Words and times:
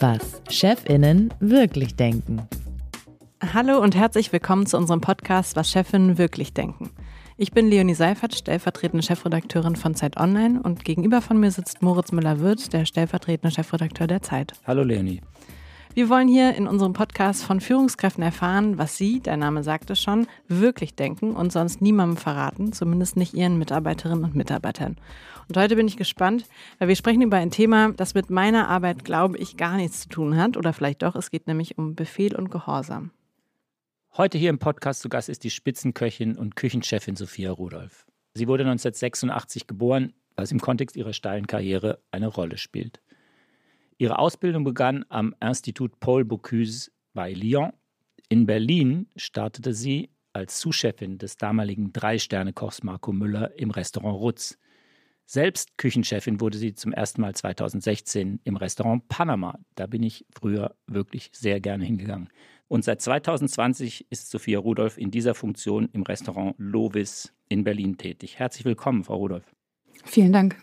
Was 0.00 0.42
Chefinnen 0.48 1.34
wirklich 1.40 1.96
denken. 1.96 2.48
Hallo 3.52 3.80
und 3.80 3.96
herzlich 3.96 4.32
willkommen 4.32 4.66
zu 4.66 4.76
unserem 4.76 5.00
Podcast 5.00 5.56
Was 5.56 5.72
Chefinnen 5.72 6.18
wirklich 6.18 6.52
denken. 6.52 6.90
Ich 7.36 7.50
bin 7.50 7.68
Leonie 7.68 7.94
Seifert, 7.94 8.36
stellvertretende 8.36 9.04
Chefredakteurin 9.04 9.74
von 9.74 9.96
Zeit 9.96 10.16
Online 10.16 10.62
und 10.62 10.84
gegenüber 10.84 11.20
von 11.20 11.40
mir 11.40 11.50
sitzt 11.50 11.82
Moritz 11.82 12.12
Müller-Wirth, 12.12 12.72
der 12.72 12.84
stellvertretende 12.84 13.52
Chefredakteur 13.52 14.06
der 14.06 14.22
Zeit. 14.22 14.52
Hallo 14.64 14.84
Leonie. 14.84 15.20
Wir 15.94 16.08
wollen 16.08 16.26
hier 16.26 16.56
in 16.56 16.66
unserem 16.66 16.92
Podcast 16.92 17.44
von 17.44 17.60
Führungskräften 17.60 18.24
erfahren, 18.24 18.78
was 18.78 18.96
sie, 18.96 19.20
der 19.20 19.36
Name 19.36 19.62
sagt 19.62 19.90
es 19.90 20.02
schon, 20.02 20.26
wirklich 20.48 20.96
denken 20.96 21.36
und 21.36 21.52
sonst 21.52 21.80
niemandem 21.80 22.16
verraten, 22.16 22.72
zumindest 22.72 23.16
nicht 23.16 23.32
ihren 23.32 23.60
Mitarbeiterinnen 23.60 24.24
und 24.24 24.34
Mitarbeitern. 24.34 24.96
Und 25.46 25.56
heute 25.56 25.76
bin 25.76 25.86
ich 25.86 25.96
gespannt, 25.96 26.46
weil 26.80 26.88
wir 26.88 26.96
sprechen 26.96 27.22
über 27.22 27.36
ein 27.36 27.52
Thema, 27.52 27.92
das 27.92 28.14
mit 28.14 28.28
meiner 28.28 28.68
Arbeit, 28.68 29.04
glaube 29.04 29.38
ich, 29.38 29.56
gar 29.56 29.76
nichts 29.76 30.00
zu 30.00 30.08
tun 30.08 30.36
hat. 30.36 30.56
Oder 30.56 30.72
vielleicht 30.72 31.02
doch, 31.02 31.14
es 31.14 31.30
geht 31.30 31.46
nämlich 31.46 31.78
um 31.78 31.94
Befehl 31.94 32.34
und 32.34 32.50
Gehorsam. 32.50 33.12
Heute 34.16 34.36
hier 34.36 34.50
im 34.50 34.58
Podcast 34.58 35.00
zu 35.00 35.08
Gast 35.08 35.28
ist 35.28 35.44
die 35.44 35.50
Spitzenköchin 35.50 36.36
und 36.36 36.56
Küchenchefin 36.56 37.14
Sophia 37.14 37.52
Rudolph. 37.52 38.04
Sie 38.34 38.48
wurde 38.48 38.64
1986 38.64 39.68
geboren, 39.68 40.12
was 40.34 40.50
im 40.50 40.60
Kontext 40.60 40.96
ihrer 40.96 41.12
steilen 41.12 41.46
Karriere 41.46 42.00
eine 42.10 42.26
Rolle 42.26 42.58
spielt. 42.58 43.00
Ihre 43.98 44.18
Ausbildung 44.18 44.64
begann 44.64 45.04
am 45.08 45.34
Institut 45.40 46.00
Paul 46.00 46.24
Bocuse 46.24 46.90
bei 47.12 47.32
Lyon. 47.32 47.72
In 48.28 48.46
Berlin 48.46 49.06
startete 49.16 49.72
sie 49.72 50.10
als 50.32 50.60
Sous-Chefin 50.60 51.18
des 51.18 51.36
damaligen 51.36 51.92
Drei-Sterne-Kochs 51.92 52.82
Marco 52.82 53.12
Müller 53.12 53.56
im 53.56 53.70
Restaurant 53.70 54.18
Rutz. 54.18 54.58
Selbst 55.26 55.78
Küchenchefin 55.78 56.40
wurde 56.40 56.58
sie 56.58 56.74
zum 56.74 56.92
ersten 56.92 57.20
Mal 57.20 57.34
2016 57.34 58.40
im 58.42 58.56
Restaurant 58.56 59.06
Panama. 59.08 59.58
Da 59.76 59.86
bin 59.86 60.02
ich 60.02 60.26
früher 60.34 60.74
wirklich 60.86 61.30
sehr 61.32 61.60
gerne 61.60 61.84
hingegangen. 61.84 62.28
Und 62.66 62.84
seit 62.84 63.00
2020 63.00 64.06
ist 64.10 64.30
Sophia 64.30 64.58
Rudolph 64.58 64.98
in 64.98 65.10
dieser 65.10 65.34
Funktion 65.34 65.88
im 65.92 66.02
Restaurant 66.02 66.56
Lovis 66.58 67.32
in 67.48 67.62
Berlin 67.62 67.96
tätig. 67.96 68.38
Herzlich 68.38 68.64
willkommen, 68.64 69.04
Frau 69.04 69.16
Rudolph. 69.16 69.54
Vielen 70.04 70.32
Dank. 70.32 70.60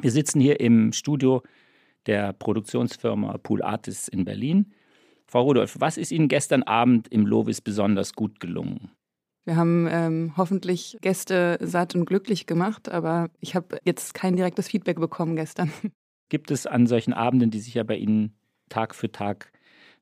Wir 0.00 0.12
sitzen 0.12 0.40
hier 0.40 0.60
im 0.60 0.92
Studio 0.92 1.42
der 2.06 2.32
Produktionsfirma 2.32 3.38
Pool 3.38 3.62
Artists 3.62 4.08
in 4.08 4.24
Berlin. 4.24 4.72
Frau 5.26 5.42
Rudolph, 5.42 5.76
was 5.78 5.96
ist 5.96 6.10
Ihnen 6.10 6.28
gestern 6.28 6.62
Abend 6.64 7.08
im 7.08 7.26
Lovis 7.26 7.60
besonders 7.60 8.14
gut 8.14 8.40
gelungen? 8.40 8.90
Wir 9.44 9.56
haben 9.56 9.88
ähm, 9.90 10.34
hoffentlich 10.36 10.98
Gäste 11.00 11.58
satt 11.60 11.94
und 11.94 12.04
glücklich 12.04 12.46
gemacht, 12.46 12.88
aber 12.90 13.30
ich 13.40 13.54
habe 13.54 13.78
jetzt 13.84 14.14
kein 14.14 14.36
direktes 14.36 14.68
Feedback 14.68 15.00
bekommen 15.00 15.36
gestern. 15.36 15.72
Gibt 16.28 16.50
es 16.50 16.66
an 16.66 16.86
solchen 16.86 17.12
Abenden, 17.12 17.50
die 17.50 17.60
sich 17.60 17.74
ja 17.74 17.82
bei 17.82 17.96
Ihnen 17.96 18.36
Tag 18.68 18.94
für 18.94 19.10
Tag 19.10 19.52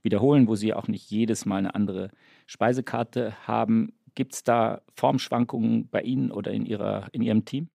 wiederholen, 0.02 0.48
wo 0.48 0.54
Sie 0.54 0.74
auch 0.74 0.88
nicht 0.88 1.10
jedes 1.10 1.46
Mal 1.46 1.58
eine 1.58 1.74
andere 1.74 2.10
Speisekarte 2.46 3.34
haben. 3.46 3.92
Gibt 4.14 4.34
es 4.34 4.44
da 4.44 4.82
Formschwankungen 4.94 5.88
bei 5.88 6.02
Ihnen 6.02 6.30
oder 6.30 6.52
in, 6.52 6.66
Ihrer, 6.66 7.08
in 7.12 7.22
Ihrem 7.22 7.44
Team? 7.44 7.68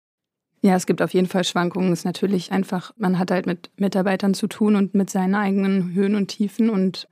Ja, 0.64 0.76
es 0.76 0.86
gibt 0.86 1.02
auf 1.02 1.14
jeden 1.14 1.28
Fall 1.28 1.44
Schwankungen. 1.44 1.92
Es 1.92 2.00
ist 2.00 2.06
natürlich 2.06 2.52
einfach, 2.52 2.94
man 2.98 3.17
hat 3.17 3.31
halt 3.31 3.48
mit 3.48 3.72
Mitarbeitern 3.78 4.36
zu 4.36 4.48
tun 4.48 4.76
und 4.76 4.94
mit 4.94 5.09
seinen 5.09 5.34
eigenen 5.34 5.94
Höhen 5.94 6.16
und 6.16 6.28
Tiefen 6.28 6.70
und 6.70 7.08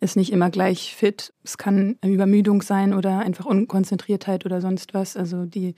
ist 0.00 0.16
nicht 0.16 0.32
immer 0.32 0.48
gleich 0.50 0.94
fit. 0.94 1.34
Es 1.44 1.58
kann 1.58 1.98
Übermüdung 2.04 2.62
sein 2.62 2.94
oder 2.94 3.18
einfach 3.18 3.44
Unkonzentriertheit 3.44 4.46
oder 4.46 4.60
sonst 4.62 4.94
was. 4.94 5.16
Also 5.16 5.44
die 5.44 5.74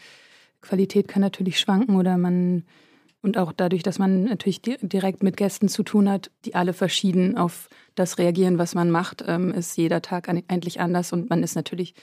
Qualität 0.60 1.08
kann 1.08 1.22
natürlich 1.22 1.58
schwanken 1.58 1.96
oder 1.96 2.16
man 2.16 2.64
und 3.22 3.36
auch 3.36 3.52
dadurch, 3.52 3.82
dass 3.82 3.98
man 3.98 4.24
natürlich 4.24 4.62
direkt 4.62 5.22
mit 5.22 5.36
Gästen 5.36 5.68
zu 5.68 5.82
tun 5.82 6.08
hat, 6.08 6.30
die 6.46 6.54
alle 6.54 6.72
verschieden 6.72 7.36
auf 7.36 7.68
das 7.94 8.18
reagieren, 8.18 8.56
was 8.58 8.74
man 8.74 8.90
macht, 8.90 9.24
ähm, 9.26 9.52
ist 9.52 9.76
jeder 9.76 10.00
Tag 10.00 10.28
eigentlich 10.28 10.80
anders 10.80 11.12
und 11.12 11.28
man 11.28 11.42
ist 11.42 11.54
natürlich 11.54 11.94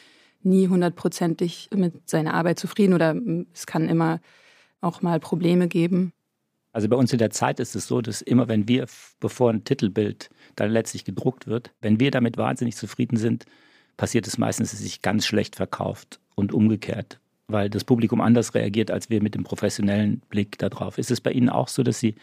nie 0.43 0.67
hundertprozentig 0.67 1.69
mit 1.75 2.07
seiner 2.09 2.35
Arbeit 2.35 2.59
zufrieden 2.59 2.93
oder 2.93 3.15
es 3.53 3.65
kann 3.65 3.89
immer 3.89 4.19
auch 4.81 5.01
mal 5.01 5.19
Probleme 5.19 5.67
geben. 5.67 6.13
Also 6.73 6.87
bei 6.89 6.95
uns 6.95 7.11
in 7.11 7.19
der 7.19 7.31
Zeit 7.31 7.59
ist 7.59 7.75
es 7.75 7.87
so, 7.87 8.01
dass 8.01 8.21
immer, 8.21 8.47
wenn 8.47 8.67
wir, 8.67 8.85
bevor 9.19 9.49
ein 9.49 9.63
Titelbild 9.63 10.29
dann 10.55 10.71
letztlich 10.71 11.05
gedruckt 11.05 11.47
wird, 11.47 11.71
wenn 11.81 11.99
wir 11.99 12.11
damit 12.11 12.37
wahnsinnig 12.37 12.75
zufrieden 12.75 13.17
sind, 13.17 13.45
passiert 13.95 14.27
es 14.27 14.37
meistens, 14.37 14.71
dass 14.71 14.79
es 14.79 14.85
sich 14.85 15.01
ganz 15.01 15.25
schlecht 15.25 15.55
verkauft 15.55 16.19
und 16.35 16.53
umgekehrt 16.53 17.19
weil 17.47 17.69
das 17.69 17.83
Publikum 17.83 18.21
anders 18.21 18.53
reagiert, 18.53 18.91
als 18.91 19.09
wir 19.09 19.21
mit 19.23 19.35
dem 19.35 19.43
professionellen 19.43 20.21
Blick 20.29 20.57
darauf. 20.57 20.97
Ist 20.97 21.11
es 21.11 21.21
bei 21.21 21.31
Ihnen 21.31 21.49
auch 21.49 21.67
so, 21.67 21.81
dass 21.81 21.99
Sie 21.99 22.15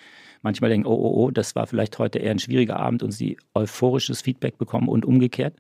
manchmal 0.43 0.71
denken, 0.71 0.87
oh, 0.87 0.95
oh, 0.95 1.25
oh, 1.25 1.31
das 1.31 1.55
war 1.55 1.67
vielleicht 1.67 1.99
heute 1.99 2.19
eher 2.19 2.31
ein 2.31 2.39
schwieriger 2.39 2.77
Abend 2.77 3.03
und 3.03 3.11
Sie 3.11 3.39
euphorisches 3.55 4.21
Feedback 4.21 4.59
bekommen 4.59 4.89
und 4.89 5.05
umgekehrt? 5.05 5.55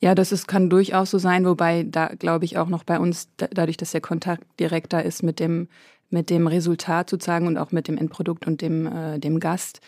Ja, 0.00 0.14
das 0.14 0.30
ist, 0.30 0.46
kann 0.46 0.70
durchaus 0.70 1.10
so 1.10 1.18
sein, 1.18 1.44
wobei 1.44 1.84
da 1.84 2.06
glaube 2.06 2.44
ich 2.44 2.56
auch 2.56 2.68
noch 2.68 2.84
bei 2.84 2.98
uns, 3.00 3.28
dadurch, 3.36 3.76
dass 3.76 3.92
der 3.92 4.00
Kontakt 4.00 4.44
direkt 4.60 4.92
da 4.92 5.00
ist 5.00 5.22
mit 5.22 5.40
dem, 5.40 5.68
mit 6.10 6.30
dem 6.30 6.46
Resultat 6.46 7.10
sozusagen 7.10 7.46
und 7.46 7.58
auch 7.58 7.72
mit 7.72 7.88
dem 7.88 7.98
Endprodukt 7.98 8.46
und 8.46 8.62
dem, 8.62 8.86
äh, 8.86 9.18
dem 9.18 9.40
Gast, 9.40 9.80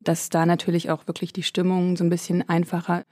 dass 0.00 0.28
da 0.28 0.46
natürlich 0.46 0.90
auch 0.90 1.06
wirklich 1.06 1.32
die 1.32 1.42
Stimmungen 1.42 1.96
so 1.96 2.04
ein 2.04 2.10
bisschen 2.10 2.48
einfacher 2.48 3.04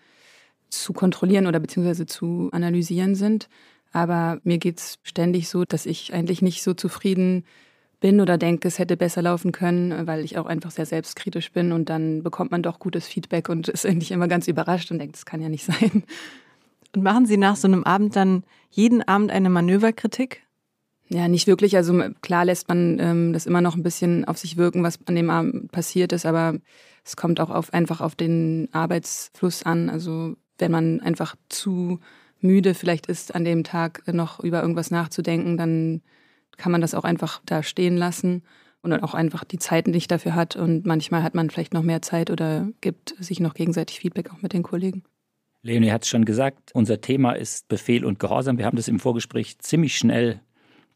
zu 0.68 0.92
kontrollieren 0.92 1.46
oder 1.46 1.60
beziehungsweise 1.60 2.06
zu 2.06 2.48
analysieren 2.52 3.14
sind. 3.14 3.48
Aber 3.92 4.40
mir 4.44 4.58
geht 4.58 4.78
es 4.78 4.98
ständig 5.02 5.48
so, 5.48 5.64
dass 5.64 5.86
ich 5.86 6.14
eigentlich 6.14 6.40
nicht 6.40 6.62
so 6.62 6.72
zufrieden 6.72 7.44
bin 8.00 8.20
oder 8.20 8.36
denke, 8.36 8.68
es 8.68 8.78
hätte 8.78 8.96
besser 8.96 9.22
laufen 9.22 9.52
können, 9.52 10.06
weil 10.06 10.24
ich 10.24 10.36
auch 10.36 10.46
einfach 10.46 10.70
sehr 10.70 10.86
selbstkritisch 10.86 11.52
bin 11.52 11.72
und 11.72 11.88
dann 11.88 12.22
bekommt 12.22 12.50
man 12.50 12.62
doch 12.62 12.78
gutes 12.78 13.06
Feedback 13.06 13.48
und 13.48 13.68
ist 13.68 13.86
eigentlich 13.86 14.10
immer 14.10 14.28
ganz 14.28 14.48
überrascht 14.48 14.90
und 14.90 14.98
denkt, 14.98 15.16
das 15.16 15.24
kann 15.24 15.40
ja 15.40 15.48
nicht 15.48 15.64
sein. 15.66 16.02
Und 16.94 17.02
machen 17.02 17.26
Sie 17.26 17.36
nach 17.36 17.56
so 17.56 17.68
einem 17.68 17.84
Abend 17.84 18.16
dann 18.16 18.44
jeden 18.70 19.02
Abend 19.02 19.30
eine 19.30 19.50
Manöverkritik? 19.50 20.42
Ja, 21.12 21.28
nicht 21.28 21.46
wirklich. 21.46 21.76
Also 21.76 21.92
klar 22.22 22.44
lässt 22.44 22.68
man 22.68 22.98
ähm, 22.98 23.32
das 23.32 23.46
immer 23.46 23.60
noch 23.60 23.76
ein 23.76 23.82
bisschen 23.82 24.24
auf 24.24 24.38
sich 24.38 24.56
wirken, 24.56 24.82
was 24.82 24.98
an 25.06 25.14
dem 25.14 25.28
Abend 25.28 25.70
passiert 25.70 26.12
ist, 26.12 26.24
aber 26.24 26.58
es 27.04 27.16
kommt 27.16 27.38
auch 27.38 27.50
auf, 27.50 27.74
einfach 27.74 28.00
auf 28.00 28.14
den 28.14 28.68
Arbeitsfluss 28.72 29.62
an. 29.64 29.90
Also 29.90 30.36
wenn 30.58 30.72
man 30.72 31.00
einfach 31.00 31.36
zu 31.50 32.00
müde 32.40 32.74
vielleicht 32.74 33.06
ist, 33.06 33.34
an 33.34 33.44
dem 33.44 33.62
Tag 33.62 34.02
noch 34.12 34.40
über 34.40 34.62
irgendwas 34.62 34.90
nachzudenken, 34.90 35.56
dann 35.58 36.00
kann 36.56 36.72
man 36.72 36.80
das 36.80 36.94
auch 36.94 37.04
einfach 37.04 37.42
da 37.44 37.62
stehen 37.62 37.96
lassen 37.96 38.42
und 38.80 38.90
dann 38.90 39.02
auch 39.02 39.14
einfach 39.14 39.44
die 39.44 39.58
Zeit 39.58 39.88
nicht 39.88 40.10
dafür 40.10 40.34
hat. 40.34 40.56
Und 40.56 40.86
manchmal 40.86 41.22
hat 41.22 41.34
man 41.34 41.50
vielleicht 41.50 41.74
noch 41.74 41.82
mehr 41.82 42.00
Zeit 42.00 42.30
oder 42.30 42.68
gibt 42.80 43.14
sich 43.18 43.38
noch 43.38 43.54
gegenseitig 43.54 44.00
Feedback 44.00 44.32
auch 44.32 44.40
mit 44.40 44.54
den 44.54 44.62
Kollegen. 44.62 45.04
Leonie 45.62 45.92
hat 45.92 46.02
es 46.02 46.08
schon 46.08 46.24
gesagt, 46.24 46.70
unser 46.72 47.00
Thema 47.00 47.32
ist 47.32 47.68
Befehl 47.68 48.04
und 48.04 48.18
Gehorsam. 48.18 48.58
Wir 48.58 48.66
haben 48.66 48.76
das 48.76 48.88
im 48.88 48.98
Vorgespräch 48.98 49.58
ziemlich 49.58 49.96
schnell 49.96 50.40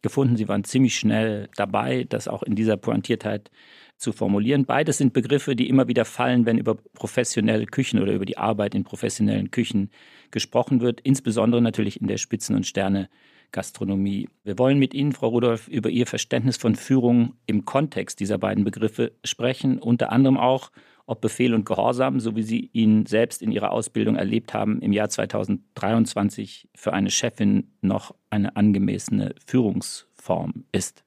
gefunden. 0.07 0.37
Sie 0.37 0.49
waren 0.49 0.63
ziemlich 0.63 0.97
schnell 0.97 1.49
dabei, 1.57 2.05
das 2.09 2.29
auch 2.29 2.45
in 2.45 2.55
dieser 2.55 2.77
Pointiertheit 2.77 3.51
zu 3.97 4.13
formulieren. 4.13 4.65
Beides 4.65 4.99
sind 4.99 5.13
Begriffe, 5.13 5.57
die 5.57 5.69
immer 5.69 5.89
wieder 5.89 6.05
fallen, 6.05 6.47
wenn 6.47 6.59
über 6.59 6.77
professionelle 6.95 7.67
Küchen 7.67 8.01
oder 8.01 8.13
über 8.13 8.25
die 8.25 8.39
Arbeit 8.39 8.75
in 8.77 8.85
professionellen 8.85 9.51
Küchen 9.51 9.91
gesprochen 10.31 10.81
wird, 10.81 11.01
insbesondere 11.01 11.61
natürlich 11.61 12.01
in 12.01 12.07
der 12.07 12.19
Spitzen- 12.19 12.55
und 12.55 12.67
Sterne-Gastronomie. 12.67 14.29
Wir 14.45 14.59
wollen 14.59 14.79
mit 14.79 14.95
Ihnen, 14.95 15.13
Frau 15.13 15.29
Rudolph, 15.29 15.67
über 15.67 15.91
Ihr 15.91 16.07
Verständnis 16.07 16.57
von 16.57 16.77
Führung 16.77 17.35
im 17.47 17.65
Kontext 17.65 18.21
dieser 18.21 18.39
beiden 18.39 18.65
Begriffe 18.65 19.13
sprechen, 19.25 19.79
unter 19.79 20.13
anderem 20.13 20.37
auch, 20.37 20.71
ob 21.07 21.21
Befehl 21.21 21.55
und 21.55 21.65
Gehorsam, 21.65 22.21
so 22.21 22.37
wie 22.37 22.43
Sie 22.43 22.71
ihn 22.73 23.07
selbst 23.07 23.43
in 23.43 23.53
Ihrer 23.53 23.71
Ausbildung 23.71 24.17
erlebt 24.17 24.55
haben, 24.55 24.81
im 24.83 24.93
Jahr 24.93 25.09
2023 25.09 26.69
für 26.75 26.93
eine 26.93 27.11
Chefin 27.11 27.73
noch 27.81 28.15
eine 28.31 28.57
angemessene 28.57 29.35
Führungsform 29.47 30.65
ist. 30.73 31.05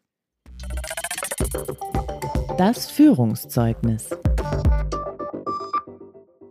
Das 2.58 2.90
Führungszeugnis. 2.90 4.10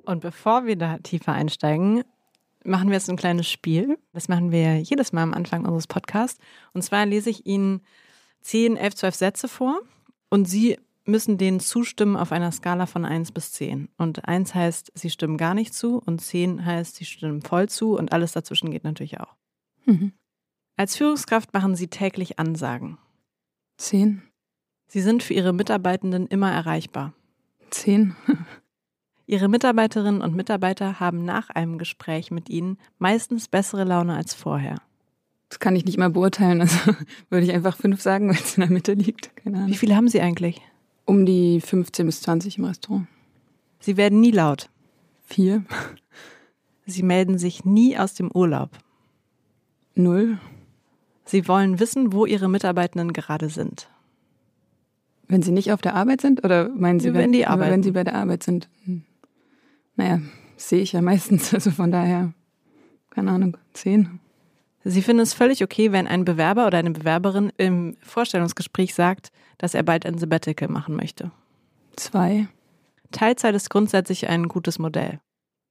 Und 0.05 0.21
bevor 0.21 0.67
wir 0.67 0.77
da 0.77 0.99
tiefer 0.99 1.33
einsteigen, 1.33 2.03
machen 2.65 2.89
wir 2.89 2.95
jetzt 2.95 3.11
ein 3.11 3.17
kleines 3.17 3.49
Spiel. 3.49 3.99
Das 4.13 4.29
machen 4.29 4.53
wir 4.53 4.79
jedes 4.79 5.13
Mal 5.13 5.23
am 5.23 5.35
Anfang 5.35 5.65
unseres 5.65 5.87
Podcasts. 5.87 6.41
Und 6.73 6.83
zwar 6.83 7.07
lese 7.07 7.31
ich 7.31 7.47
Ihnen 7.47 7.83
10, 8.43 8.77
11, 8.77 8.95
12 8.95 9.15
Sätze 9.15 9.49
vor 9.49 9.81
und 10.31 10.47
Sie 10.47 10.79
müssen 11.09 11.39
denen 11.39 11.61
zustimmen 11.61 12.17
auf 12.17 12.33
einer 12.33 12.53
Skala 12.53 12.87
von 12.87 13.05
1 13.05 13.33
bis 13.33 13.53
10. 13.53 13.89
Und 13.97 14.29
1 14.29 14.55
heißt, 14.55 14.93
Sie 14.95 15.11
stimmen 15.11 15.37
gar 15.37 15.55
nicht 15.55 15.75
zu 15.75 15.99
und 16.05 16.21
10 16.21 16.65
heißt, 16.65 16.97
Sie 16.97 17.05
stimmen 17.05 17.43
voll 17.43 17.69
zu 17.69 17.97
und 17.97 18.13
alles 18.13 18.33
dazwischen 18.33 18.71
geht 18.71 18.85
natürlich 18.85 19.19
auch. 19.19 19.35
Mhm. 19.87 20.13
Als 20.77 20.97
Führungskraft 20.97 21.53
machen 21.53 21.75
Sie 21.75 21.89
täglich 21.89 22.39
Ansagen. 22.39 22.99
10. 23.79 24.23
Sie 24.87 25.01
sind 25.01 25.23
für 25.23 25.35
Ihre 25.35 25.53
Mitarbeitenden 25.53 26.27
immer 26.27 26.53
erreichbar. 26.53 27.13
Zehn. 27.71 28.15
Ihre 29.27 29.49
Mitarbeiterinnen 29.49 30.23
und 30.23 30.35
Mitarbeiter 30.35 31.01
haben 31.01 31.25
nach 31.25 31.51
einem 31.51 31.79
Gespräch 31.79 32.31
mit 32.31 32.49
Ihnen 32.49 32.79
meistens 32.99 33.49
bessere 33.49 33.85
Laune 33.85 34.17
als 34.17 34.33
vorher. 34.35 34.77
Das 35.51 35.59
kann 35.59 35.77
ich 35.77 35.85
nicht 35.85 35.99
mal 35.99 36.11
beurteilen. 36.11 36.61
Also 36.61 36.95
würde 37.31 37.45
ich 37.45 37.53
einfach 37.53 37.77
fünf 37.77 38.01
sagen, 38.01 38.29
weil 38.29 38.37
es 38.37 38.57
in 38.57 38.63
der 38.63 38.71
Mitte 38.71 38.95
liegt. 38.95 39.35
Keine 39.37 39.59
Ahnung. 39.59 39.69
Wie 39.69 39.77
viele 39.77 39.97
haben 39.97 40.09
Sie 40.09 40.21
eigentlich? 40.21 40.63
Um 41.09 41.25
die 41.25 41.63
15 41.63 42.05
bis 42.05 42.21
20 42.21 42.59
im 42.59 42.65
Restaurant. 42.67 43.07
Sie 43.81 43.97
werden 43.97 44.21
nie 44.21 44.31
laut. 44.31 44.69
Vier. 45.25 45.65
Sie 46.85 47.03
melden 47.03 47.39
sich 47.39 47.65
nie 47.65 47.97
aus 47.97 48.13
dem 48.13 48.31
Urlaub. 48.31 48.69
Null. 49.95 50.39
Sie 51.25 51.49
wollen 51.49 51.81
wissen, 51.81 52.13
wo 52.13 52.27
Ihre 52.27 52.51
Mitarbeitenden 52.51 53.15
gerade 53.15 53.49
sind. 53.49 53.89
Wenn 55.29 55.41
sie 55.41 55.51
nicht 55.51 55.73
auf 55.73 55.81
der 55.81 55.95
Arbeit 55.95 56.21
sind? 56.21 56.45
Oder 56.45 56.69
meinen 56.69 57.01
Sie, 57.01 57.09
Ja, 57.09 57.15
wenn 57.15 57.33
die 57.33 57.47
arbeiten. 57.47 57.73
wenn 57.73 57.83
sie 57.83 57.93
bei 57.93 58.05
der 58.05 58.15
Arbeit 58.15 58.43
sind? 58.43 58.69
Hm. 58.85 59.03
Naja, 59.97 60.21
sehe 60.59 60.83
ich 60.83 60.93
ja 60.93 61.01
meistens. 61.11 61.55
Also 61.55 61.71
von 61.71 61.91
daher, 61.91 62.35
keine 63.09 63.31
Ahnung, 63.31 63.57
zehn. 63.73 64.21
Sie 64.91 65.03
finden 65.03 65.21
es 65.21 65.35
völlig 65.35 65.63
okay, 65.63 65.93
wenn 65.93 66.07
ein 66.07 66.25
Bewerber 66.25 66.67
oder 66.67 66.79
eine 66.79 66.93
Bewerberin 66.93 67.53
im 67.59 67.99
Vorstellungsgespräch 68.01 68.95
sagt, 68.95 69.31
dass 69.59 69.75
er 69.75 69.83
bald 69.83 70.07
ein 70.07 70.17
Sabbatical 70.17 70.69
machen 70.69 70.97
möchte. 70.97 71.31
Zwei. 71.97 72.49
Teilzeit 73.11 73.55
ist 73.55 73.69
grundsätzlich 73.69 74.29
ein 74.31 74.49
gutes 74.49 74.79
Modell. 74.79 75.21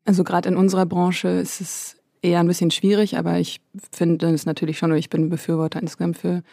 Also 0.05 0.23
gerade 0.23 0.49
in 0.49 0.55
unserer 0.55 0.85
Branche 0.85 1.29
ist 1.29 1.61
es 1.61 1.97
eher 2.21 2.39
ein 2.39 2.47
bisschen 2.47 2.69
schwierig, 2.69 3.17
aber 3.17 3.39
ich 3.39 3.59
finde 3.91 4.27
es 4.27 4.45
natürlich 4.45 4.77
schon, 4.77 4.93
ich 4.93 5.09
bin 5.09 5.29
Befürworter 5.29 5.81
insgesamt 5.81 6.19
für, 6.19 6.43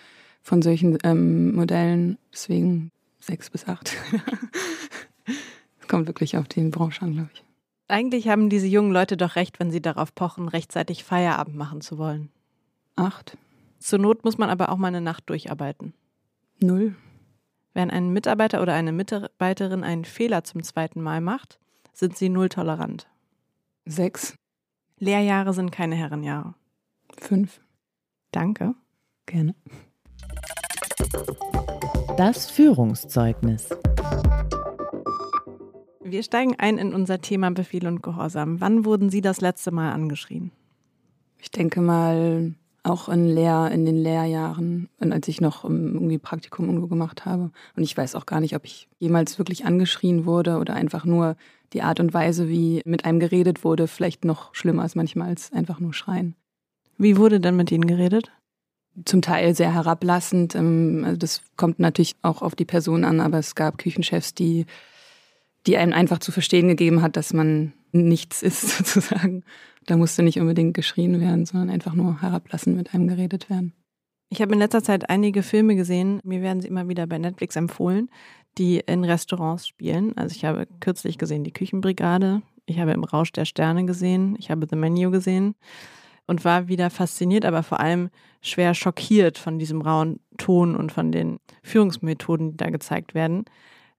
von 0.40 0.62
solchen 0.62 0.96
ähm, 1.04 1.54
Modellen. 1.54 2.16
Deswegen 2.32 2.92
sechs 3.20 3.50
bis 3.50 3.68
acht. 3.68 3.94
Es 5.80 5.86
kommt 5.88 6.06
wirklich 6.06 6.38
auf 6.38 6.48
die 6.48 6.62
Branche 6.70 7.02
an, 7.02 7.12
glaube 7.12 7.30
ich. 7.34 7.44
Eigentlich 7.88 8.28
haben 8.28 8.48
diese 8.48 8.66
jungen 8.66 8.90
Leute 8.90 9.18
doch 9.18 9.36
recht, 9.36 9.60
wenn 9.60 9.70
sie 9.70 9.82
darauf 9.82 10.14
pochen, 10.14 10.48
rechtzeitig 10.48 11.04
Feierabend 11.04 11.56
machen 11.56 11.82
zu 11.82 11.98
wollen. 11.98 12.30
Acht. 12.96 13.36
Zur 13.78 13.98
Not 13.98 14.24
muss 14.24 14.38
man 14.38 14.50
aber 14.50 14.70
auch 14.70 14.76
mal 14.76 14.88
eine 14.88 15.00
Nacht 15.00 15.28
durcharbeiten. 15.28 15.94
Null. 16.60 16.94
Wenn 17.74 17.90
ein 17.90 18.12
Mitarbeiter 18.12 18.62
oder 18.62 18.72
eine 18.74 18.92
Mitarbeiterin 18.92 19.82
einen 19.82 20.04
Fehler 20.04 20.44
zum 20.44 20.62
zweiten 20.62 21.02
Mal 21.02 21.20
macht, 21.20 21.58
sind 21.92 22.16
sie 22.16 22.28
null 22.28 22.48
tolerant. 22.48 23.08
Sechs. 23.84 24.36
Lehrjahre 24.98 25.52
sind 25.52 25.72
keine 25.72 25.96
Herrenjahre. 25.96 26.54
Fünf. 27.18 27.60
Danke. 28.30 28.74
Gerne. 29.26 29.54
Das 32.16 32.48
Führungszeugnis. 32.50 33.70
Wir 36.00 36.22
steigen 36.22 36.54
ein 36.58 36.78
in 36.78 36.94
unser 36.94 37.20
Thema 37.20 37.50
Befehl 37.50 37.86
und 37.86 38.02
Gehorsam. 38.02 38.60
Wann 38.60 38.84
wurden 38.84 39.10
Sie 39.10 39.20
das 39.20 39.40
letzte 39.40 39.72
Mal 39.72 39.92
angeschrien? 39.92 40.52
Ich 41.38 41.50
denke 41.50 41.80
mal, 41.80 42.54
auch 42.84 43.08
in, 43.08 43.26
Lehr 43.26 43.70
in 43.72 43.84
den 43.86 43.96
Lehrjahren, 43.96 44.88
als 45.00 45.26
ich 45.26 45.40
noch 45.40 45.64
ähm, 45.64 45.94
irgendwie 45.94 46.18
Praktikum 46.18 46.66
irgendwo 46.66 46.86
gemacht 46.86 47.24
habe. 47.24 47.50
Und 47.76 47.82
ich 47.82 47.96
weiß 47.96 48.14
auch 48.14 48.26
gar 48.26 48.40
nicht, 48.40 48.54
ob 48.54 48.64
ich 48.64 48.88
jemals 48.98 49.38
wirklich 49.38 49.64
angeschrien 49.64 50.26
wurde 50.26 50.58
oder 50.58 50.74
einfach 50.74 51.04
nur 51.04 51.36
die 51.72 51.82
Art 51.82 51.98
und 51.98 52.14
Weise, 52.14 52.48
wie 52.48 52.82
mit 52.84 53.04
einem 53.04 53.18
geredet 53.18 53.64
wurde, 53.64 53.88
vielleicht 53.88 54.24
noch 54.24 54.54
schlimmer 54.54 54.84
ist 54.84 54.94
manchmal 54.94 55.28
als 55.28 55.52
einfach 55.52 55.80
nur 55.80 55.94
schreien. 55.94 56.36
Wie 56.98 57.16
wurde 57.16 57.40
denn 57.40 57.56
mit 57.56 57.72
Ihnen 57.72 57.86
geredet? 57.86 58.30
Zum 59.04 59.22
Teil 59.22 59.54
sehr 59.54 59.72
herablassend. 59.72 60.54
ähm, 60.54 61.02
Also 61.04 61.16
das 61.16 61.42
kommt 61.56 61.80
natürlich 61.80 62.14
auch 62.22 62.42
auf 62.42 62.54
die 62.54 62.66
Person 62.66 63.04
an, 63.04 63.18
aber 63.20 63.38
es 63.38 63.54
gab 63.54 63.78
Küchenchefs, 63.78 64.34
die, 64.34 64.66
die 65.66 65.78
einem 65.78 65.94
einfach 65.94 66.18
zu 66.18 66.32
verstehen 66.32 66.68
gegeben 66.68 67.02
hat, 67.02 67.16
dass 67.16 67.32
man 67.32 67.72
nichts 67.94 68.42
ist, 68.42 68.60
sozusagen. 68.78 69.44
Da 69.86 69.96
musste 69.96 70.22
nicht 70.22 70.40
unbedingt 70.40 70.74
geschrien 70.74 71.20
werden, 71.20 71.46
sondern 71.46 71.70
einfach 71.70 71.94
nur 71.94 72.20
herablassend 72.20 72.76
mit 72.76 72.94
einem 72.94 73.08
geredet 73.08 73.50
werden. 73.50 73.72
Ich 74.30 74.40
habe 74.40 74.52
in 74.52 74.58
letzter 74.58 74.82
Zeit 74.82 75.10
einige 75.10 75.42
Filme 75.42 75.76
gesehen, 75.76 76.20
mir 76.24 76.42
werden 76.42 76.60
sie 76.60 76.68
immer 76.68 76.88
wieder 76.88 77.06
bei 77.06 77.18
Netflix 77.18 77.56
empfohlen, 77.56 78.10
die 78.58 78.80
in 78.80 79.04
Restaurants 79.04 79.68
spielen. 79.68 80.16
Also 80.16 80.34
ich 80.34 80.44
habe 80.44 80.66
kürzlich 80.80 81.18
gesehen 81.18 81.44
die 81.44 81.52
Küchenbrigade, 81.52 82.42
ich 82.66 82.78
habe 82.78 82.92
im 82.92 83.04
Rausch 83.04 83.32
der 83.32 83.44
Sterne 83.44 83.84
gesehen, 83.84 84.36
ich 84.38 84.50
habe 84.50 84.66
The 84.68 84.76
Menu 84.76 85.10
gesehen 85.10 85.54
und 86.26 86.44
war 86.44 86.68
wieder 86.68 86.90
fasziniert, 86.90 87.44
aber 87.44 87.62
vor 87.62 87.80
allem 87.80 88.08
schwer 88.40 88.74
schockiert 88.74 89.38
von 89.38 89.58
diesem 89.58 89.82
rauen 89.82 90.20
Ton 90.38 90.74
und 90.74 90.90
von 90.90 91.12
den 91.12 91.38
Führungsmethoden, 91.62 92.52
die 92.52 92.56
da 92.56 92.70
gezeigt 92.70 93.14
werden. 93.14 93.44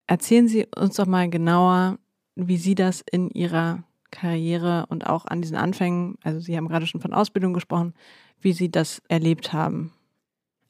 Erzählen 0.07 0.47
Sie 0.47 0.67
uns 0.75 0.95
doch 0.95 1.07
mal 1.07 1.29
genauer, 1.29 1.97
wie 2.35 2.57
Sie 2.57 2.75
das 2.75 3.03
in 3.09 3.29
Ihrer 3.29 3.83
Karriere 4.11 4.85
und 4.89 5.07
auch 5.07 5.25
an 5.25 5.41
diesen 5.41 5.57
Anfängen, 5.57 6.17
also 6.23 6.39
Sie 6.39 6.55
haben 6.55 6.67
gerade 6.67 6.87
schon 6.87 7.01
von 7.01 7.13
Ausbildung 7.13 7.53
gesprochen, 7.53 7.93
wie 8.41 8.53
Sie 8.53 8.69
das 8.69 9.01
erlebt 9.07 9.53
haben. 9.53 9.91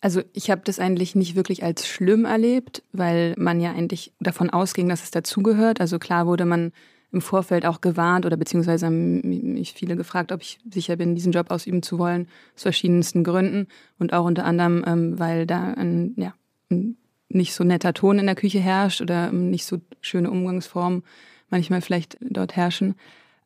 Also 0.01 0.21
ich 0.33 0.51
habe 0.51 0.61
das 0.63 0.79
eigentlich 0.79 1.15
nicht 1.15 1.35
wirklich 1.35 1.63
als 1.63 1.87
schlimm 1.87 2.25
erlebt, 2.25 2.83
weil 2.91 3.33
man 3.37 3.59
ja 3.59 3.71
eigentlich 3.71 4.13
davon 4.19 4.49
ausging, 4.49 4.87
dass 4.87 5.03
es 5.03 5.11
dazugehört. 5.11 5.81
Also 5.81 5.97
klar 5.99 6.27
wurde 6.27 6.45
man 6.45 6.73
im 7.11 7.21
Vorfeld 7.21 7.65
auch 7.65 7.81
gewarnt 7.81 8.25
oder 8.25 8.37
beziehungsweise 8.37 8.85
haben 8.85 9.21
mich 9.21 9.73
viele 9.73 9.95
gefragt, 9.95 10.31
ob 10.31 10.41
ich 10.41 10.59
sicher 10.69 10.97
bin, 10.97 11.15
diesen 11.15 11.31
Job 11.31 11.49
ausüben 11.49 11.81
zu 11.81 11.97
wollen, 11.97 12.27
aus 12.55 12.63
verschiedensten 12.63 13.23
Gründen 13.23 13.67
und 13.97 14.13
auch 14.13 14.25
unter 14.25 14.45
anderem, 14.45 14.83
ähm, 14.85 15.17
weil 15.17 15.47
da 15.47 15.73
ein, 15.73 16.13
ja, 16.17 16.33
ein 16.69 16.97
nicht 17.29 17.53
so 17.53 17.63
netter 17.63 17.93
Ton 17.93 18.19
in 18.19 18.25
der 18.25 18.35
Küche 18.35 18.59
herrscht 18.59 19.01
oder 19.01 19.31
nicht 19.31 19.65
so 19.65 19.79
schöne 20.01 20.29
Umgangsformen 20.29 21.03
manchmal 21.49 21.81
vielleicht 21.81 22.17
dort 22.21 22.55
herrschen. 22.55 22.95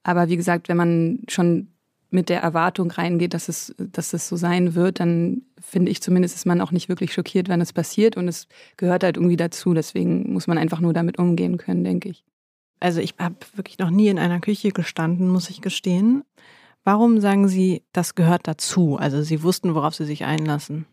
Aber 0.04 0.30
wie 0.30 0.38
gesagt, 0.38 0.70
wenn 0.70 0.78
man 0.78 1.20
schon 1.28 1.68
mit 2.12 2.30
der 2.30 2.42
Erwartung 2.42 2.90
reingeht, 2.90 3.34
dass 3.34 3.50
es, 3.50 3.76
dass 3.78 4.14
es 4.14 4.28
so 4.28 4.36
sein 4.36 4.74
wird, 4.74 5.00
dann 5.00 5.44
finde 5.60 5.92
ich 5.92 6.02
zumindest, 6.02 6.36
ist 6.36 6.46
man 6.46 6.62
auch 6.62 6.72
nicht 6.72 6.90
wirklich 6.90 7.14
schockiert, 7.14 7.50
wenn 7.50 7.62
es 7.62 7.74
passiert 7.74 8.18
und 8.18 8.28
es 8.28 8.48
gehört 8.78 9.04
halt 9.04 9.18
irgendwie 9.18 9.38
dazu. 9.38 9.74
Deswegen 9.74 10.34
muss 10.34 10.48
man 10.48 10.58
einfach 10.58 10.80
nur 10.80 10.94
damit 10.94 11.20
umgehen 11.20 11.58
können, 11.58 11.84
denke 11.84 12.10
ich. 12.10 12.24
Also 12.80 13.02
ich 13.02 13.16
habe 13.20 13.36
wirklich 13.56 13.78
noch 13.78 13.90
nie 13.90 14.08
in 14.08 14.18
einer 14.18 14.40
Küche 14.40 14.70
gestanden, 14.70 15.30
muss 15.30 15.50
ich 15.50 15.62
gestehen. 15.62 16.24
Warum 16.84 17.20
sagen 17.20 17.48
Sie, 17.48 17.84
das 17.92 18.16
gehört 18.16 18.48
dazu? 18.48 18.98
Also 18.98 19.22
Sie 19.22 19.44
wussten, 19.44 19.76
worauf 19.76 19.94
Sie 19.94 20.06
sich 20.06 20.26
einlassen. 20.26 20.86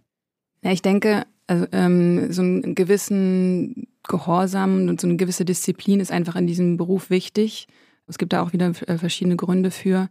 Ja, 0.66 0.72
ich 0.72 0.82
denke, 0.82 1.26
also 1.46 1.64
ähm, 1.70 2.32
so 2.32 2.42
einen 2.42 2.74
gewissen 2.74 3.86
Gehorsam 4.02 4.88
und 4.88 5.00
so 5.00 5.06
eine 5.06 5.16
gewisse 5.16 5.44
Disziplin 5.44 6.00
ist 6.00 6.10
einfach 6.10 6.34
in 6.34 6.48
diesem 6.48 6.76
Beruf 6.76 7.08
wichtig. 7.08 7.68
Es 8.08 8.18
gibt 8.18 8.32
da 8.32 8.42
auch 8.42 8.52
wieder 8.52 8.72
äh, 8.88 8.98
verschiedene 8.98 9.36
Gründe 9.36 9.70
für. 9.70 10.08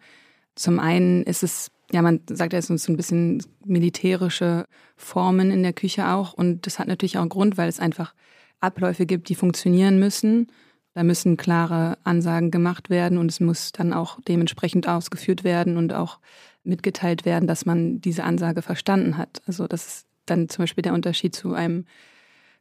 Zum 0.56 0.80
einen 0.80 1.24
ist 1.24 1.44
es, 1.44 1.72
ja, 1.92 2.02
man 2.02 2.22
sagt 2.30 2.54
ja, 2.54 2.60
es 2.60 2.68
sind 2.68 2.80
so 2.80 2.90
ein 2.94 2.96
bisschen 2.96 3.44
militärische 3.66 4.66
Formen 4.96 5.52
in 5.52 5.62
der 5.62 5.74
Küche 5.74 6.08
auch. 6.08 6.32
Und 6.32 6.66
das 6.66 6.80
hat 6.80 6.88
natürlich 6.88 7.18
auch 7.18 7.24
einen 7.24 7.30
Grund, 7.30 7.58
weil 7.58 7.68
es 7.68 7.82
einfach 7.82 8.14
Abläufe 8.62 9.06
gibt, 9.06 9.28
die 9.28 9.36
funktionieren 9.36 10.00
müssen. 10.00 10.48
Da 10.94 11.04
müssen 11.04 11.36
klare 11.36 11.98
Ansagen 12.06 12.50
gemacht 12.50 12.90
werden 12.90 13.18
und 13.18 13.30
es 13.30 13.42
muss 13.42 13.74
dann 13.74 13.92
auch 13.92 14.22
dementsprechend 14.26 14.88
ausgeführt 14.88 15.44
werden 15.44 15.76
und 15.76 15.92
auch 15.92 16.20
mitgeteilt 16.64 17.26
werden, 17.26 17.46
dass 17.46 17.66
man 17.66 18.00
diese 18.00 18.24
Ansage 18.24 18.62
verstanden 18.62 19.18
hat. 19.18 19.42
Also 19.46 19.68
das 19.68 19.86
ist 19.86 20.06
dann 20.26 20.50
zum 20.50 20.64
Beispiel 20.64 20.82
der 20.82 20.94
Unterschied 20.94 21.36
zu 21.36 21.54
einem, 21.54 21.86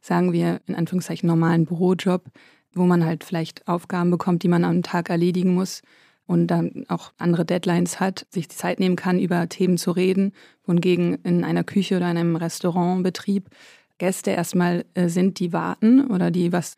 sagen 0.01 0.33
wir, 0.33 0.61
in 0.67 0.75
Anführungszeichen 0.75 1.27
normalen 1.27 1.65
Bürojob, 1.65 2.23
wo 2.73 2.85
man 2.85 3.05
halt 3.05 3.23
vielleicht 3.23 3.67
Aufgaben 3.67 4.11
bekommt, 4.11 4.43
die 4.43 4.47
man 4.47 4.63
am 4.63 4.83
Tag 4.83 5.09
erledigen 5.09 5.53
muss 5.53 5.81
und 6.27 6.47
dann 6.47 6.85
auch 6.87 7.13
andere 7.17 7.45
Deadlines 7.45 7.99
hat, 7.99 8.25
sich 8.29 8.47
die 8.47 8.55
Zeit 8.55 8.79
nehmen 8.79 8.95
kann, 8.95 9.19
über 9.19 9.47
Themen 9.47 9.77
zu 9.77 9.91
reden, 9.91 10.33
wohingegen 10.65 11.15
in 11.23 11.43
einer 11.43 11.63
Küche 11.63 11.97
oder 11.97 12.09
in 12.09 12.17
einem 12.17 12.35
Restaurantbetrieb 12.35 13.49
Gäste 13.97 14.31
erstmal 14.31 14.85
äh, 14.93 15.07
sind, 15.07 15.39
die 15.39 15.53
warten 15.53 16.07
oder 16.07 16.31
die 16.31 16.51
was 16.51 16.77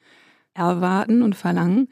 erwarten 0.53 1.23
und 1.23 1.35
verlangen. 1.35 1.89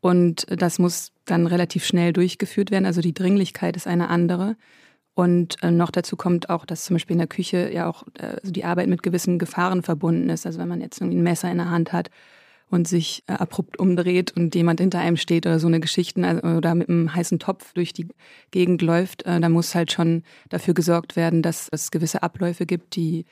Und 0.00 0.46
das 0.50 0.78
muss 0.78 1.12
dann 1.24 1.46
relativ 1.46 1.84
schnell 1.84 2.12
durchgeführt 2.12 2.70
werden. 2.70 2.86
Also 2.86 3.00
die 3.00 3.14
Dringlichkeit 3.14 3.76
ist 3.76 3.86
eine 3.86 4.08
andere. 4.08 4.56
Und 5.16 5.56
äh, 5.62 5.70
noch 5.70 5.90
dazu 5.90 6.14
kommt 6.14 6.50
auch, 6.50 6.66
dass 6.66 6.84
zum 6.84 6.96
Beispiel 6.96 7.14
in 7.14 7.20
der 7.20 7.26
Küche 7.26 7.72
ja 7.72 7.88
auch 7.88 8.04
äh, 8.18 8.36
also 8.42 8.52
die 8.52 8.66
Arbeit 8.66 8.88
mit 8.88 9.02
gewissen 9.02 9.38
Gefahren 9.38 9.82
verbunden 9.82 10.28
ist. 10.28 10.44
Also 10.44 10.58
wenn 10.58 10.68
man 10.68 10.82
jetzt 10.82 11.00
irgendwie 11.00 11.16
ein 11.16 11.22
Messer 11.22 11.50
in 11.50 11.56
der 11.56 11.70
Hand 11.70 11.94
hat 11.94 12.10
und 12.68 12.86
sich 12.86 13.24
äh, 13.26 13.32
abrupt 13.32 13.78
umdreht 13.78 14.36
und 14.36 14.54
jemand 14.54 14.78
hinter 14.78 14.98
einem 14.98 15.16
steht 15.16 15.46
oder 15.46 15.58
so 15.58 15.68
eine 15.68 15.80
Geschichten 15.80 16.22
also, 16.22 16.46
oder 16.46 16.74
mit 16.74 16.90
einem 16.90 17.14
heißen 17.14 17.38
Topf 17.38 17.72
durch 17.72 17.94
die 17.94 18.08
Gegend 18.50 18.82
läuft, 18.82 19.24
äh, 19.24 19.40
da 19.40 19.48
muss 19.48 19.74
halt 19.74 19.90
schon 19.90 20.22
dafür 20.50 20.74
gesorgt 20.74 21.16
werden, 21.16 21.40
dass 21.40 21.70
es 21.72 21.90
gewisse 21.90 22.22
Abläufe 22.22 22.66
gibt, 22.66 22.94
die 22.94 23.24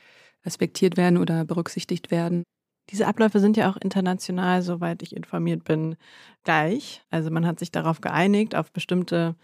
respektiert 0.47 0.97
werden 0.97 1.19
oder 1.19 1.45
berücksichtigt 1.45 2.11
werden. 2.11 2.45
Diese 2.89 3.07
Abläufe 3.07 3.41
sind 3.41 3.59
ja 3.59 3.71
auch 3.71 3.77
international, 3.77 4.63
soweit 4.63 5.03
ich 5.03 5.15
informiert 5.15 5.65
bin, 5.65 5.97
gleich. 6.45 7.03
Also 7.11 7.31
man 7.31 7.47
hat 7.47 7.59
sich 7.59 7.71
darauf 7.71 8.01
geeinigt, 8.01 8.55
auf 8.55 8.73
bestimmte 8.73 9.37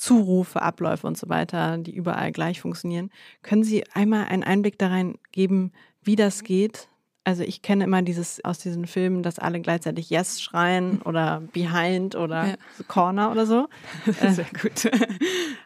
Zurufe, 0.00 0.62
Abläufe 0.62 1.06
und 1.06 1.18
so 1.18 1.28
weiter, 1.28 1.76
die 1.76 1.94
überall 1.94 2.32
gleich 2.32 2.62
funktionieren. 2.62 3.10
Können 3.42 3.64
Sie 3.64 3.84
einmal 3.92 4.24
einen 4.24 4.42
Einblick 4.42 4.78
da 4.78 4.88
rein 4.88 5.18
geben, 5.30 5.72
wie 6.02 6.16
das 6.16 6.42
geht? 6.42 6.88
Also 7.24 7.42
ich 7.42 7.60
kenne 7.60 7.84
immer 7.84 8.00
dieses 8.00 8.42
aus 8.42 8.58
diesen 8.58 8.86
Filmen, 8.86 9.22
dass 9.22 9.38
alle 9.38 9.60
gleichzeitig 9.60 10.08
Yes 10.08 10.40
schreien 10.40 11.02
oder 11.04 11.42
Behind 11.52 12.16
oder 12.16 12.46
ja. 12.46 12.54
Corner 12.88 13.30
oder 13.30 13.44
so. 13.44 13.68
Sehr 14.06 14.46
gut. 14.62 14.86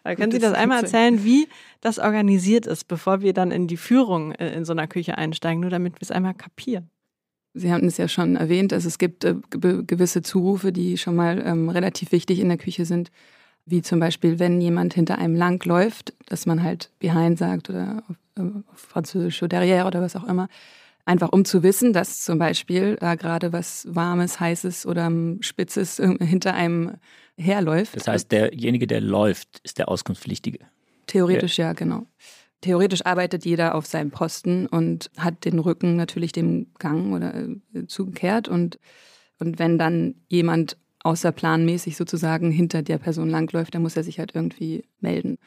Äh, 0.02 0.16
können 0.16 0.32
Sie 0.32 0.40
das 0.40 0.52
einmal 0.52 0.82
erzählen, 0.82 1.22
wie 1.22 1.46
das 1.80 2.00
organisiert 2.00 2.66
ist, 2.66 2.88
bevor 2.88 3.20
wir 3.20 3.34
dann 3.34 3.52
in 3.52 3.68
die 3.68 3.76
Führung 3.76 4.32
äh, 4.32 4.52
in 4.52 4.64
so 4.64 4.72
einer 4.72 4.88
Küche 4.88 5.16
einsteigen, 5.16 5.60
nur 5.60 5.70
damit 5.70 5.94
wir 5.94 6.02
es 6.02 6.10
einmal 6.10 6.34
kapieren? 6.34 6.90
Sie 7.54 7.72
haben 7.72 7.86
es 7.86 7.98
ja 7.98 8.08
schon 8.08 8.34
erwähnt, 8.34 8.72
also 8.72 8.88
es 8.88 8.98
gibt 8.98 9.24
äh, 9.24 9.36
gewisse 9.48 10.22
Zurufe, 10.22 10.72
die 10.72 10.98
schon 10.98 11.14
mal 11.14 11.40
ähm, 11.46 11.68
relativ 11.68 12.10
wichtig 12.10 12.40
in 12.40 12.48
der 12.48 12.58
Küche 12.58 12.84
sind, 12.84 13.12
wie 13.66 13.82
zum 13.82 14.00
Beispiel, 14.00 14.38
wenn 14.38 14.60
jemand 14.60 14.94
hinter 14.94 15.18
einem 15.18 15.34
lang 15.34 15.64
läuft, 15.64 16.12
dass 16.26 16.46
man 16.46 16.62
halt 16.62 16.90
behind 16.98 17.38
sagt 17.38 17.70
oder 17.70 18.02
auf, 18.08 18.16
äh, 18.36 18.42
auf 18.72 18.78
Französisch 18.78 19.42
oder 19.42 19.58
derrière 19.58 19.86
oder 19.86 20.02
was 20.02 20.16
auch 20.16 20.24
immer. 20.24 20.48
Einfach 21.06 21.30
um 21.32 21.44
zu 21.44 21.62
wissen, 21.62 21.92
dass 21.92 22.24
zum 22.24 22.38
Beispiel 22.38 22.96
da 22.96 23.14
gerade 23.14 23.52
was 23.52 23.86
Warmes, 23.90 24.40
Heißes 24.40 24.86
oder 24.86 25.10
Spitzes 25.40 25.96
hinter 26.20 26.54
einem 26.54 26.92
herläuft. 27.36 27.96
Das 27.96 28.08
heißt, 28.08 28.32
derjenige, 28.32 28.86
der 28.86 29.00
läuft, 29.00 29.60
ist 29.64 29.78
der 29.78 29.88
Auskunftspflichtige. 29.88 30.60
Theoretisch 31.06 31.58
ja, 31.58 31.66
ja 31.66 31.72
genau. 31.72 32.06
Theoretisch 32.60 33.04
arbeitet 33.04 33.44
jeder 33.44 33.74
auf 33.74 33.84
seinem 33.84 34.10
Posten 34.10 34.66
und 34.66 35.10
hat 35.18 35.44
den 35.44 35.58
Rücken 35.58 35.96
natürlich 35.96 36.32
dem 36.32 36.68
Gang 36.78 37.12
oder 37.12 37.34
äh, 37.34 37.86
zugekehrt. 37.86 38.48
Und, 38.48 38.78
und 39.38 39.58
wenn 39.58 39.78
dann 39.78 40.14
jemand 40.28 40.78
außerplanmäßig 41.04 41.96
sozusagen 41.96 42.50
hinter 42.50 42.82
der 42.82 42.98
Person 42.98 43.30
langläuft, 43.30 43.74
dann 43.74 43.82
muss 43.82 43.96
er 43.96 44.02
sich 44.02 44.18
halt 44.18 44.34
irgendwie 44.34 44.84
melden. 45.00 45.38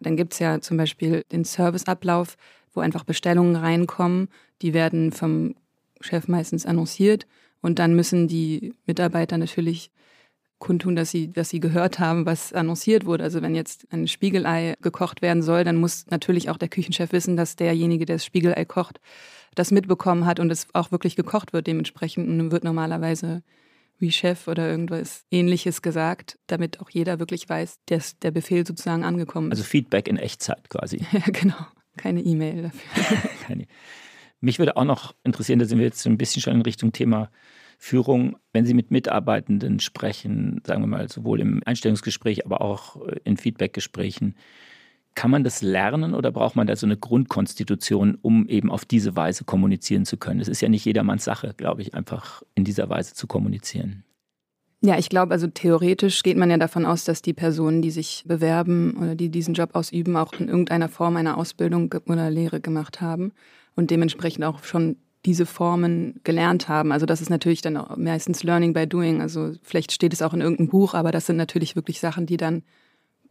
Dann 0.00 0.16
gibt 0.16 0.32
es 0.32 0.40
ja 0.40 0.60
zum 0.60 0.76
Beispiel 0.76 1.24
den 1.30 1.44
Serviceablauf, 1.44 2.36
wo 2.74 2.80
einfach 2.80 3.04
Bestellungen 3.04 3.54
reinkommen. 3.54 4.28
Die 4.62 4.74
werden 4.74 5.12
vom 5.12 5.54
Chef 6.00 6.26
meistens 6.28 6.66
annonciert 6.66 7.26
und 7.60 7.78
dann 7.78 7.94
müssen 7.94 8.26
die 8.26 8.74
Mitarbeiter 8.86 9.38
natürlich 9.38 9.90
kundtun, 10.58 10.96
dass 10.96 11.10
sie, 11.10 11.30
dass 11.30 11.50
sie 11.50 11.60
gehört 11.60 11.98
haben, 11.98 12.24
was 12.24 12.52
annonciert 12.52 13.04
wurde. 13.04 13.24
Also 13.24 13.42
wenn 13.42 13.54
jetzt 13.54 13.86
ein 13.90 14.06
Spiegelei 14.06 14.74
gekocht 14.80 15.20
werden 15.20 15.42
soll, 15.42 15.64
dann 15.64 15.76
muss 15.76 16.06
natürlich 16.08 16.50
auch 16.50 16.56
der 16.56 16.68
Küchenchef 16.68 17.12
wissen, 17.12 17.36
dass 17.36 17.56
derjenige, 17.56 18.06
der 18.06 18.16
das 18.16 18.24
Spiegelei 18.24 18.64
kocht, 18.64 19.00
das 19.54 19.72
mitbekommen 19.72 20.24
hat 20.24 20.40
und 20.40 20.50
es 20.50 20.68
auch 20.72 20.92
wirklich 20.92 21.16
gekocht 21.16 21.52
wird. 21.52 21.66
Dementsprechend 21.66 22.50
wird 22.52 22.64
normalerweise 22.64 23.42
wie 24.02 24.12
Chef 24.12 24.48
oder 24.48 24.68
irgendwas 24.68 25.24
ähnliches 25.30 25.80
gesagt, 25.80 26.38
damit 26.48 26.80
auch 26.80 26.90
jeder 26.90 27.18
wirklich 27.18 27.48
weiß, 27.48 27.78
dass 27.86 28.18
der 28.18 28.32
Befehl 28.32 28.66
sozusagen 28.66 29.04
angekommen 29.04 29.50
ist. 29.50 29.58
Also 29.58 29.64
Feedback 29.64 30.08
in 30.08 30.18
Echtzeit 30.18 30.68
quasi. 30.68 31.06
Ja, 31.12 31.20
genau. 31.26 31.66
Keine 31.96 32.20
E-Mail 32.20 32.62
dafür. 32.62 33.30
Keine. 33.46 33.66
Mich 34.40 34.58
würde 34.58 34.76
auch 34.76 34.84
noch 34.84 35.14
interessieren, 35.24 35.58
da 35.58 35.66
sind 35.66 35.78
wir 35.78 35.84
jetzt 35.84 36.04
ein 36.06 36.18
bisschen 36.18 36.42
schon 36.42 36.54
in 36.54 36.62
Richtung 36.62 36.92
Thema 36.92 37.30
Führung, 37.78 38.36
wenn 38.52 38.64
Sie 38.64 38.74
mit 38.74 38.90
Mitarbeitenden 38.90 39.78
sprechen, 39.78 40.62
sagen 40.66 40.82
wir 40.82 40.86
mal 40.86 41.08
sowohl 41.08 41.40
im 41.40 41.62
Einstellungsgespräch, 41.64 42.44
aber 42.44 42.60
auch 42.60 42.96
in 43.24 43.36
Feedbackgesprächen, 43.36 44.36
kann 45.14 45.30
man 45.30 45.44
das 45.44 45.62
lernen 45.62 46.14
oder 46.14 46.30
braucht 46.30 46.56
man 46.56 46.66
da 46.66 46.76
so 46.76 46.86
eine 46.86 46.96
Grundkonstitution, 46.96 48.18
um 48.22 48.46
eben 48.48 48.70
auf 48.70 48.84
diese 48.84 49.14
Weise 49.16 49.44
kommunizieren 49.44 50.04
zu 50.04 50.16
können? 50.16 50.40
Es 50.40 50.48
ist 50.48 50.60
ja 50.60 50.68
nicht 50.68 50.84
jedermanns 50.84 51.24
Sache, 51.24 51.54
glaube 51.56 51.82
ich, 51.82 51.94
einfach 51.94 52.42
in 52.54 52.64
dieser 52.64 52.88
Weise 52.88 53.14
zu 53.14 53.26
kommunizieren. 53.26 54.04
Ja, 54.84 54.98
ich 54.98 55.08
glaube, 55.08 55.32
also 55.32 55.46
theoretisch 55.46 56.24
geht 56.24 56.36
man 56.36 56.50
ja 56.50 56.56
davon 56.56 56.86
aus, 56.86 57.04
dass 57.04 57.22
die 57.22 57.34
Personen, 57.34 57.82
die 57.82 57.92
sich 57.92 58.24
bewerben 58.26 58.96
oder 58.96 59.14
die 59.14 59.28
diesen 59.28 59.54
Job 59.54 59.70
ausüben, 59.74 60.16
auch 60.16 60.32
in 60.32 60.48
irgendeiner 60.48 60.88
Form 60.88 61.16
eine 61.16 61.36
Ausbildung 61.36 61.94
oder 62.06 62.30
Lehre 62.30 62.60
gemacht 62.60 63.00
haben 63.00 63.32
und 63.76 63.92
dementsprechend 63.92 64.44
auch 64.44 64.64
schon 64.64 64.96
diese 65.24 65.46
Formen 65.46 66.20
gelernt 66.24 66.68
haben. 66.68 66.90
Also 66.90 67.06
das 67.06 67.20
ist 67.20 67.30
natürlich 67.30 67.62
dann 67.62 67.80
meistens 67.96 68.42
Learning 68.42 68.72
by 68.72 68.88
Doing. 68.88 69.20
Also 69.20 69.52
vielleicht 69.62 69.92
steht 69.92 70.12
es 70.12 70.20
auch 70.20 70.34
in 70.34 70.40
irgendeinem 70.40 70.68
Buch, 70.68 70.94
aber 70.94 71.12
das 71.12 71.26
sind 71.26 71.36
natürlich 71.36 71.76
wirklich 71.76 72.00
Sachen, 72.00 72.26
die 72.26 72.36
dann 72.36 72.64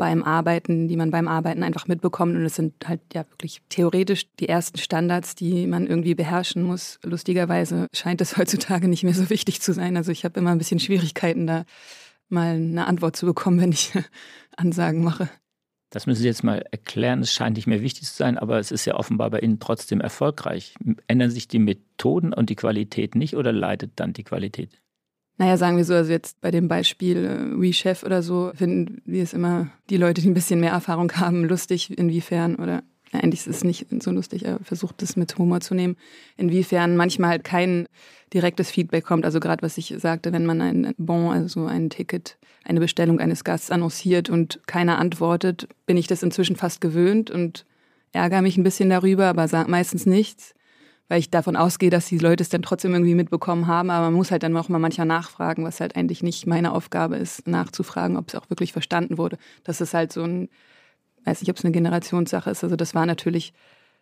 beim 0.01 0.23
Arbeiten, 0.23 0.87
die 0.87 0.97
man 0.97 1.11
beim 1.11 1.27
Arbeiten 1.27 1.61
einfach 1.61 1.87
mitbekommt. 1.87 2.35
Und 2.35 2.43
es 2.43 2.55
sind 2.55 2.73
halt 2.87 3.01
ja 3.13 3.23
wirklich 3.29 3.61
theoretisch 3.69 4.25
die 4.39 4.49
ersten 4.49 4.79
Standards, 4.79 5.35
die 5.35 5.67
man 5.67 5.85
irgendwie 5.85 6.15
beherrschen 6.15 6.63
muss. 6.63 6.99
Lustigerweise 7.03 7.85
scheint 7.93 8.19
es 8.19 8.35
heutzutage 8.37 8.87
nicht 8.87 9.03
mehr 9.03 9.13
so 9.13 9.29
wichtig 9.29 9.61
zu 9.61 9.73
sein. 9.73 9.97
Also 9.97 10.11
ich 10.11 10.25
habe 10.25 10.39
immer 10.39 10.49
ein 10.49 10.57
bisschen 10.57 10.79
Schwierigkeiten, 10.79 11.45
da 11.45 11.65
mal 12.29 12.55
eine 12.55 12.87
Antwort 12.87 13.15
zu 13.15 13.27
bekommen, 13.27 13.61
wenn 13.61 13.71
ich 13.73 13.93
Ansagen 14.57 15.03
mache. 15.03 15.29
Das 15.91 16.07
müssen 16.07 16.23
Sie 16.23 16.27
jetzt 16.27 16.43
mal 16.43 16.65
erklären. 16.71 17.19
Es 17.19 17.31
scheint 17.31 17.55
nicht 17.55 17.67
mehr 17.67 17.83
wichtig 17.83 18.07
zu 18.07 18.15
sein, 18.15 18.39
aber 18.39 18.57
es 18.57 18.71
ist 18.71 18.85
ja 18.85 18.95
offenbar 18.95 19.29
bei 19.29 19.41
Ihnen 19.41 19.59
trotzdem 19.59 20.01
erfolgreich. 20.01 20.73
Ändern 21.05 21.29
sich 21.29 21.47
die 21.47 21.59
Methoden 21.59 22.33
und 22.33 22.49
die 22.49 22.55
Qualität 22.55 23.13
nicht 23.13 23.35
oder 23.35 23.51
leidet 23.51 23.91
dann 23.97 24.13
die 24.13 24.23
Qualität? 24.23 24.80
Naja, 25.41 25.57
sagen 25.57 25.75
wir 25.75 25.85
so, 25.85 25.95
also 25.95 26.11
jetzt 26.11 26.39
bei 26.39 26.51
dem 26.51 26.67
Beispiel 26.67 27.25
äh, 27.25 27.59
WeChef 27.59 28.03
oder 28.03 28.21
so, 28.21 28.51
finden 28.53 29.01
wir 29.05 29.23
es 29.23 29.33
immer 29.33 29.71
die 29.89 29.97
Leute, 29.97 30.21
die 30.21 30.29
ein 30.29 30.35
bisschen 30.35 30.59
mehr 30.59 30.71
Erfahrung 30.71 31.11
haben, 31.15 31.45
lustig, 31.45 31.97
inwiefern 31.97 32.57
oder 32.57 32.83
ja, 33.11 33.21
eigentlich 33.21 33.39
ist 33.39 33.47
es 33.47 33.63
nicht 33.63 33.87
so 34.03 34.11
lustig, 34.11 34.45
er 34.45 34.59
versucht 34.59 35.01
es 35.01 35.15
mit 35.15 35.35
Humor 35.39 35.59
zu 35.61 35.73
nehmen, 35.73 35.97
inwiefern 36.37 36.95
manchmal 36.95 37.31
halt 37.31 37.43
kein 37.43 37.87
direktes 38.31 38.69
Feedback 38.69 39.03
kommt. 39.03 39.25
Also 39.25 39.39
gerade 39.39 39.63
was 39.63 39.79
ich 39.79 39.95
sagte, 39.97 40.31
wenn 40.31 40.45
man 40.45 40.61
ein 40.61 40.93
Bon, 40.99 41.31
also 41.31 41.65
ein 41.65 41.89
Ticket, 41.89 42.37
eine 42.63 42.79
Bestellung 42.79 43.19
eines 43.19 43.43
Gasts 43.43 43.71
annonciert 43.71 44.29
und 44.29 44.59
keiner 44.67 44.99
antwortet, 44.99 45.67
bin 45.87 45.97
ich 45.97 46.05
das 46.05 46.21
inzwischen 46.21 46.55
fast 46.55 46.81
gewöhnt 46.81 47.31
und 47.31 47.65
ärgere 48.11 48.43
mich 48.43 48.57
ein 48.57 48.63
bisschen 48.63 48.91
darüber, 48.91 49.25
aber 49.25 49.47
sage 49.47 49.71
meistens 49.71 50.05
nichts 50.05 50.53
weil 51.11 51.19
ich 51.19 51.29
davon 51.29 51.57
ausgehe, 51.57 51.89
dass 51.89 52.05
die 52.05 52.19
Leute 52.19 52.41
es 52.41 52.47
dann 52.47 52.61
trotzdem 52.61 52.93
irgendwie 52.93 53.15
mitbekommen 53.15 53.67
haben. 53.67 53.89
Aber 53.89 54.05
man 54.05 54.13
muss 54.13 54.31
halt 54.31 54.43
dann 54.43 54.55
auch 54.55 54.69
mal 54.69 54.79
manchmal 54.79 55.07
nachfragen, 55.07 55.65
was 55.65 55.81
halt 55.81 55.97
eigentlich 55.97 56.23
nicht 56.23 56.47
meine 56.47 56.71
Aufgabe 56.71 57.17
ist, 57.17 57.49
nachzufragen, 57.49 58.15
ob 58.15 58.29
es 58.29 58.35
auch 58.35 58.49
wirklich 58.49 58.71
verstanden 58.71 59.17
wurde. 59.17 59.37
Das 59.65 59.81
ist 59.81 59.93
halt 59.93 60.13
so 60.13 60.23
ein, 60.23 60.47
weiß 61.25 61.41
nicht, 61.41 61.49
ob 61.49 61.57
es 61.57 61.65
eine 61.65 61.73
Generationssache 61.73 62.49
ist. 62.49 62.63
Also 62.63 62.77
das 62.77 62.95
war 62.95 63.05
natürlich 63.05 63.51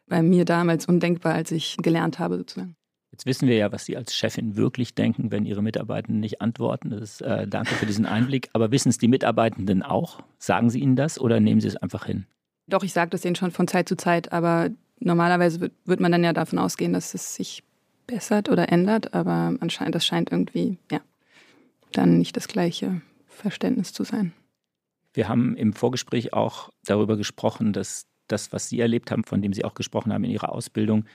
bei 0.05 0.21
mir 0.21 0.45
damals 0.45 0.85
undenkbar, 0.85 1.33
als 1.33 1.49
ich 1.49 1.77
gelernt 1.77 2.19
habe 2.19 2.37
sozusagen. 2.37 2.75
Jetzt 3.11 3.25
wissen 3.25 3.47
wir 3.47 3.57
ja, 3.57 3.71
was 3.71 3.85
Sie 3.85 3.97
als 3.97 4.13
Chefin 4.13 4.55
wirklich 4.55 4.93
denken, 4.93 5.31
wenn 5.31 5.47
Ihre 5.47 5.63
Mitarbeitenden 5.63 6.19
nicht 6.19 6.41
antworten. 6.41 6.91
Das, 6.91 7.21
äh, 7.21 7.47
danke 7.47 7.73
für 7.73 7.87
diesen 7.87 8.05
Einblick. 8.05 8.49
Aber 8.53 8.69
wissen 8.69 8.89
es 8.89 8.99
die 8.99 9.07
Mitarbeitenden 9.07 9.81
auch? 9.81 10.21
Sagen 10.37 10.69
Sie 10.69 10.79
ihnen 10.79 10.95
das 10.95 11.19
oder 11.19 11.39
nehmen 11.39 11.59
Sie 11.59 11.69
es 11.69 11.75
einfach 11.75 12.05
hin? 12.05 12.27
Doch, 12.67 12.83
ich 12.83 12.93
sage 12.93 13.09
das 13.09 13.21
denen 13.21 13.35
schon 13.35 13.49
von 13.49 13.67
Zeit 13.67 13.89
zu 13.89 13.97
Zeit, 13.97 14.31
aber 14.31 14.69
normalerweise 14.99 15.61
wird, 15.61 15.73
wird 15.85 15.99
man 15.99 16.11
dann 16.11 16.23
ja 16.23 16.33
davon 16.33 16.59
ausgehen, 16.59 16.93
dass 16.93 17.13
es 17.13 17.35
sich 17.35 17.63
bessert 18.07 18.49
oder 18.49 18.71
ändert, 18.71 19.13
aber 19.13 19.55
anscheinend, 19.59 19.95
das 19.95 20.05
scheint 20.05 20.31
irgendwie, 20.31 20.77
ja, 20.91 21.01
dann 21.91 22.17
nicht 22.17 22.35
das 22.35 22.47
gleiche 22.47 23.01
Verständnis 23.27 23.93
zu 23.93 24.03
sein. 24.03 24.33
Wir 25.13 25.27
haben 25.27 25.55
im 25.55 25.73
Vorgespräch 25.73 26.33
auch 26.33 26.69
darüber 26.85 27.17
gesprochen, 27.17 27.73
dass 27.73 28.07
das, 28.27 28.51
was 28.51 28.69
Sie 28.69 28.79
erlebt 28.79 29.11
haben, 29.11 29.23
von 29.23 29.41
dem 29.41 29.53
Sie 29.53 29.65
auch 29.65 29.73
gesprochen 29.73 30.13
haben 30.13 30.23
in 30.23 30.31
Ihrer 30.31 30.51
Ausbildung, 30.51 31.05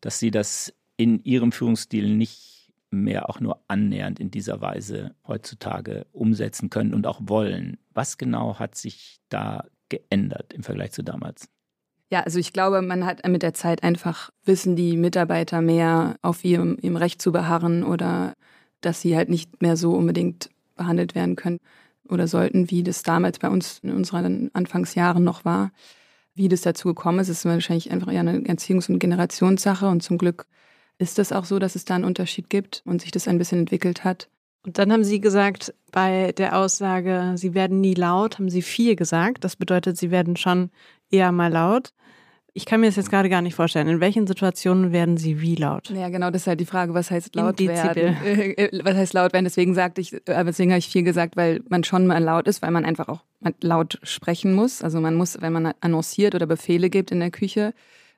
dass 0.00 0.18
Sie 0.18 0.30
das 0.30 0.74
in 0.96 1.22
Ihrem 1.24 1.52
Führungsstil 1.52 2.14
nicht 2.14 2.72
mehr 2.90 3.28
auch 3.28 3.40
nur 3.40 3.62
annähernd 3.68 4.18
in 4.18 4.30
dieser 4.30 4.60
Weise 4.60 5.14
heutzutage 5.26 6.06
umsetzen 6.12 6.70
können 6.70 6.94
und 6.94 7.06
auch 7.06 7.20
wollen. 7.22 7.78
Was 7.92 8.18
genau 8.18 8.58
hat 8.58 8.76
sich 8.76 9.20
da 9.28 9.66
geändert 9.88 10.52
im 10.52 10.62
Vergleich 10.62 10.92
zu 10.92 11.02
damals? 11.02 11.48
Ja, 12.10 12.20
also 12.20 12.38
ich 12.38 12.52
glaube, 12.52 12.80
man 12.80 13.04
hat 13.04 13.26
mit 13.26 13.42
der 13.42 13.52
Zeit 13.52 13.82
einfach, 13.82 14.30
wissen 14.44 14.76
die 14.76 14.96
Mitarbeiter 14.96 15.60
mehr 15.60 16.16
auf 16.22 16.42
ihrem, 16.44 16.78
ihrem 16.80 16.96
Recht 16.96 17.20
zu 17.20 17.32
beharren 17.32 17.84
oder 17.84 18.34
dass 18.80 19.00
sie 19.02 19.14
halt 19.16 19.28
nicht 19.28 19.60
mehr 19.60 19.76
so 19.76 19.92
unbedingt 19.92 20.48
behandelt 20.76 21.14
werden 21.14 21.36
können 21.36 21.58
oder 22.08 22.26
sollten, 22.26 22.70
wie 22.70 22.82
das 22.82 23.02
damals 23.02 23.38
bei 23.38 23.50
uns 23.50 23.80
in 23.82 23.92
unseren 23.92 24.50
Anfangsjahren 24.54 25.22
noch 25.22 25.44
war. 25.44 25.70
Wie 26.34 26.48
das 26.48 26.62
dazu 26.62 26.88
gekommen 26.88 27.18
ist, 27.18 27.28
ist 27.28 27.44
wahrscheinlich 27.44 27.90
einfach 27.90 28.12
eher 28.12 28.20
eine 28.20 28.38
Erziehungs- 28.38 28.88
und 28.90 29.00
Generationssache 29.00 29.88
und 29.88 30.02
zum 30.02 30.16
Glück 30.16 30.46
ist 30.98 31.18
das 31.18 31.32
auch 31.32 31.44
so, 31.44 31.58
dass 31.58 31.76
es 31.76 31.84
da 31.84 31.94
einen 31.94 32.04
Unterschied 32.04 32.48
gibt 32.48 32.82
und 32.86 33.02
sich 33.02 33.10
das 33.10 33.28
ein 33.28 33.38
bisschen 33.38 33.60
entwickelt 33.60 34.04
hat. 34.04 34.28
Und 34.64 34.78
dann 34.78 34.92
haben 34.92 35.04
Sie 35.04 35.20
gesagt, 35.20 35.74
bei 35.92 36.32
der 36.32 36.58
Aussage, 36.58 37.32
Sie 37.36 37.54
werden 37.54 37.80
nie 37.80 37.94
laut, 37.94 38.38
haben 38.38 38.50
Sie 38.50 38.62
viel 38.62 38.96
gesagt. 38.96 39.44
Das 39.44 39.56
bedeutet, 39.56 39.96
Sie 39.96 40.10
werden 40.10 40.36
schon 40.36 40.70
eher 41.10 41.32
mal 41.32 41.52
laut. 41.52 41.90
Ich 42.54 42.64
kann 42.64 42.80
mir 42.80 42.86
das 42.86 42.96
jetzt 42.96 43.10
gerade 43.10 43.28
gar 43.28 43.40
nicht 43.40 43.54
vorstellen. 43.54 43.86
In 43.86 44.00
welchen 44.00 44.26
Situationen 44.26 44.90
werden 44.90 45.16
Sie 45.16 45.40
wie 45.40 45.54
laut? 45.54 45.90
Ja, 45.90 46.08
genau, 46.08 46.30
das 46.30 46.42
ist 46.42 46.46
halt 46.48 46.58
die 46.58 46.66
Frage, 46.66 46.92
was 46.92 47.10
heißt 47.10 47.36
laut 47.36 47.60
werden? 47.60 48.16
Äh, 48.24 48.50
äh, 48.52 48.84
was 48.84 48.96
heißt 48.96 49.12
laut 49.12 49.32
werden? 49.32 49.44
Deswegen 49.44 49.74
sagte 49.74 50.00
ich, 50.00 50.12
äh, 50.12 50.44
deswegen 50.44 50.72
habe 50.72 50.80
ich 50.80 50.88
viel 50.88 51.04
gesagt, 51.04 51.36
weil 51.36 51.62
man 51.68 51.84
schon 51.84 52.06
mal 52.06 52.18
laut 52.18 52.48
ist, 52.48 52.60
weil 52.62 52.72
man 52.72 52.84
einfach 52.84 53.08
auch 53.08 53.22
laut 53.60 54.00
sprechen 54.02 54.54
muss. 54.54 54.82
Also 54.82 55.00
man 55.00 55.14
muss, 55.14 55.40
wenn 55.40 55.52
man 55.52 55.72
annonciert 55.80 56.34
oder 56.34 56.46
Befehle 56.46 56.90
gibt 56.90 57.12
in 57.12 57.20
der 57.20 57.30
Küche 57.30 57.74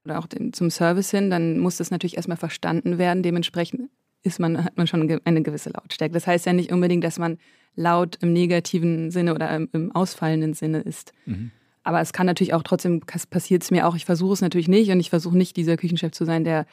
oder 0.07 0.19
auch 0.19 0.27
zum 0.53 0.71
Service 0.71 1.11
hin, 1.11 1.29
dann 1.29 1.59
muss 1.59 1.77
das 1.77 1.91
natürlich 1.91 2.17
erstmal 2.17 2.39
verstanden 2.39 2.97
werden. 2.97 3.23
Dementsprechend 3.23 3.91
ist 4.23 4.41
man, 4.41 4.65
hat 4.65 4.77
man 4.79 4.87
schon 4.87 5.21
eine 5.25 5.43
gewisse 5.43 5.71
Lautstärke. 5.71 6.15
Das 6.15 6.27
heißt 6.27 6.47
ja 6.47 6.53
nicht 6.53 6.73
unbedingt, 6.73 7.05
dass 7.05 7.19
man 7.19 7.37
laut 7.75 8.17
im 8.23 8.33
negativen 8.33 9.11
Sinne 9.11 9.35
oder 9.35 9.55
im, 9.55 9.93
ausfallenden 9.93 10.55
Sinne 10.55 10.81
ist. 10.81 11.13
Mhm. 11.27 11.51
Aber 11.83 12.01
es 12.01 12.13
kann 12.13 12.27
natürlich 12.27 12.55
auch 12.55 12.63
trotzdem, 12.63 13.01
passiert 13.01 13.63
es 13.63 13.71
mir 13.71 13.87
auch, 13.87 13.97
ich 13.97 14.05
versuche 14.05 14.35
es 14.35 14.41
natürlich 14.41 14.69
nicht 14.69 14.91
und 14.91 15.01
ich 15.01 15.11
versuche 15.11 15.37
nicht 15.37 15.57
dieser 15.57 15.77
Küchenchef 15.77 16.13
zu 16.13 16.25
sein, 16.25 16.45
der 16.45 16.67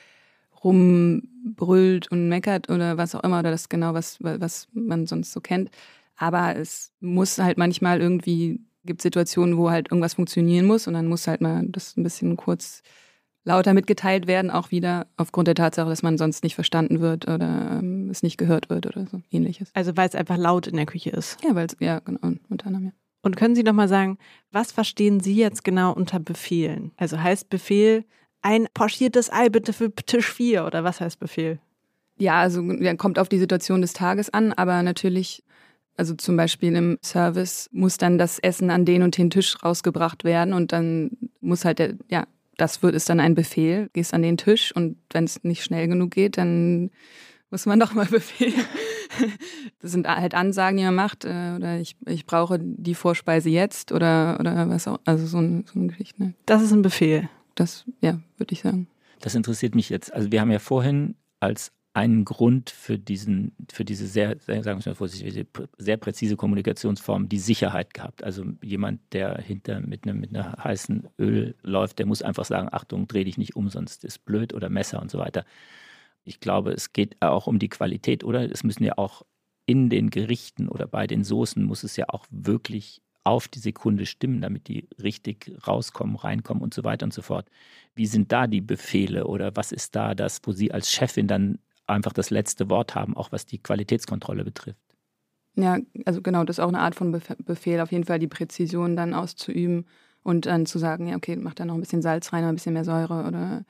rumbrüllt 0.63 2.11
und 2.11 2.29
meckert 2.29 2.69
oder 2.69 2.97
was 2.97 3.15
auch 3.15 3.23
immer 3.23 3.39
oder 3.39 3.51
das 3.51 3.69
genau, 3.69 3.93
was, 3.93 4.17
was 4.19 4.67
man 4.73 5.05
sonst 5.05 5.31
so 5.31 5.39
kennt. 5.39 5.69
Aber 6.17 6.55
es 6.55 6.91
muss 6.99 7.37
halt 7.37 7.57
manchmal 7.57 8.01
irgendwie, 8.01 8.59
gibt 8.83 9.01
Situationen, 9.01 9.57
wo 9.57 9.69
halt 9.69 9.91
irgendwas 9.91 10.15
funktionieren 10.15 10.65
muss 10.65 10.87
und 10.87 10.93
dann 10.93 11.07
muss 11.07 11.27
halt 11.27 11.41
mal 11.41 11.63
das 11.67 11.95
ein 11.95 12.03
bisschen 12.03 12.35
kurz 12.37 12.81
lauter 13.43 13.73
mitgeteilt 13.73 14.27
werden, 14.27 14.51
auch 14.51 14.71
wieder 14.71 15.07
aufgrund 15.15 15.47
der 15.47 15.55
Tatsache, 15.55 15.89
dass 15.89 16.03
man 16.03 16.17
sonst 16.17 16.43
nicht 16.43 16.55
verstanden 16.55 16.99
wird 16.99 17.27
oder 17.27 17.79
ähm, 17.79 18.09
es 18.09 18.21
nicht 18.21 18.37
gehört 18.37 18.69
wird 18.69 18.87
oder 18.87 19.05
so 19.05 19.21
ähnliches. 19.31 19.69
Also 19.73 19.95
weil 19.95 20.09
es 20.09 20.15
einfach 20.15 20.37
laut 20.37 20.67
in 20.67 20.75
der 20.75 20.85
Küche 20.85 21.11
ist. 21.11 21.37
Ja, 21.43 21.55
weil 21.55 21.67
es, 21.67 21.77
ja, 21.79 21.99
genau, 21.99 22.33
unter 22.49 22.67
anderem, 22.67 22.87
ja. 22.87 22.91
Und 23.27 23.35
können 23.35 23.55
Sie 23.55 23.63
noch 23.63 23.73
mal 23.73 23.89
sagen, 23.89 24.17
was 24.53 24.71
verstehen 24.71 25.19
Sie 25.19 25.35
jetzt 25.35 25.65
genau 25.65 25.91
unter 25.91 26.17
Befehlen? 26.17 26.93
Also 26.95 27.21
heißt 27.21 27.49
Befehl 27.49 28.05
ein 28.41 28.67
pochiertes 28.73 29.29
Ei 29.29 29.49
bitte 29.49 29.73
für 29.73 29.93
Tisch 29.93 30.31
4 30.31 30.65
oder 30.65 30.85
was 30.85 31.01
heißt 31.01 31.19
Befehl? 31.19 31.59
Ja, 32.17 32.39
also 32.39 32.63
kommt 32.97 33.19
auf 33.19 33.27
die 33.27 33.37
Situation 33.37 33.81
des 33.81 33.91
Tages 33.91 34.29
an, 34.29 34.53
aber 34.53 34.81
natürlich, 34.81 35.43
also 35.97 36.15
zum 36.15 36.37
Beispiel 36.37 36.73
im 36.73 36.97
Service 37.03 37.69
muss 37.73 37.97
dann 37.97 38.17
das 38.17 38.39
Essen 38.39 38.69
an 38.69 38.85
den 38.85 39.03
und 39.03 39.17
den 39.17 39.29
Tisch 39.29 39.61
rausgebracht 39.61 40.23
werden 40.23 40.53
und 40.53 40.71
dann 40.71 41.11
muss 41.41 41.65
halt 41.65 41.79
der, 41.79 41.95
ja, 42.09 42.27
das 42.55 42.81
wird 42.81 42.95
ist 42.95 43.09
dann 43.09 43.19
ein 43.19 43.35
Befehl, 43.35 43.89
gehst 43.91 44.13
an 44.13 44.21
den 44.21 44.37
Tisch 44.37 44.73
und 44.73 44.95
wenn 45.11 45.25
es 45.25 45.43
nicht 45.43 45.65
schnell 45.65 45.89
genug 45.89 46.11
geht, 46.11 46.37
dann 46.37 46.91
muss 47.51 47.65
man 47.65 47.77
doch 47.77 47.93
mal 47.93 48.05
befehlen. 48.09 48.65
Das 49.79 49.91
sind 49.91 50.07
halt 50.07 50.33
Ansagen, 50.33 50.77
die 50.77 50.83
man 50.83 50.95
macht, 50.95 51.23
äh, 51.23 51.53
oder 51.55 51.79
ich, 51.79 51.95
ich 52.07 52.25
brauche 52.25 52.59
die 52.59 52.95
Vorspeise 52.95 53.49
jetzt 53.49 53.91
oder, 53.91 54.37
oder 54.39 54.69
was 54.69 54.87
auch, 54.87 54.99
also 55.05 55.25
so, 55.25 55.37
ein, 55.37 55.65
so 55.71 55.79
eine 55.79 55.89
Geschichte. 55.89 56.21
Ne? 56.21 56.33
Das 56.45 56.61
ist 56.61 56.71
ein 56.71 56.81
Befehl. 56.81 57.29
Das, 57.55 57.85
ja, 58.01 58.19
würde 58.37 58.53
ich 58.53 58.61
sagen. 58.61 58.87
Das 59.21 59.35
interessiert 59.35 59.75
mich 59.75 59.89
jetzt. 59.89 60.13
Also 60.13 60.31
wir 60.31 60.41
haben 60.41 60.51
ja 60.51 60.59
vorhin 60.59 61.15
als 61.39 61.71
einen 61.97 62.25
Grund 62.25 62.69
für 62.69 62.99
diesen, 62.99 63.53
für 63.71 63.83
diese 63.83 64.05
sehr, 64.05 64.37
sehr 64.39 64.61
sagen 64.61 64.79
wir 64.85 64.91
mal 64.91 64.95
vorsichtig, 64.95 65.47
sehr 65.79 65.97
präzise 65.97 66.35
Kommunikationsform 66.35 67.27
die 67.27 67.39
Sicherheit 67.39 67.95
gehabt. 67.95 68.23
Also 68.23 68.45
jemand, 68.61 69.01
der 69.13 69.41
hinter 69.41 69.79
mit 69.79 70.03
einem 70.03 70.19
mit 70.19 70.29
einer 70.29 70.63
heißen 70.63 71.07
Öl 71.17 71.55
läuft, 71.63 71.97
der 71.97 72.05
muss 72.05 72.21
einfach 72.21 72.45
sagen, 72.45 72.69
Achtung, 72.71 73.07
dreh 73.07 73.23
dich 73.23 73.39
nicht 73.39 73.55
um, 73.55 73.69
sonst 73.69 74.05
ist 74.05 74.25
blöd 74.25 74.53
oder 74.53 74.69
Messer 74.69 75.01
und 75.01 75.09
so 75.09 75.17
weiter. 75.17 75.43
Ich 76.27 76.39
glaube, 76.39 76.71
es 76.71 76.93
geht 76.93 77.21
auch 77.21 77.47
um 77.47 77.59
die 77.59 77.69
Qualität, 77.69 78.23
oder? 78.23 78.51
Es 78.51 78.63
müssen 78.63 78.83
ja 78.83 78.97
auch 78.97 79.23
in 79.65 79.89
den 79.89 80.09
Gerichten 80.09 80.67
oder 80.69 80.87
bei 80.87 81.07
den 81.07 81.23
Soßen 81.23 81.63
muss 81.63 81.83
es 81.83 81.95
ja 81.97 82.05
auch 82.09 82.25
wirklich 82.29 83.01
auf 83.23 83.47
die 83.47 83.59
Sekunde 83.59 84.05
stimmen, 84.05 84.39
damit 84.41 84.67
die 84.69 84.87
richtig 85.01 85.51
rauskommen, 85.67 86.15
reinkommen 86.15 86.63
und 86.63 86.73
so 86.73 86.83
weiter 86.85 87.05
und 87.05 87.13
so 87.13 87.21
fort. 87.21 87.49
Wie 87.93 88.05
sind 88.05 88.31
da 88.31 88.47
die 88.47 88.61
Befehle 88.61 89.27
oder 89.27 89.55
was 89.55 89.71
ist 89.71 89.95
da 89.95 90.15
das, 90.15 90.39
wo 90.43 90.53
Sie 90.53 90.71
als 90.71 90.91
Chefin 90.91 91.27
dann 91.27 91.59
einfach 91.87 92.13
das 92.13 92.29
letzte 92.29 92.69
Wort 92.69 92.95
haben, 92.95 93.17
auch 93.17 93.31
was 93.31 93.45
die 93.45 93.57
Qualitätskontrolle 93.57 94.45
betrifft? 94.45 94.79
Ja, 95.55 95.79
also 96.05 96.21
genau, 96.21 96.43
das 96.43 96.57
ist 96.57 96.63
auch 96.63 96.69
eine 96.69 96.79
Art 96.79 96.95
von 96.95 97.11
Befehl, 97.11 97.81
auf 97.81 97.91
jeden 97.91 98.05
Fall 98.05 98.19
die 98.19 98.27
Präzision 98.27 98.95
dann 98.95 99.13
auszuüben 99.13 99.85
und 100.23 100.45
dann 100.45 100.65
zu 100.65 100.77
sagen, 100.77 101.07
ja, 101.07 101.15
okay, 101.15 101.35
mach 101.35 101.53
da 101.53 101.65
noch 101.65 101.73
ein 101.73 101.79
bisschen 101.79 102.01
Salz 102.01 102.31
rein, 102.31 102.43
ein 102.43 102.55
bisschen 102.55 102.73
mehr 102.73 102.85
Säure 102.85 103.25
oder 103.27 103.65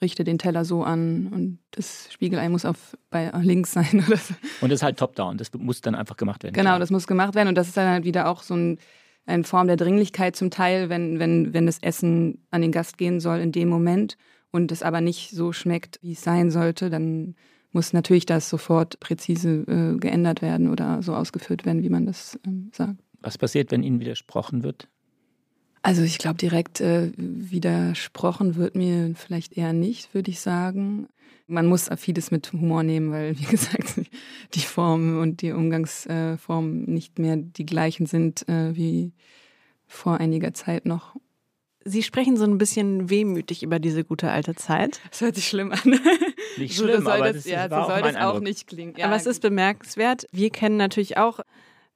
richte 0.00 0.24
den 0.24 0.38
Teller 0.38 0.64
so 0.64 0.82
an 0.82 1.28
und 1.28 1.58
das 1.72 2.08
Spiegelei 2.12 2.48
muss 2.48 2.64
auf 2.64 2.96
bei 3.10 3.30
links 3.42 3.72
sein 3.72 4.04
oder 4.06 4.16
so. 4.16 4.34
Und 4.60 4.70
das 4.70 4.78
ist 4.78 4.82
halt 4.82 4.98
top-down, 4.98 5.36
das 5.38 5.52
muss 5.54 5.80
dann 5.80 5.94
einfach 5.94 6.16
gemacht 6.16 6.42
werden. 6.42 6.54
Genau, 6.54 6.78
das 6.78 6.90
muss 6.90 7.06
gemacht 7.06 7.34
werden 7.34 7.48
und 7.48 7.54
das 7.54 7.68
ist 7.68 7.76
dann 7.76 7.88
halt 7.88 8.04
wieder 8.04 8.28
auch 8.28 8.42
so 8.42 8.54
ein, 8.54 8.78
eine 9.26 9.44
Form 9.44 9.66
der 9.66 9.76
Dringlichkeit 9.76 10.36
zum 10.36 10.50
Teil, 10.50 10.88
wenn, 10.88 11.18
wenn, 11.18 11.52
wenn 11.52 11.66
das 11.66 11.78
Essen 11.78 12.44
an 12.50 12.62
den 12.62 12.72
Gast 12.72 12.98
gehen 12.98 13.20
soll 13.20 13.38
in 13.38 13.52
dem 13.52 13.68
Moment 13.68 14.16
und 14.50 14.72
es 14.72 14.82
aber 14.82 15.00
nicht 15.00 15.30
so 15.30 15.52
schmeckt, 15.52 15.98
wie 16.02 16.12
es 16.12 16.22
sein 16.22 16.50
sollte, 16.50 16.90
dann 16.90 17.34
muss 17.72 17.92
natürlich 17.92 18.26
das 18.26 18.48
sofort 18.48 18.98
präzise 19.00 19.64
äh, 19.68 19.98
geändert 19.98 20.42
werden 20.42 20.68
oder 20.70 21.02
so 21.02 21.14
ausgeführt 21.14 21.64
werden, 21.64 21.82
wie 21.82 21.88
man 21.88 22.06
das 22.06 22.38
ähm, 22.46 22.70
sagt. 22.74 22.96
Was 23.20 23.38
passiert, 23.38 23.70
wenn 23.70 23.82
Ihnen 23.82 24.00
widersprochen 24.00 24.62
wird? 24.62 24.88
Also 25.82 26.02
ich 26.02 26.18
glaube, 26.18 26.36
direkt 26.36 26.80
äh, 26.80 27.10
widersprochen 27.16 28.56
wird 28.56 28.74
mir 28.74 29.14
vielleicht 29.16 29.56
eher 29.56 29.72
nicht, 29.72 30.14
würde 30.14 30.30
ich 30.30 30.40
sagen. 30.40 31.08
Man 31.46 31.66
muss 31.66 31.88
vieles 31.96 32.30
mit 32.30 32.52
Humor 32.52 32.82
nehmen, 32.82 33.10
weil, 33.12 33.38
wie 33.38 33.44
gesagt, 33.50 34.00
die 34.54 34.60
Formen 34.60 35.18
und 35.18 35.42
die 35.42 35.52
Umgangsformen 35.52 36.84
nicht 36.84 37.18
mehr 37.18 37.36
die 37.36 37.66
gleichen 37.66 38.06
sind 38.06 38.48
äh, 38.48 38.76
wie 38.76 39.12
vor 39.86 40.18
einiger 40.18 40.54
Zeit 40.54 40.84
noch. 40.84 41.16
Sie 41.84 42.02
sprechen 42.02 42.36
so 42.36 42.44
ein 42.44 42.58
bisschen 42.58 43.08
wehmütig 43.08 43.62
über 43.62 43.78
diese 43.78 44.04
gute 44.04 44.30
alte 44.30 44.54
Zeit. 44.54 45.00
Das 45.10 45.22
hört 45.22 45.34
sich 45.34 45.48
schlimm 45.48 45.72
an. 45.72 45.80
Nicht 46.58 46.76
schlimm, 46.76 46.98
so, 46.98 47.04
soll 47.04 47.12
aber 47.12 47.32
das, 47.32 47.44
das 47.44 47.46
ja, 47.46 47.68
so 47.68 47.88
soll 47.88 48.02
das 48.02 48.16
auch 48.16 48.40
nicht 48.40 48.66
klingen. 48.66 48.94
Ja, 48.96 49.06
aber 49.06 49.16
es 49.16 49.24
ist 49.24 49.40
bemerkenswert. 49.40 50.26
Wir 50.30 50.50
kennen 50.50 50.76
natürlich 50.76 51.16
auch 51.16 51.40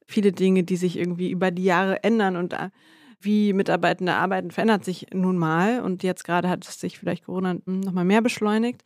viele 0.07 0.33
Dinge, 0.33 0.63
die 0.63 0.77
sich 0.77 0.97
irgendwie 0.97 1.31
über 1.31 1.51
die 1.51 1.65
Jahre 1.65 2.03
ändern 2.03 2.37
und 2.37 2.55
wie 3.25 3.53
Mitarbeitende 3.53 4.15
arbeiten, 4.15 4.51
verändert 4.51 4.85
sich 4.85 5.07
nun 5.13 5.39
mal. 5.39 5.81
Und 5.81 6.03
jetzt 6.03 6.25
gerade 6.25 6.49
hat 6.49 6.67
es 6.67 6.81
sich 6.81 6.99
vielleicht 6.99 7.25
Corona 7.25 7.57
nochmal 7.67 8.05
mehr 8.05 8.23
beschleunigt. 8.23 8.83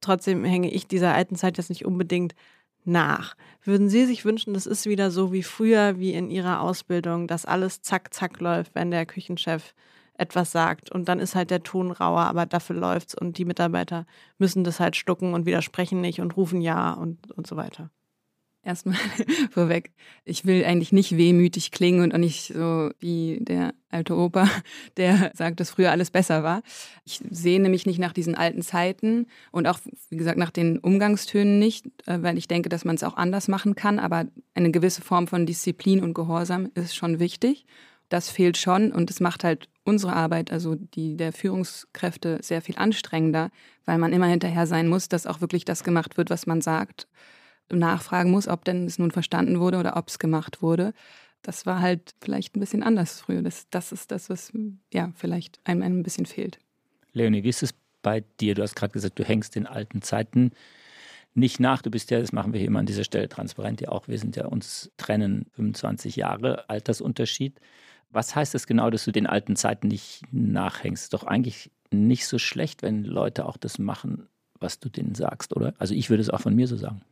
Trotzdem 0.00 0.44
hänge 0.44 0.70
ich 0.70 0.86
dieser 0.86 1.14
alten 1.14 1.36
Zeit 1.36 1.56
jetzt 1.58 1.70
nicht 1.70 1.84
unbedingt 1.84 2.34
nach. 2.84 3.36
Würden 3.62 3.88
Sie 3.88 4.06
sich 4.06 4.24
wünschen, 4.24 4.54
das 4.54 4.66
ist 4.66 4.86
wieder 4.86 5.10
so 5.10 5.32
wie 5.32 5.42
früher, 5.42 5.98
wie 5.98 6.14
in 6.14 6.30
Ihrer 6.30 6.60
Ausbildung, 6.60 7.26
dass 7.26 7.44
alles 7.44 7.82
zack, 7.82 8.14
zack 8.14 8.40
läuft, 8.40 8.74
wenn 8.74 8.90
der 8.90 9.06
Küchenchef 9.06 9.74
etwas 10.14 10.50
sagt 10.50 10.90
und 10.90 11.08
dann 11.08 11.20
ist 11.20 11.34
halt 11.34 11.50
der 11.50 11.62
Ton 11.62 11.92
rauer, 11.92 12.22
aber 12.22 12.44
dafür 12.44 12.76
läuft's 12.76 13.14
und 13.14 13.38
die 13.38 13.44
Mitarbeiter 13.44 14.04
müssen 14.36 14.64
das 14.64 14.80
halt 14.80 14.96
stucken 14.96 15.32
und 15.32 15.46
widersprechen 15.46 16.00
nicht 16.00 16.20
und 16.20 16.36
rufen 16.36 16.60
ja 16.60 16.92
und, 16.92 17.30
und 17.30 17.46
so 17.46 17.56
weiter. 17.56 17.90
Erstmal 18.68 18.96
vorweg, 19.50 19.92
ich 20.26 20.44
will 20.44 20.62
eigentlich 20.62 20.92
nicht 20.92 21.16
wehmütig 21.16 21.70
klingen 21.70 22.02
und 22.02 22.12
auch 22.12 22.18
nicht 22.18 22.52
so 22.52 22.90
wie 23.00 23.38
der 23.40 23.72
alte 23.88 24.14
Opa, 24.14 24.46
der 24.98 25.30
sagt, 25.32 25.58
dass 25.58 25.70
früher 25.70 25.90
alles 25.90 26.10
besser 26.10 26.42
war. 26.42 26.60
Ich 27.06 27.22
sehe 27.30 27.62
nämlich 27.62 27.86
nicht 27.86 27.98
nach 27.98 28.12
diesen 28.12 28.34
alten 28.34 28.60
Zeiten 28.60 29.24
und 29.52 29.66
auch, 29.66 29.78
wie 30.10 30.18
gesagt, 30.18 30.36
nach 30.36 30.50
den 30.50 30.78
Umgangstönen 30.80 31.58
nicht, 31.58 31.86
äh, 32.04 32.18
weil 32.20 32.36
ich 32.36 32.46
denke, 32.46 32.68
dass 32.68 32.84
man 32.84 32.96
es 32.96 33.04
auch 33.04 33.16
anders 33.16 33.48
machen 33.48 33.74
kann, 33.74 33.98
aber 33.98 34.26
eine 34.52 34.70
gewisse 34.70 35.00
Form 35.00 35.28
von 35.28 35.46
Disziplin 35.46 36.02
und 36.02 36.12
Gehorsam 36.12 36.68
ist 36.74 36.94
schon 36.94 37.20
wichtig. 37.20 37.64
Das 38.10 38.28
fehlt 38.28 38.58
schon 38.58 38.92
und 38.92 39.08
es 39.08 39.20
macht 39.20 39.44
halt 39.44 39.70
unsere 39.82 40.12
Arbeit, 40.12 40.52
also 40.52 40.74
die 40.74 41.16
der 41.16 41.32
Führungskräfte, 41.32 42.40
sehr 42.42 42.60
viel 42.60 42.76
anstrengender, 42.76 43.48
weil 43.86 43.96
man 43.96 44.12
immer 44.12 44.26
hinterher 44.26 44.66
sein 44.66 44.88
muss, 44.88 45.08
dass 45.08 45.26
auch 45.26 45.40
wirklich 45.40 45.64
das 45.64 45.84
gemacht 45.84 46.18
wird, 46.18 46.28
was 46.28 46.46
man 46.46 46.60
sagt. 46.60 47.08
Nachfragen 47.70 48.30
muss, 48.30 48.48
ob 48.48 48.64
denn 48.64 48.86
es 48.86 48.98
nun 48.98 49.10
verstanden 49.10 49.60
wurde 49.60 49.78
oder 49.78 49.96
ob 49.96 50.08
es 50.08 50.18
gemacht 50.18 50.62
wurde. 50.62 50.92
Das 51.42 51.66
war 51.66 51.80
halt 51.80 52.14
vielleicht 52.20 52.56
ein 52.56 52.60
bisschen 52.60 52.82
anders 52.82 53.20
früher. 53.20 53.42
Das, 53.42 53.68
das 53.70 53.92
ist 53.92 54.10
das, 54.10 54.30
was 54.30 54.52
ja 54.92 55.12
vielleicht 55.16 55.60
einem 55.64 55.82
ein 55.82 56.02
bisschen 56.02 56.26
fehlt. 56.26 56.58
Leonie, 57.12 57.42
wie 57.42 57.48
ist 57.48 57.62
es 57.62 57.74
bei 58.02 58.24
dir? 58.40 58.54
Du 58.54 58.62
hast 58.62 58.74
gerade 58.74 58.92
gesagt, 58.92 59.18
du 59.18 59.24
hängst 59.24 59.54
den 59.54 59.66
alten 59.66 60.02
Zeiten 60.02 60.52
nicht 61.34 61.60
nach. 61.60 61.82
Du 61.82 61.90
bist 61.90 62.10
ja, 62.10 62.20
das 62.20 62.32
machen 62.32 62.52
wir 62.52 62.58
hier 62.58 62.68
immer 62.68 62.80
an 62.80 62.86
dieser 62.86 63.04
Stelle 63.04 63.28
transparent 63.28 63.80
ja 63.80 63.90
auch. 63.90 64.08
Wir 64.08 64.18
sind 64.18 64.36
ja 64.36 64.46
uns 64.46 64.90
trennen 64.96 65.46
25 65.52 66.16
Jahre 66.16 66.68
Altersunterschied. 66.68 67.60
Was 68.10 68.34
heißt 68.34 68.54
das 68.54 68.66
genau, 68.66 68.90
dass 68.90 69.04
du 69.04 69.12
den 69.12 69.26
alten 69.26 69.54
Zeiten 69.54 69.88
nicht 69.88 70.22
nachhängst? 70.32 71.04
Ist 71.04 71.14
doch 71.14 71.24
eigentlich 71.24 71.70
nicht 71.90 72.26
so 72.26 72.38
schlecht, 72.38 72.82
wenn 72.82 73.04
Leute 73.04 73.46
auch 73.46 73.56
das 73.56 73.78
machen, 73.78 74.28
was 74.58 74.80
du 74.80 74.88
denen 74.88 75.14
sagst, 75.14 75.54
oder? 75.54 75.74
Also 75.78 75.94
ich 75.94 76.10
würde 76.10 76.22
es 76.22 76.30
auch 76.30 76.40
von 76.40 76.54
mir 76.54 76.66
so 76.66 76.76
sagen. 76.76 77.02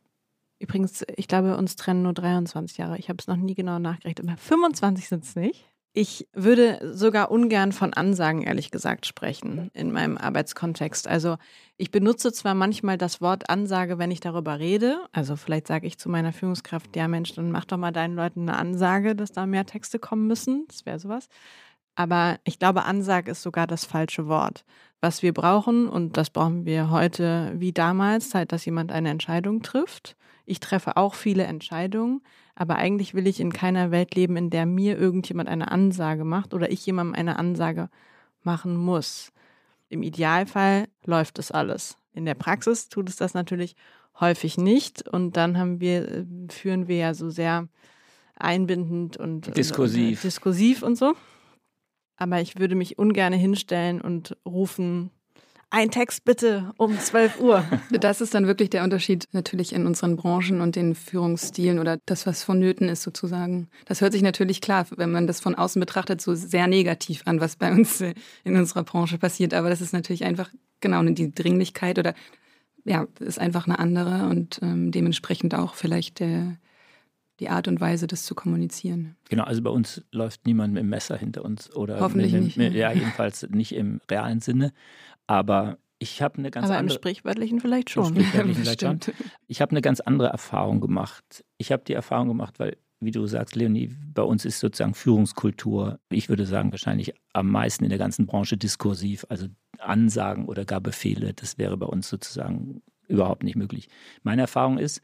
Übrigens, 0.59 1.05
ich 1.17 1.29
glaube, 1.29 1.57
uns 1.57 1.77
trennen 1.77 2.03
nur 2.03 2.15
23 2.15 2.79
Jahre. 2.79 2.99
Ich 2.99 3.09
habe 3.09 3.19
es 3.21 3.27
noch 3.27 3.37
nie 3.37 3.55
genau 3.55 3.79
nachgerechnet. 3.79 4.29
Aber 4.29 4.37
25 4.37 5.09
sind 5.09 5.25
es 5.25 5.37
nicht. 5.37 5.71
Ich 5.99 6.29
würde 6.35 6.79
sogar 6.95 7.31
ungern 7.31 7.73
von 7.73 7.95
Ansagen, 7.95 8.43
ehrlich 8.43 8.71
gesagt, 8.71 9.07
sprechen 9.07 9.71
in 9.73 9.93
meinem 9.93 10.19
Arbeitskontext. 10.19 11.09
Also 11.09 11.39
ich 11.79 11.91
benutze 11.91 12.35
zwar 12.35 12.55
manchmal 12.55 12.99
das 12.99 13.23
Wort 13.23 13.49
Ansage, 13.49 13.97
wenn 13.97 14.11
ich 14.11 14.21
darüber 14.21 14.59
rede. 14.59 15.01
Also 15.13 15.37
vielleicht 15.37 15.67
sage 15.67 15.87
ich 15.87 15.97
zu 15.97 16.11
meiner 16.11 16.35
Führungskraft, 16.35 16.95
ja 16.97 17.09
Mensch, 17.09 17.33
dann 17.33 17.51
mach 17.51 17.65
doch 17.65 17.79
mal 17.79 17.93
deinen 17.93 18.15
Leuten 18.15 18.43
eine 18.43 18.59
Ansage, 18.59 19.17
dass 19.17 19.33
da 19.33 19.47
mehr 19.47 19.65
Texte 19.65 19.99
kommen 19.99 20.27
müssen. 20.27 20.67
Das 20.69 20.85
wäre 20.85 20.99
sowas. 20.99 21.29
Aber 21.95 22.39
ich 22.45 22.59
glaube, 22.59 22.85
Ansage 22.85 23.31
ist 23.31 23.41
sogar 23.41 23.67
das 23.67 23.87
falsche 23.87 24.29
Wort. 24.29 24.67
Was 25.01 25.23
wir 25.23 25.33
brauchen, 25.33 25.89
und 25.89 26.17
das 26.17 26.31
brauchen 26.31 26.65
wir 26.65 26.91
heute 26.91 27.53
wie 27.57 27.73
damals, 27.73 28.35
halt, 28.35 28.53
dass 28.53 28.65
jemand 28.65 28.91
eine 28.93 29.11
Entscheidung 29.11 29.63
trifft. 29.63 30.17
Ich 30.47 30.61
treffe 30.61 30.97
auch 30.97 31.15
viele 31.15 31.45
Entscheidungen, 31.45 32.23
aber 32.55 32.77
eigentlich 32.77 33.15
will 33.15 33.27
ich 33.27 33.41
in 33.41 33.53
keiner 33.53 33.91
Welt 33.91 34.15
leben, 34.15 34.37
in 34.37 34.51
der 34.51 34.65
mir 34.65 34.99
irgendjemand 34.99 35.49
eine 35.49 35.71
Ansage 35.71 36.25
macht 36.25 36.55
oder 36.55 36.71
ich 36.71 36.85
jemandem 36.87 37.15
eine 37.15 37.39
Ansage 37.39 37.91
machen 38.43 38.77
muss. 38.77 39.33
Im 39.89 40.03
Idealfall 40.03 40.89
läuft 41.05 41.39
es 41.39 41.51
alles. 41.51 41.99
In 42.15 42.25
der 42.25 42.35
Praxis 42.35 42.89
tut 42.89 43.09
es 43.09 43.17
das 43.17 43.35
natürlich 43.35 43.77
häufig 44.19 44.57
nicht 44.57 45.07
und 45.07 45.37
dann 45.37 45.59
haben 45.59 45.81
wir, 45.81 46.09
äh, 46.09 46.25
führen 46.49 46.89
wir 46.89 46.97
ja 46.97 47.15
so 47.15 47.29
sehr 47.29 47.69
einbindend 48.37 49.17
und 49.17 49.55
diskursiv, 49.57 50.19
und, 50.19 50.19
äh, 50.19 50.23
diskursiv 50.23 50.83
und 50.83 50.97
so. 50.97 51.15
Aber 52.17 52.41
ich 52.41 52.59
würde 52.59 52.75
mich 52.75 52.99
ungern 52.99 53.33
hinstellen 53.33 54.01
und 54.01 54.37
rufen, 54.47 55.11
ein 55.71 55.91
Text 55.91 56.25
bitte 56.25 56.73
um 56.77 56.99
12 56.99 57.41
Uhr. 57.41 57.65
Das 57.91 58.21
ist 58.21 58.35
dann 58.35 58.47
wirklich 58.47 58.71
der 58.71 58.85
Unterschied 58.85 59.29
natürlich 59.33 59.73
in 59.73 59.87
unseren 59.87 60.17
Branchen 60.17 60.61
und 60.61 60.77
den 60.77 60.95
Führungsstilen 60.95 61.79
oder 61.79 61.99
das, 62.07 62.27
was 62.27 62.45
vonnöten 62.45 62.89
ist 62.89 63.03
sozusagen. 63.03 63.69
Das 63.87 64.01
hört 64.01 64.13
sich 64.13 64.23
natürlich 64.23 64.61
klar, 64.61 64.87
wenn 64.97 65.11
man 65.11 65.27
das 65.27 65.41
von 65.41 65.55
außen 65.55 65.81
betrachtet, 65.81 66.21
so 66.21 66.35
sehr 66.35 66.67
negativ 66.67 67.23
an, 67.27 67.41
was 67.41 67.57
bei 67.57 67.73
uns 67.73 68.01
in 68.45 68.57
unserer 68.57 68.85
Branche 68.85 69.19
passiert. 69.19 69.55
Aber 69.55 69.69
das 69.69 69.81
ist 69.81 69.93
natürlich 69.93 70.25
einfach 70.25 70.51
genau 70.81 71.03
die 71.03 71.33
Dringlichkeit 71.33 71.99
oder 71.99 72.15
ja, 72.85 73.07
ist 73.19 73.41
einfach 73.41 73.67
eine 73.67 73.79
andere 73.79 74.29
und 74.29 74.61
ähm, 74.63 74.93
dementsprechend 74.93 75.55
auch 75.55 75.75
vielleicht 75.75 76.21
der, 76.21 76.57
die 77.41 77.49
Art 77.49 77.69
und 77.69 77.81
Weise, 77.81 78.07
das 78.07 78.25
zu 78.25 78.35
kommunizieren. 78.35 79.17
Genau, 79.29 79.45
also 79.45 79.63
bei 79.63 79.71
uns 79.71 80.03
läuft 80.11 80.47
niemand 80.47 80.73
mit 80.75 80.83
dem 80.83 80.89
Messer 80.89 81.17
hinter 81.17 81.45
uns 81.45 81.75
oder 81.75 82.01
hoffentlich 82.01 82.33
mit, 82.33 82.43
nicht. 82.43 82.57
Mit, 82.57 82.75
ja, 82.75 82.93
jedenfalls 82.93 83.49
nicht 83.51 83.75
im 83.75 84.01
realen 84.11 84.41
Sinne. 84.41 84.73
Aber 85.27 85.79
ich 85.99 86.23
habe 86.23 86.39
eine 86.39 86.51
ganz 86.51 86.67
Aber 86.67 86.79
andere. 86.79 86.95
im 86.95 86.99
sprichwörtlichen 86.99 87.61
vielleicht 87.61 87.91
schon. 87.91 88.07
Sprichwörtlichen 88.07 88.63
vielleicht 88.63 88.81
schon. 88.81 89.01
Ich 89.47 89.61
habe 89.61 89.71
eine 89.71 89.81
ganz 89.83 90.01
andere 90.01 90.29
Erfahrung 90.29 90.81
gemacht. 90.81 91.45
Ich 91.59 91.73
habe 91.73 91.85
die 91.87 91.95
Erfahrung 91.95 92.29
gemacht, 92.29 92.59
weil, 92.59 92.77
wie 93.01 93.11
du 93.11 93.27
sagst, 93.27 93.57
Leonie, 93.57 93.95
bei 94.15 94.23
uns 94.23 94.45
ist 94.45 94.61
sozusagen 94.61 94.95
Führungskultur, 94.95 95.99
ich 96.11 96.29
würde 96.29 96.47
sagen, 96.47 96.71
wahrscheinlich 96.71 97.15
am 97.33 97.51
meisten 97.51 97.85
in 97.85 97.91
der 97.91 97.99
ganzen 97.99 98.27
Branche 98.27 98.57
diskursiv, 98.57 99.27
also 99.29 99.47
Ansagen 99.79 100.47
oder 100.47 100.65
gar 100.65 100.81
Befehle. 100.81 101.35
Das 101.35 101.59
wäre 101.59 101.77
bei 101.77 101.87
uns 101.87 102.09
sozusagen 102.09 102.83
überhaupt 103.09 103.43
nicht 103.43 103.57
möglich. 103.57 103.89
Meine 104.23 104.43
Erfahrung 104.43 104.79
ist, 104.79 105.01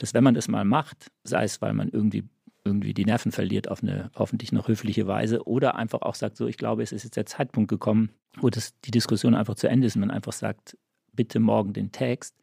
dass 0.00 0.14
wenn 0.14 0.24
man 0.24 0.34
das 0.34 0.48
mal 0.48 0.64
macht, 0.64 1.10
sei 1.24 1.44
es, 1.44 1.60
weil 1.60 1.74
man 1.74 1.90
irgendwie 1.90 2.24
irgendwie 2.64 2.94
die 2.94 3.04
Nerven 3.04 3.32
verliert 3.32 3.68
auf 3.68 3.82
eine 3.82 4.10
hoffentlich 4.14 4.52
noch 4.52 4.68
höfliche 4.68 5.06
Weise 5.06 5.46
oder 5.46 5.76
einfach 5.76 6.02
auch 6.02 6.14
sagt, 6.14 6.36
so, 6.36 6.46
ich 6.46 6.56
glaube, 6.56 6.82
es 6.82 6.92
ist 6.92 7.04
jetzt 7.04 7.16
der 7.16 7.26
Zeitpunkt 7.26 7.68
gekommen, 7.68 8.10
wo 8.38 8.50
das, 8.50 8.78
die 8.84 8.90
Diskussion 8.90 9.34
einfach 9.34 9.54
zu 9.54 9.68
Ende 9.68 9.86
ist 9.86 9.96
und 9.96 10.00
man 10.00 10.10
einfach 10.10 10.32
sagt, 10.32 10.76
bitte 11.12 11.38
morgen 11.38 11.72
den 11.72 11.92
Text, 11.92 12.34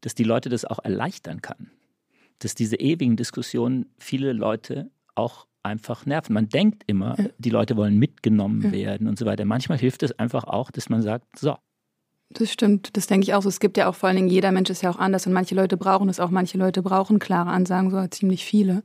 dass 0.00 0.14
die 0.14 0.24
Leute 0.24 0.48
das 0.48 0.64
auch 0.64 0.78
erleichtern 0.82 1.42
kann. 1.42 1.70
Dass 2.40 2.54
diese 2.54 2.76
ewigen 2.76 3.16
Diskussionen 3.16 3.86
viele 3.98 4.32
Leute 4.32 4.90
auch 5.14 5.46
einfach 5.62 6.06
nerven. 6.06 6.32
Man 6.32 6.48
denkt 6.48 6.84
immer, 6.86 7.16
die 7.38 7.50
Leute 7.50 7.76
wollen 7.76 7.98
mitgenommen 7.98 8.72
werden 8.72 9.06
und 9.06 9.18
so 9.18 9.26
weiter. 9.26 9.44
Manchmal 9.44 9.78
hilft 9.78 10.02
es 10.02 10.18
einfach 10.18 10.44
auch, 10.44 10.70
dass 10.70 10.88
man 10.88 11.02
sagt, 11.02 11.38
so, 11.38 11.56
Das 12.32 12.52
stimmt, 12.52 12.96
das 12.96 13.08
denke 13.08 13.24
ich 13.24 13.34
auch 13.34 13.42
so. 13.42 13.48
Es 13.48 13.58
gibt 13.58 13.76
ja 13.76 13.88
auch 13.88 13.94
vor 13.94 14.08
allen 14.08 14.16
Dingen, 14.16 14.28
jeder 14.28 14.52
Mensch 14.52 14.70
ist 14.70 14.82
ja 14.82 14.90
auch 14.90 14.98
anders 14.98 15.26
und 15.26 15.32
manche 15.32 15.54
Leute 15.54 15.76
brauchen 15.76 16.08
es 16.08 16.20
auch, 16.20 16.30
manche 16.30 16.58
Leute 16.58 16.80
brauchen 16.80 17.18
klare 17.18 17.50
Ansagen, 17.50 17.90
so 17.90 18.06
ziemlich 18.06 18.44
viele 18.44 18.82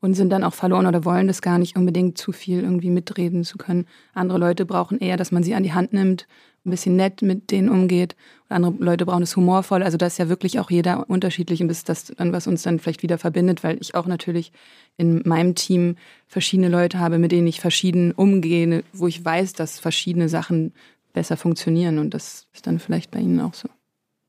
und 0.00 0.14
sind 0.14 0.30
dann 0.30 0.44
auch 0.44 0.54
verloren 0.54 0.86
oder 0.86 1.04
wollen 1.04 1.28
das 1.28 1.42
gar 1.42 1.58
nicht 1.58 1.76
unbedingt 1.76 2.18
zu 2.18 2.32
viel 2.32 2.62
irgendwie 2.62 2.90
mitreden 2.90 3.44
zu 3.44 3.58
können. 3.58 3.86
Andere 4.12 4.38
Leute 4.38 4.66
brauchen 4.66 4.98
eher, 4.98 5.16
dass 5.16 5.30
man 5.30 5.44
sie 5.44 5.54
an 5.54 5.62
die 5.62 5.72
Hand 5.72 5.92
nimmt, 5.92 6.26
ein 6.64 6.70
bisschen 6.70 6.96
nett 6.96 7.22
mit 7.22 7.50
denen 7.50 7.68
umgeht. 7.68 8.16
Und 8.48 8.56
andere 8.56 8.74
Leute 8.78 9.06
brauchen 9.06 9.22
es 9.22 9.36
humorvoll. 9.36 9.82
Also 9.82 9.96
da 9.96 10.06
ist 10.06 10.18
ja 10.18 10.28
wirklich 10.28 10.58
auch 10.58 10.70
jeder 10.70 11.08
unterschiedlich 11.08 11.62
und 11.62 11.68
das 11.68 11.78
ist 11.78 11.88
das, 11.88 12.12
was 12.16 12.46
uns 12.46 12.62
dann 12.62 12.78
vielleicht 12.78 13.02
wieder 13.02 13.18
verbindet, 13.18 13.62
weil 13.62 13.78
ich 13.80 13.94
auch 13.94 14.06
natürlich 14.06 14.52
in 14.96 15.22
meinem 15.26 15.54
Team 15.54 15.96
verschiedene 16.26 16.68
Leute 16.68 16.98
habe, 16.98 17.18
mit 17.18 17.30
denen 17.30 17.46
ich 17.46 17.60
verschieden 17.60 18.12
umgehe, 18.12 18.82
wo 18.92 19.06
ich 19.06 19.24
weiß, 19.24 19.52
dass 19.52 19.78
verschiedene 19.78 20.28
Sachen 20.28 20.72
besser 21.12 21.36
funktionieren 21.36 21.98
und 21.98 22.14
das 22.14 22.46
ist 22.52 22.66
dann 22.66 22.78
vielleicht 22.78 23.10
bei 23.10 23.20
Ihnen 23.20 23.40
auch 23.40 23.54
so. 23.54 23.68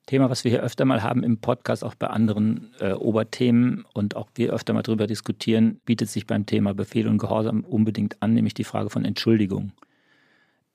Thema, 0.08 0.30
was 0.30 0.44
wir 0.44 0.52
hier 0.52 0.62
öfter 0.64 0.84
mal 0.84 1.04
haben 1.04 1.24
im 1.24 1.38
Podcast, 1.38 1.84
auch 1.84 1.96
bei 1.96 2.08
anderen 2.08 2.74
äh, 2.80 2.94
Oberthemen 2.94 3.86
und 3.94 4.16
auch 4.16 4.30
wir 4.36 4.52
öfter 4.52 4.74
mal 4.74 4.82
drüber 4.82 5.08
diskutieren, 5.08 5.80
bietet 5.86 6.10
sich 6.10 6.26
beim 6.28 6.46
Thema 6.46 6.74
Befehl 6.74 7.08
und 7.08 7.18
Gehorsam 7.20 7.64
unbedingt 7.64 8.22
an, 8.22 8.34
nämlich 8.34 8.54
die 8.56 8.64
Frage 8.64 8.90
von 8.90 9.06
Entschuldigung. 9.06 9.72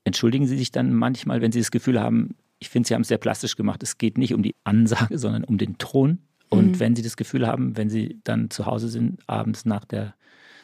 Entschuldigen 0.04 0.46
Sie 0.46 0.56
sich 0.56 0.70
dann 0.70 0.94
manchmal, 0.94 1.40
wenn 1.40 1.52
Sie 1.52 1.58
das 1.58 1.70
Gefühl 1.70 2.00
haben, 2.00 2.36
ich 2.60 2.68
finde, 2.70 2.86
Sie 2.86 2.94
haben 2.94 3.02
es 3.02 3.08
sehr 3.08 3.18
plastisch 3.18 3.56
gemacht, 3.56 3.82
es 3.82 3.98
geht 3.98 4.16
nicht 4.16 4.32
um 4.32 4.42
die 4.42 4.54
Ansage, 4.64 5.18
sondern 5.18 5.44
um 5.44 5.58
den 5.58 5.76
Ton. 5.78 6.18
Und 6.48 6.72
Mhm. 6.72 6.80
wenn 6.80 6.96
Sie 6.96 7.02
das 7.02 7.16
Gefühl 7.16 7.46
haben, 7.46 7.76
wenn 7.76 7.90
Sie 7.90 8.20
dann 8.22 8.50
zu 8.50 8.66
Hause 8.66 8.88
sind, 8.88 9.20
abends 9.26 9.64
nach 9.66 9.84
der 9.84 10.14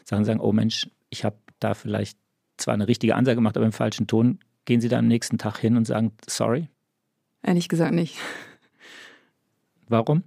Sache 0.04 0.24
sagen, 0.24 0.40
oh 0.40 0.52
Mensch, 0.52 0.88
ich 1.10 1.24
habe 1.24 1.36
da 1.58 1.74
vielleicht 1.74 2.16
zwar 2.56 2.74
eine 2.74 2.86
richtige 2.86 3.16
Ansage 3.16 3.34
gemacht, 3.36 3.56
aber 3.56 3.66
im 3.66 3.72
falschen 3.72 4.06
Ton, 4.06 4.38
gehen 4.64 4.80
Sie 4.80 4.88
dann 4.88 5.00
am 5.00 5.08
nächsten 5.08 5.38
Tag 5.38 5.58
hin 5.58 5.76
und 5.76 5.86
sagen, 5.86 6.12
sorry. 6.26 6.68
Ehrlich 7.42 7.68
gesagt 7.68 7.94
nicht. 7.94 8.18
Warum? 9.88 10.22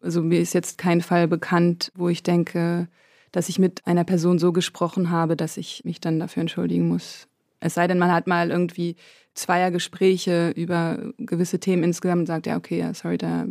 Also 0.00 0.22
mir 0.22 0.40
ist 0.40 0.54
jetzt 0.54 0.78
kein 0.78 1.00
Fall 1.00 1.28
bekannt, 1.28 1.92
wo 1.94 2.08
ich 2.08 2.22
denke, 2.22 2.88
dass 3.32 3.48
ich 3.48 3.58
mit 3.58 3.86
einer 3.86 4.04
Person 4.04 4.38
so 4.38 4.52
gesprochen 4.52 5.10
habe, 5.10 5.36
dass 5.36 5.56
ich 5.56 5.84
mich 5.84 6.00
dann 6.00 6.18
dafür 6.18 6.40
entschuldigen 6.40 6.88
muss. 6.88 7.28
Es 7.60 7.74
sei 7.74 7.86
denn, 7.86 7.98
man 7.98 8.12
hat 8.12 8.26
mal 8.26 8.50
irgendwie 8.50 8.96
Zweiergespräche 9.34 10.50
über 10.56 11.12
gewisse 11.18 11.60
Themen 11.60 11.84
insgesamt 11.84 12.20
und 12.20 12.26
sagt, 12.26 12.46
ja, 12.46 12.56
okay, 12.56 12.78
ja, 12.78 12.94
sorry, 12.94 13.18
da, 13.18 13.46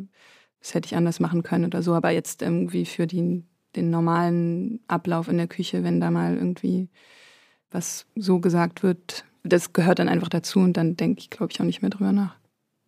das 0.59 0.73
hätte 0.73 0.87
ich 0.87 0.95
anders 0.95 1.19
machen 1.19 1.43
können 1.43 1.65
oder 1.65 1.83
so. 1.83 1.93
Aber 1.93 2.09
jetzt 2.09 2.41
irgendwie 2.41 2.85
für 2.85 3.07
die, 3.07 3.43
den 3.75 3.89
normalen 3.91 4.81
Ablauf 4.87 5.27
in 5.27 5.37
der 5.37 5.47
Küche, 5.47 5.83
wenn 5.83 6.01
da 6.01 6.11
mal 6.11 6.35
irgendwie 6.35 6.89
was 7.71 8.07
so 8.15 8.39
gesagt 8.39 8.81
wird, 8.81 9.25
das 9.49 9.73
gehört 9.73 9.99
dann 9.99 10.09
einfach 10.09 10.29
dazu 10.29 10.59
und 10.59 10.73
dann 10.73 10.95
denke 10.95 11.21
ich, 11.21 11.29
glaube 11.29 11.51
ich, 11.51 11.59
auch 11.59 11.65
nicht 11.65 11.81
mehr 11.81 11.91
drüber 11.91 12.11
nach. 12.11 12.35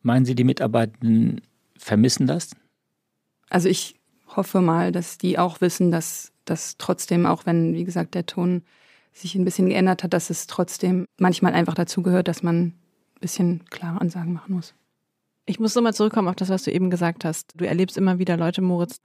Meinen 0.02 0.26
Sie, 0.26 0.36
die 0.36 0.44
Mitarbeitenden 0.44 1.42
vermissen 1.78 2.28
das? 2.28 2.52
Also 3.50 3.70
ich 3.70 4.00
hoffe 4.36 4.62
mal, 4.62 4.92
dass 4.92 5.18
die 5.18 5.38
auch 5.38 5.62
wissen, 5.62 5.92
dass 5.92 6.32
das 6.46 6.78
trotzdem, 6.78 7.26
auch 7.26 7.46
wenn, 7.46 7.74
wie 7.74 7.84
gesagt, 7.84 8.16
der 8.16 8.26
Ton 8.26 8.64
sich 9.14 9.36
ein 9.36 9.46
bisschen 9.46 9.70
geändert 9.70 10.04
hat, 10.04 10.14
dass 10.14 10.30
es 10.30 10.48
trotzdem 10.48 11.06
manchmal 11.18 11.54
einfach 11.54 11.74
dazu 11.74 12.02
gehört, 12.02 12.28
dass 12.28 12.44
man 12.44 12.56
ein 12.58 12.80
bisschen 13.20 13.66
klare 13.70 14.00
Ansagen 14.00 14.34
machen 14.34 14.56
muss. 14.56 14.74
Ich 15.46 15.60
muss 15.60 15.76
nochmal 15.76 15.94
zurückkommen 15.94 16.28
auf 16.28 16.36
das, 16.36 16.50
was 16.50 16.64
du 16.64 16.72
eben 16.72 16.90
gesagt 16.90 17.26
hast. 17.26 17.54
Du 17.56 17.66
erlebst 17.66 17.98
immer 17.98 18.20
wieder 18.20 18.38
Leute, 18.38 18.62
Moritz, 18.62 19.02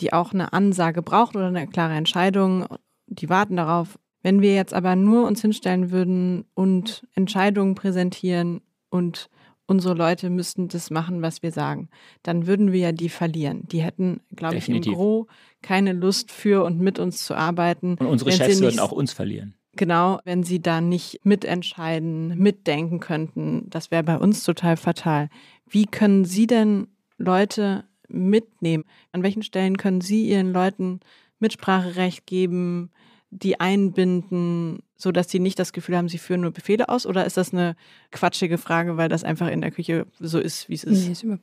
die 0.00 0.12
auch 0.12 0.32
eine 0.32 0.52
Ansage 0.52 1.02
brauchen 1.02 1.38
oder 1.38 1.48
eine 1.48 1.66
klare 1.66 1.94
Entscheidung. 1.94 2.66
Die 3.06 3.28
warten 3.28 3.56
darauf. 3.56 3.98
Wenn 4.24 4.40
wir 4.40 4.54
jetzt 4.54 4.72
aber 4.72 4.96
nur 4.96 5.26
uns 5.26 5.42
hinstellen 5.42 5.90
würden 5.90 6.46
und 6.54 7.06
Entscheidungen 7.14 7.74
präsentieren 7.74 8.62
und 8.88 9.28
unsere 9.66 9.92
Leute 9.94 10.30
müssten 10.30 10.68
das 10.68 10.90
machen, 10.90 11.20
was 11.20 11.42
wir 11.42 11.52
sagen, 11.52 11.90
dann 12.22 12.46
würden 12.46 12.72
wir 12.72 12.80
ja 12.80 12.92
die 12.92 13.10
verlieren. 13.10 13.68
Die 13.70 13.82
hätten, 13.82 14.20
glaube 14.34 14.56
ich, 14.56 14.68
im. 14.68 14.80
Gros 14.80 15.26
keine 15.60 15.92
Lust 15.92 16.32
für 16.32 16.64
und 16.64 16.80
mit 16.80 16.98
uns 16.98 17.24
zu 17.24 17.34
arbeiten. 17.34 17.96
Und 18.00 18.06
unsere 18.06 18.32
Chefs 18.32 18.60
würden 18.60 18.66
nicht- 18.70 18.80
auch 18.80 18.92
uns 18.92 19.12
verlieren. 19.12 19.54
Genau, 19.76 20.20
wenn 20.24 20.42
sie 20.42 20.60
da 20.62 20.80
nicht 20.80 21.20
mitentscheiden, 21.24 22.38
mitdenken 22.38 23.00
könnten, 23.00 23.68
das 23.68 23.90
wäre 23.90 24.04
bei 24.04 24.16
uns 24.16 24.42
total 24.44 24.76
fatal. 24.78 25.28
Wie 25.68 25.84
können 25.84 26.24
Sie 26.24 26.46
denn 26.46 26.86
Leute 27.18 27.84
mitnehmen? 28.08 28.84
An 29.12 29.22
welchen 29.22 29.42
Stellen 29.42 29.76
können 29.76 30.00
Sie 30.00 30.28
Ihren 30.30 30.52
Leuten 30.52 31.00
Mitspracherecht 31.40 32.26
geben, 32.26 32.90
die 33.34 33.60
einbinden, 33.60 34.80
sodass 34.96 35.30
sie 35.30 35.40
nicht 35.40 35.58
das 35.58 35.72
Gefühl 35.72 35.96
haben, 35.96 36.08
sie 36.08 36.18
führen 36.18 36.42
nur 36.42 36.52
Befehle 36.52 36.88
aus? 36.88 37.06
Oder 37.06 37.24
ist 37.24 37.36
das 37.36 37.52
eine 37.52 37.76
quatschige 38.12 38.58
Frage, 38.58 38.96
weil 38.96 39.08
das 39.08 39.24
einfach 39.24 39.48
in 39.48 39.60
der 39.60 39.70
Küche 39.70 40.06
so 40.20 40.38
ist, 40.38 40.68
wie 40.68 40.74
es 40.74 40.84
ist? 40.84 41.04
Nee, 41.04 41.12
ist 41.12 41.22
über 41.22 41.38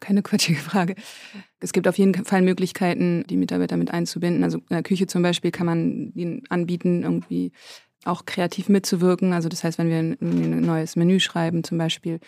keine 0.00 0.22
quatschige 0.22 0.58
Frage. 0.58 0.96
Es 1.60 1.72
gibt 1.72 1.88
auf 1.88 1.96
jeden 1.96 2.24
Fall 2.24 2.42
Möglichkeiten, 2.42 3.24
die 3.30 3.36
Mitarbeiter 3.36 3.76
mit 3.76 3.92
einzubinden. 3.92 4.44
Also 4.44 4.58
in 4.58 4.64
der 4.70 4.82
Küche 4.82 5.06
zum 5.06 5.22
Beispiel 5.22 5.52
kann 5.52 5.66
man 5.66 6.12
ihnen 6.14 6.42
anbieten, 6.48 7.04
irgendwie 7.04 7.52
auch 8.04 8.26
kreativ 8.26 8.68
mitzuwirken. 8.68 9.32
Also 9.32 9.48
das 9.48 9.62
heißt, 9.64 9.78
wenn 9.78 9.88
wir 9.88 9.98
ein, 9.98 10.60
neues 10.60 10.96
Menü 10.96 11.20
schreiben 11.20 11.62
zum 11.62 11.78
Beispiel, 11.78 12.18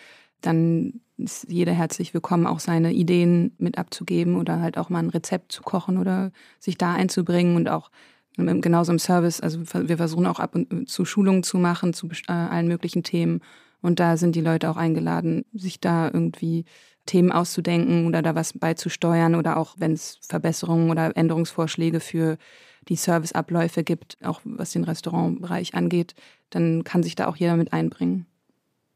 dann 0.41 1.01
ist 1.17 1.47
jeder 1.49 1.73
herzlich 1.73 2.13
willkommen, 2.13 2.47
auch 2.47 2.59
seine 2.59 2.93
Ideen 2.93 3.53
mit 3.57 3.77
abzugeben 3.77 4.37
oder 4.37 4.61
halt 4.61 4.77
auch 4.77 4.89
mal 4.89 4.99
ein 4.99 5.09
Rezept 5.09 5.51
zu 5.51 5.61
kochen 5.61 5.97
oder 5.97 6.31
sich 6.59 6.77
da 6.77 6.93
einzubringen 6.93 7.55
und 7.55 7.69
auch 7.69 7.91
genauso 8.37 8.91
im 8.91 8.99
Service. 8.99 9.41
Also 9.41 9.59
wir 9.61 9.97
versuchen 9.97 10.25
auch 10.25 10.39
ab 10.39 10.55
und 10.55 10.89
zu 10.89 11.05
Schulungen 11.05 11.43
zu 11.43 11.57
machen 11.57 11.93
zu 11.93 12.09
äh, 12.27 12.31
allen 12.31 12.67
möglichen 12.67 13.03
Themen. 13.03 13.41
Und 13.81 13.99
da 13.99 14.17
sind 14.17 14.35
die 14.35 14.41
Leute 14.41 14.69
auch 14.69 14.77
eingeladen, 14.77 15.45
sich 15.53 15.79
da 15.79 16.09
irgendwie 16.11 16.65
Themen 17.05 17.31
auszudenken 17.31 18.07
oder 18.07 18.21
da 18.21 18.33
was 18.33 18.53
beizusteuern 18.53 19.35
oder 19.35 19.57
auch 19.57 19.75
wenn 19.77 19.93
es 19.93 20.19
Verbesserungen 20.27 20.89
oder 20.89 21.15
Änderungsvorschläge 21.15 21.99
für 21.99 22.37
die 22.87 22.95
Serviceabläufe 22.95 23.83
gibt, 23.83 24.17
auch 24.23 24.41
was 24.43 24.71
den 24.71 24.83
Restaurantbereich 24.83 25.73
angeht, 25.73 26.15
dann 26.49 26.83
kann 26.83 27.03
sich 27.03 27.15
da 27.15 27.27
auch 27.27 27.35
jeder 27.35 27.57
mit 27.57 27.73
einbringen. 27.73 28.25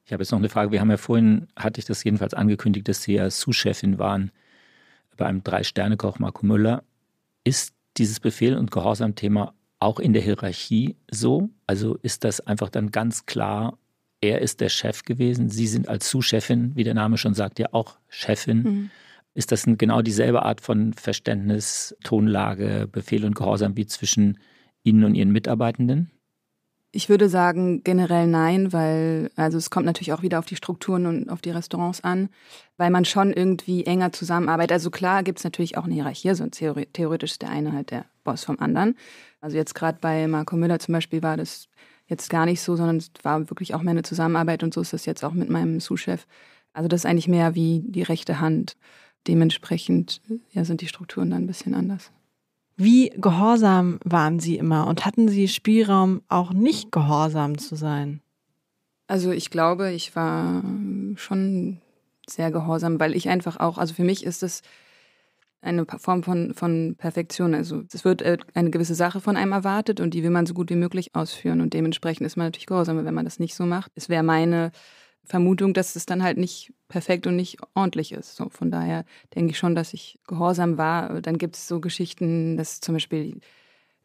Ich 0.06 0.14
habe 0.14 0.24
jetzt 0.24 0.32
noch 0.32 0.40
eine 0.40 0.50
Frage. 0.50 0.72
Wir 0.72 0.82
haben 0.82 0.90
ja 0.90 0.98
vorhin, 0.98 1.48
hatte 1.56 1.80
ich 1.80 1.86
das 1.86 2.04
jedenfalls 2.04 2.34
angekündigt, 2.34 2.88
dass 2.88 3.04
Sie 3.04 3.14
ja 3.14 3.30
Sous-Chefin 3.30 4.00
waren 4.00 4.32
bei 5.18 5.26
einem 5.26 5.44
Drei-Sterne-Koch 5.44 6.18
Marco 6.18 6.46
Müller. 6.46 6.84
Ist 7.44 7.74
dieses 8.00 8.20
Befehl- 8.20 8.58
und 8.58 8.72
Gehorsam-Thema 8.72 9.54
auch 9.80 10.00
in 10.00 10.14
der 10.14 10.22
Hierarchie 10.22 10.96
so? 11.12 11.50
Also 11.68 11.96
ist 12.02 12.24
das 12.24 12.42
einfach 12.42 12.70
dann 12.70 12.92
ganz 12.92 13.26
klar, 13.26 13.78
er 14.22 14.42
ist 14.42 14.60
der 14.60 14.70
Chef 14.70 15.04
gewesen, 15.04 15.50
Sie 15.50 15.68
sind 15.68 15.88
als 15.88 16.10
Sous-Chefin, 16.10 16.76
wie 16.76 16.84
der 16.84 16.94
Name 16.94 17.18
schon 17.18 17.34
sagt, 17.34 17.60
ja 17.60 17.68
auch 17.72 17.98
Chefin. 18.10 18.64
Mhm. 18.64 18.92
Ist 19.34 19.52
das 19.52 19.64
genau 19.66 20.02
dieselbe 20.02 20.44
Art 20.44 20.60
von 20.60 20.94
Verständnis, 20.94 21.96
Tonlage, 22.04 22.90
Befehl 22.92 23.24
und 23.24 23.36
Gehorsam 23.36 23.78
wie 23.78 23.86
zwischen 23.86 24.40
Ihnen 24.84 25.04
und 25.04 25.16
Ihren 25.16 25.32
Mitarbeitenden? 25.32 26.12
Ich 26.92 27.08
würde 27.08 27.30
sagen, 27.30 27.84
generell 27.84 28.26
nein, 28.26 28.74
weil, 28.74 29.30
also 29.36 29.60
es 29.60 29.70
kommt 29.70 29.86
natürlich 29.86 30.12
auch 30.12 30.24
wieder 30.24 30.40
auf 30.40 30.48
die 30.48 30.56
Strukturen 30.56 31.06
und 31.06 31.30
auf 31.30 31.40
die 31.40 31.52
Restaurants 31.52 32.04
an, 32.04 32.30
weil 32.78 32.90
man 32.90 33.06
schon 33.06 33.32
irgendwie 33.32 33.86
enger 33.86 34.12
zusammenarbeitet. 34.12 34.72
Also 34.72 34.90
klar 34.90 35.22
gibt 35.22 35.38
es 35.38 35.44
natürlich 35.44 35.78
auch 35.78 35.84
eine 35.84 35.94
Hierarchie, 35.94 36.34
so 36.34 36.48
theoretisch 36.48 37.32
ist 37.32 37.42
der 37.44 37.52
eine 37.52 37.74
halt 37.74 37.92
der 37.92 38.06
Boss 38.24 38.44
vom 38.44 38.60
anderen. 38.60 38.96
Also 39.40 39.56
jetzt 39.56 39.76
gerade 39.76 40.00
bei 40.02 40.28
Marco 40.28 40.56
Müller 40.56 40.80
zum 40.80 40.94
Beispiel 40.94 41.22
war 41.22 41.38
das 41.38 41.68
jetzt 42.08 42.32
gar 42.32 42.46
nicht 42.46 42.62
so, 42.62 42.76
sondern 42.76 42.98
es 42.98 43.12
war 43.22 43.50
wirklich 43.52 43.76
auch 43.76 43.84
mehr 43.84 43.92
eine 43.92 44.02
Zusammenarbeit 44.02 44.64
und 44.64 44.74
so 44.74 44.82
ist 44.82 44.92
das 44.92 45.06
jetzt 45.06 45.24
auch 45.24 45.34
mit 45.34 45.50
meinem 45.50 45.80
Sous-Chef. 45.80 46.26
Also 46.74 46.88
das 46.88 47.02
ist 47.02 47.06
eigentlich 47.06 47.28
mehr 47.28 47.54
wie 47.54 47.84
die 47.86 48.04
rechte 48.04 48.40
Hand. 48.40 48.78
Dementsprechend 49.28 50.22
ja, 50.52 50.66
sind 50.66 50.82
die 50.82 50.88
Strukturen 50.88 51.30
dann 51.30 51.44
ein 51.44 51.48
bisschen 51.48 51.76
anders. 51.76 52.12
Wie 52.82 53.10
gehorsam 53.10 54.00
waren 54.06 54.40
Sie 54.40 54.56
immer 54.56 54.88
und 54.88 55.06
hatten 55.06 55.28
Sie 55.28 55.50
Spielraum, 55.50 56.22
auch 56.30 56.54
nicht 56.54 56.94
gehorsam 56.94 57.58
zu 57.58 57.76
sein? 57.76 58.22
Also 59.06 59.32
ich 59.32 59.50
glaube, 59.50 59.92
ich 59.92 60.16
war 60.16 60.64
schon 61.16 61.82
sehr 62.26 62.52
gehorsam, 62.52 62.98
weil 62.98 63.18
ich 63.18 63.28
einfach 63.28 63.60
auch, 63.60 63.78
also 63.78 63.94
für 63.94 64.06
mich 64.06 64.24
ist 64.24 64.44
es 64.44 64.62
eine 65.60 65.86
Form 65.86 66.24
von, 66.24 66.54
von 66.54 66.96
Perfektion. 66.98 67.54
Also 67.54 67.84
es 67.92 68.06
wird 68.06 68.22
äh, 68.22 68.38
eine 68.54 68.70
gewisse 68.70 68.96
Sache 68.96 69.20
von 69.20 69.36
einem 69.36 69.52
erwartet 69.52 70.00
und 70.00 70.14
die 70.14 70.24
will 70.24 70.30
man 70.30 70.46
so 70.46 70.54
gut 70.54 70.70
wie 70.70 70.76
möglich 70.76 71.14
ausführen 71.16 71.60
und 71.60 71.74
dementsprechend 71.74 72.26
ist 72.26 72.38
man 72.38 72.48
natürlich 72.48 72.68
gehorsam, 72.68 73.04
wenn 73.04 73.14
man 73.14 73.26
das 73.26 73.40
nicht 73.40 73.56
so 73.56 73.66
macht. 73.66 73.92
Es 73.96 74.08
wäre 74.08 74.24
meine 74.24 74.72
Vermutung, 75.26 75.74
dass 75.74 75.98
es 75.98 76.06
dann 76.06 76.24
halt 76.24 76.38
nicht 76.38 76.72
perfekt 76.90 77.26
und 77.28 77.38
nicht 77.38 77.58
ordentlich 77.76 78.12
ist. 78.12 78.36
So, 78.36 78.50
von 78.50 78.72
daher 78.72 79.06
denke 79.34 79.52
ich 79.52 79.58
schon, 79.58 79.76
dass 79.76 79.94
ich 79.94 80.20
gehorsam 80.28 80.78
war. 80.78 81.22
Dann 81.22 81.38
gibt 81.38 81.56
es 81.56 81.68
so 81.68 81.80
Geschichten, 81.80 82.58
dass 82.58 82.82
zum 82.82 82.96
Beispiel 82.96 83.40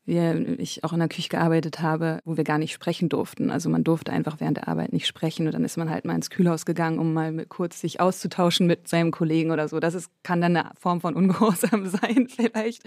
wir, 0.07 0.59
ich 0.59 0.85
auch 0.85 0.93
in 0.93 0.99
der 0.99 1.09
Küche 1.09 1.31
gearbeitet 1.31 1.81
habe, 1.81 2.21
wo 2.25 2.37
wir 2.37 2.45
gar 2.45 2.59
nicht 2.59 2.75
sprechen 2.75 3.09
durften. 3.09 3.51
Also 3.51 3.71
man 3.71 3.85
durfte 3.85 4.13
einfach 4.13 4.39
während 4.39 4.59
der 4.59 4.69
Arbeit 4.69 4.93
nicht 4.93 5.07
sprechen 5.07 5.47
und 5.47 5.55
dann 5.55 5.65
ist 5.65 5.79
man 5.79 5.89
halt 5.89 6.05
mal 6.05 6.15
ins 6.15 6.31
Kühlhaus 6.31 6.67
gegangen, 6.67 6.99
um 6.99 7.15
mal 7.15 7.47
kurz 7.47 7.81
sich 7.81 8.01
auszutauschen 8.01 8.67
mit 8.67 8.87
seinem 8.87 9.11
Kollegen 9.11 9.51
oder 9.51 9.67
so. 9.67 9.81
Das 9.81 9.95
ist, 9.95 10.11
kann 10.23 10.41
dann 10.41 10.57
eine 10.57 10.71
Form 10.79 11.01
von 11.01 11.15
Ungehorsam 11.15 11.87
sein 11.89 12.29
vielleicht. 12.29 12.83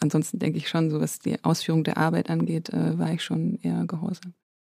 Ansonsten 0.00 0.38
denke 0.38 0.58
ich 0.58 0.68
schon, 0.68 0.90
so 0.90 1.00
was 1.00 1.18
die 1.18 1.42
Ausführung 1.44 1.84
der 1.84 1.96
Arbeit 1.96 2.30
angeht, 2.30 2.70
äh, 2.70 2.98
war 2.98 3.12
ich 3.12 3.22
schon 3.22 3.58
eher 3.62 3.84
gehorsam. 3.86 4.34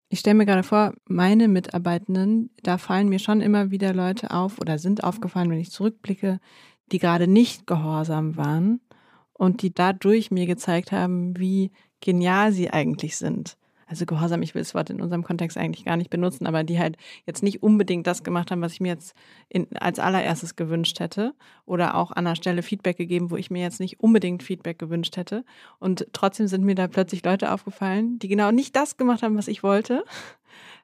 Ich 0.09 0.19
stelle 0.19 0.35
mir 0.35 0.45
gerade 0.45 0.63
vor, 0.63 0.93
meine 1.05 1.47
Mitarbeitenden, 1.47 2.49
da 2.63 2.77
fallen 2.77 3.09
mir 3.09 3.19
schon 3.19 3.41
immer 3.41 3.71
wieder 3.71 3.93
Leute 3.93 4.31
auf 4.31 4.59
oder 4.59 4.79
sind 4.79 5.03
aufgefallen, 5.03 5.49
wenn 5.49 5.59
ich 5.59 5.71
zurückblicke, 5.71 6.39
die 6.91 6.99
gerade 6.99 7.27
nicht 7.27 7.67
gehorsam 7.67 8.37
waren 8.37 8.79
und 9.33 9.61
die 9.61 9.73
dadurch 9.73 10.31
mir 10.31 10.45
gezeigt 10.45 10.91
haben, 10.93 11.37
wie 11.37 11.71
genial 11.99 12.53
sie 12.53 12.69
eigentlich 12.69 13.17
sind 13.17 13.57
also 13.87 14.05
Gehorsam, 14.05 14.41
ich 14.41 14.53
will 14.53 14.61
das 14.61 14.75
Wort 14.75 14.89
in 14.89 15.01
unserem 15.01 15.23
Kontext 15.23 15.57
eigentlich 15.57 15.85
gar 15.85 15.95
nicht 15.97 16.09
benutzen, 16.09 16.45
aber 16.45 16.63
die 16.63 16.77
halt 16.77 16.97
jetzt 17.25 17.41
nicht 17.41 17.63
unbedingt 17.63 18.05
das 18.05 18.23
gemacht 18.23 18.51
haben, 18.51 18.61
was 18.61 18.73
ich 18.73 18.81
mir 18.81 18.89
jetzt 18.89 19.15
in, 19.47 19.67
als 19.77 19.97
allererstes 19.97 20.55
gewünscht 20.55 20.99
hätte 20.99 21.33
oder 21.65 21.95
auch 21.95 22.11
an 22.11 22.25
der 22.25 22.35
Stelle 22.35 22.61
Feedback 22.61 22.97
gegeben, 22.97 23.31
wo 23.31 23.37
ich 23.37 23.49
mir 23.49 23.61
jetzt 23.61 23.79
nicht 23.79 23.99
unbedingt 24.01 24.43
Feedback 24.43 24.77
gewünscht 24.77 25.15
hätte. 25.15 25.45
Und 25.79 26.07
trotzdem 26.11 26.47
sind 26.47 26.65
mir 26.65 26.75
da 26.75 26.87
plötzlich 26.87 27.23
Leute 27.23 27.51
aufgefallen, 27.51 28.19
die 28.19 28.27
genau 28.27 28.51
nicht 28.51 28.75
das 28.75 28.97
gemacht 28.97 29.23
haben, 29.23 29.37
was 29.37 29.47
ich 29.47 29.63
wollte. 29.63 30.03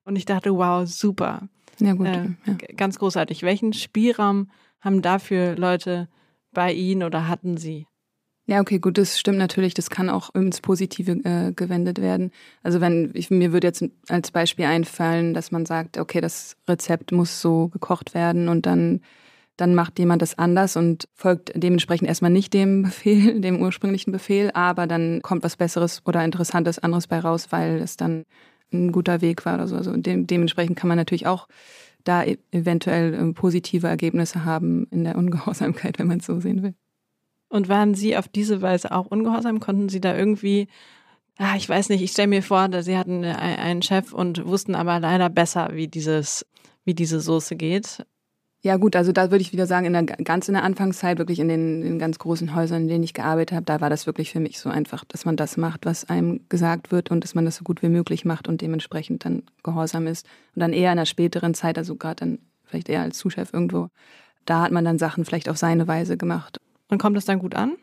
Und 0.06 0.16
ich 0.16 0.26
dachte, 0.26 0.56
wow, 0.56 0.88
super. 0.88 1.48
Ja, 1.80 1.94
gut. 1.94 2.08
Äh, 2.08 2.30
ja. 2.46 2.54
Ganz 2.76 3.00
großartig. 3.00 3.44
Welchen 3.44 3.74
Spielraum 3.74 4.50
haben 4.80 5.02
dafür 5.02 5.56
Leute 5.56 6.10
bei 6.52 6.74
Ihnen 6.74 7.04
oder 7.04 7.28
hatten 7.28 7.58
Sie? 7.58 7.88
Ja, 8.46 8.60
okay, 8.60 8.80
gut, 8.80 8.98
das 8.98 9.18
stimmt 9.18 9.38
natürlich. 9.38 9.74
Das 9.74 9.90
kann 9.90 10.10
auch 10.10 10.34
ins 10.36 10.60
Positive 10.60 11.14
äh, 11.24 11.54
gewendet 11.54 12.02
werden. 12.02 12.32
Also 12.62 12.82
wenn 12.82 13.12
ich, 13.14 13.30
mir 13.32 13.54
würde 13.54 13.68
jetzt 13.68 13.86
als 14.10 14.32
Beispiel 14.32 14.66
einfallen, 14.66 15.34
dass 15.34 15.52
man 15.52 15.66
sagt, 15.66 15.98
okay, 15.98 16.20
das 16.20 16.58
Rezept 16.68 17.14
muss 17.14 17.40
so 17.40 17.70
gekocht 17.70 18.14
werden 18.14 18.50
und 18.50 18.66
dann 18.66 19.02
dann 19.58 19.76
macht 19.76 20.00
jemand 20.00 20.22
das 20.22 20.38
anders 20.38 20.76
und 20.76 21.08
folgt 21.14 21.52
dementsprechend 21.56 22.08
erstmal 22.08 22.32
nicht 22.32 22.54
dem 22.54 22.82
Befehl, 22.84 23.40
dem 23.40 23.62
ursprünglichen 23.62 24.12
Befehl, 24.12 24.52
aber 24.54 24.88
dann 24.88 25.22
kommt 25.22 25.44
was 25.44 25.58
Besseres 25.58 26.02
oder 26.06 26.26
Interessantes 26.26 26.80
anderes 26.80 27.08
bei 27.08 27.20
raus, 27.20 27.48
weil 27.52 27.80
es 27.80 27.98
dann 27.98 28.26
ein 28.72 28.92
guter 28.92 29.22
Weg 29.22 29.46
war 29.46 29.56
oder 29.56 29.68
so. 29.68 29.76
Also 29.78 29.96
de 29.96 30.24
dementsprechend 30.26 30.78
kann 30.78 30.88
man 30.88 30.98
natürlich 30.98 31.28
auch 31.28 31.48
da 32.04 32.24
e-, 32.24 32.40
eventuell 32.52 33.14
äh, 33.14 33.34
positive 33.34 33.88
Ergebnisse 33.88 34.46
haben 34.46 34.88
in 34.92 35.04
der 35.04 35.16
Ungehorsamkeit, 35.18 36.00
wenn 36.00 36.08
man 36.08 36.20
es 36.20 36.26
so 36.26 36.40
sehen 36.40 36.64
will. 36.64 36.74
Und 37.54 37.70
waren 37.70 37.94
Sie 37.94 38.18
auf 38.18 38.28
diese 38.28 38.64
Weise 38.64 38.92
auch 38.92 39.06
ungehorsam? 39.06 39.60
Konnten 39.60 39.88
Sie 39.88 40.02
da 40.02 40.18
irgendwie, 40.18 40.68
ah, 41.38 41.56
ich 41.56 41.70
weiß 41.70 41.90
nicht, 41.90 42.02
ich 42.02 42.10
stelle 42.10 42.28
mir 42.28 42.42
vor, 42.42 42.68
Sie 42.82 42.98
hatten 42.98 43.24
einen 43.24 43.84
Chef 43.84 44.12
und 44.12 44.48
wussten 44.48 44.74
aber 44.74 45.00
leider 45.00 45.30
besser, 45.30 45.70
wie 45.74 45.88
dieses, 45.88 46.48
wie 46.84 46.96
diese 46.96 47.20
Soße 47.20 47.56
geht. 47.56 48.08
Ja 48.64 48.78
gut, 48.78 48.96
also 48.96 49.12
da 49.12 49.30
würde 49.30 49.44
ich 49.44 49.54
wieder 49.54 49.68
sagen, 49.68 49.86
in 49.86 49.94
der 49.94 50.02
ganz 50.02 50.48
in 50.48 50.56
der 50.56 50.64
Anfangszeit, 50.64 51.20
wirklich 51.20 51.38
in 51.38 51.48
den, 51.48 51.84
in 51.84 51.90
den 51.90 52.00
ganz 52.00 52.18
großen 52.18 52.56
Häusern, 52.56 52.84
in 52.84 52.88
denen 52.88 53.04
ich 53.04 53.14
gearbeitet 53.14 53.56
habe, 53.56 53.66
da 53.66 53.82
war 53.82 53.92
das 53.92 54.08
wirklich 54.08 54.32
für 54.32 54.40
mich 54.40 54.60
so 54.60 54.70
einfach, 54.70 55.04
dass 55.06 55.24
man 55.24 55.36
das 55.36 55.56
macht, 55.56 55.86
was 55.86 56.10
einem 56.10 56.40
gesagt 56.50 56.92
wird 56.92 57.12
und 57.12 57.24
dass 57.24 57.36
man 57.36 57.46
das 57.46 57.58
so 57.58 57.64
gut 57.64 57.84
wie 57.84 57.90
möglich 57.90 58.26
macht 58.26 58.48
und 58.48 58.62
dementsprechend 58.62 59.26
dann 59.26 59.44
gehorsam 59.62 60.08
ist. 60.08 60.26
Und 60.56 60.62
dann 60.62 60.74
eher 60.74 60.90
in 60.90 60.98
der 60.98 61.06
späteren 61.06 61.54
Zeit, 61.54 61.78
also 61.78 61.98
gerade 61.98 62.16
dann 62.16 62.40
vielleicht 62.64 62.90
eher 62.90 63.02
als 63.02 63.20
Zuschef 63.20 63.54
irgendwo, 63.54 63.90
da 64.46 64.64
hat 64.64 64.72
man 64.72 64.84
dann 64.84 64.98
Sachen 64.98 65.24
vielleicht 65.24 65.50
auf 65.50 65.58
seine 65.58 65.88
Weise 65.88 66.18
gemacht. 66.18 66.60
Und 66.90 66.98
kommt 66.98 67.18
das 67.18 67.26
dann 67.26 67.40
gut 67.40 67.56
an? 67.56 67.78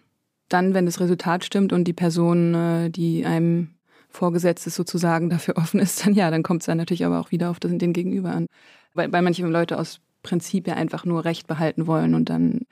Dann, 0.49 0.75
wenn 0.75 0.87
das 0.87 1.01
Resultat 1.01 1.45
stimmt 1.45 1.73
und 1.73 1.85
die 1.85 1.93
Person, 1.93 2.55
äh, 2.55 2.91
die 2.91 3.25
einem 3.25 3.75
vorgesetzt 4.09 4.67
ist, 4.67 4.75
sozusagen 4.75 5.31
dafür 5.31 5.57
offen 5.57 5.81
ist, 5.81 6.05
dann 6.05 6.15
ja, 6.15 6.31
dann 6.31 6.43
kommt 6.43 6.63
es 6.63 6.67
dann 6.67 6.79
natürlich 6.79 7.05
aber 7.05 7.21
auch 7.21 7.31
wieder 7.31 7.51
auf 7.51 7.61
das, 7.61 7.71
den 7.73 7.93
Gegenüber 7.93 8.33
an. 8.33 8.47
Weil, 8.95 9.13
weil 9.13 9.23
manche 9.23 9.47
Leute 9.47 9.79
aus 9.79 10.01
Prinzip 10.23 10.67
ja 10.67 10.75
einfach 10.75 11.05
nur 11.05 11.25
Recht 11.25 11.47
behalten 11.47 11.87
wollen 11.87 12.15
und 12.15 12.29
dann, 12.29 12.63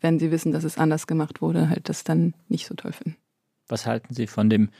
wenn 0.00 0.18
sie 0.18 0.30
wissen, 0.30 0.52
dass 0.52 0.64
es 0.64 0.78
anders 0.78 1.06
gemacht 1.06 1.42
wurde, 1.42 1.68
halt 1.68 1.88
das 1.88 2.04
dann 2.04 2.34
nicht 2.48 2.66
so 2.66 2.74
toll 2.74 2.92
finden. 2.92 3.18
Was 3.68 3.86
halten 3.86 4.14
Sie 4.14 4.26
von 4.26 4.48
dem 4.48 4.70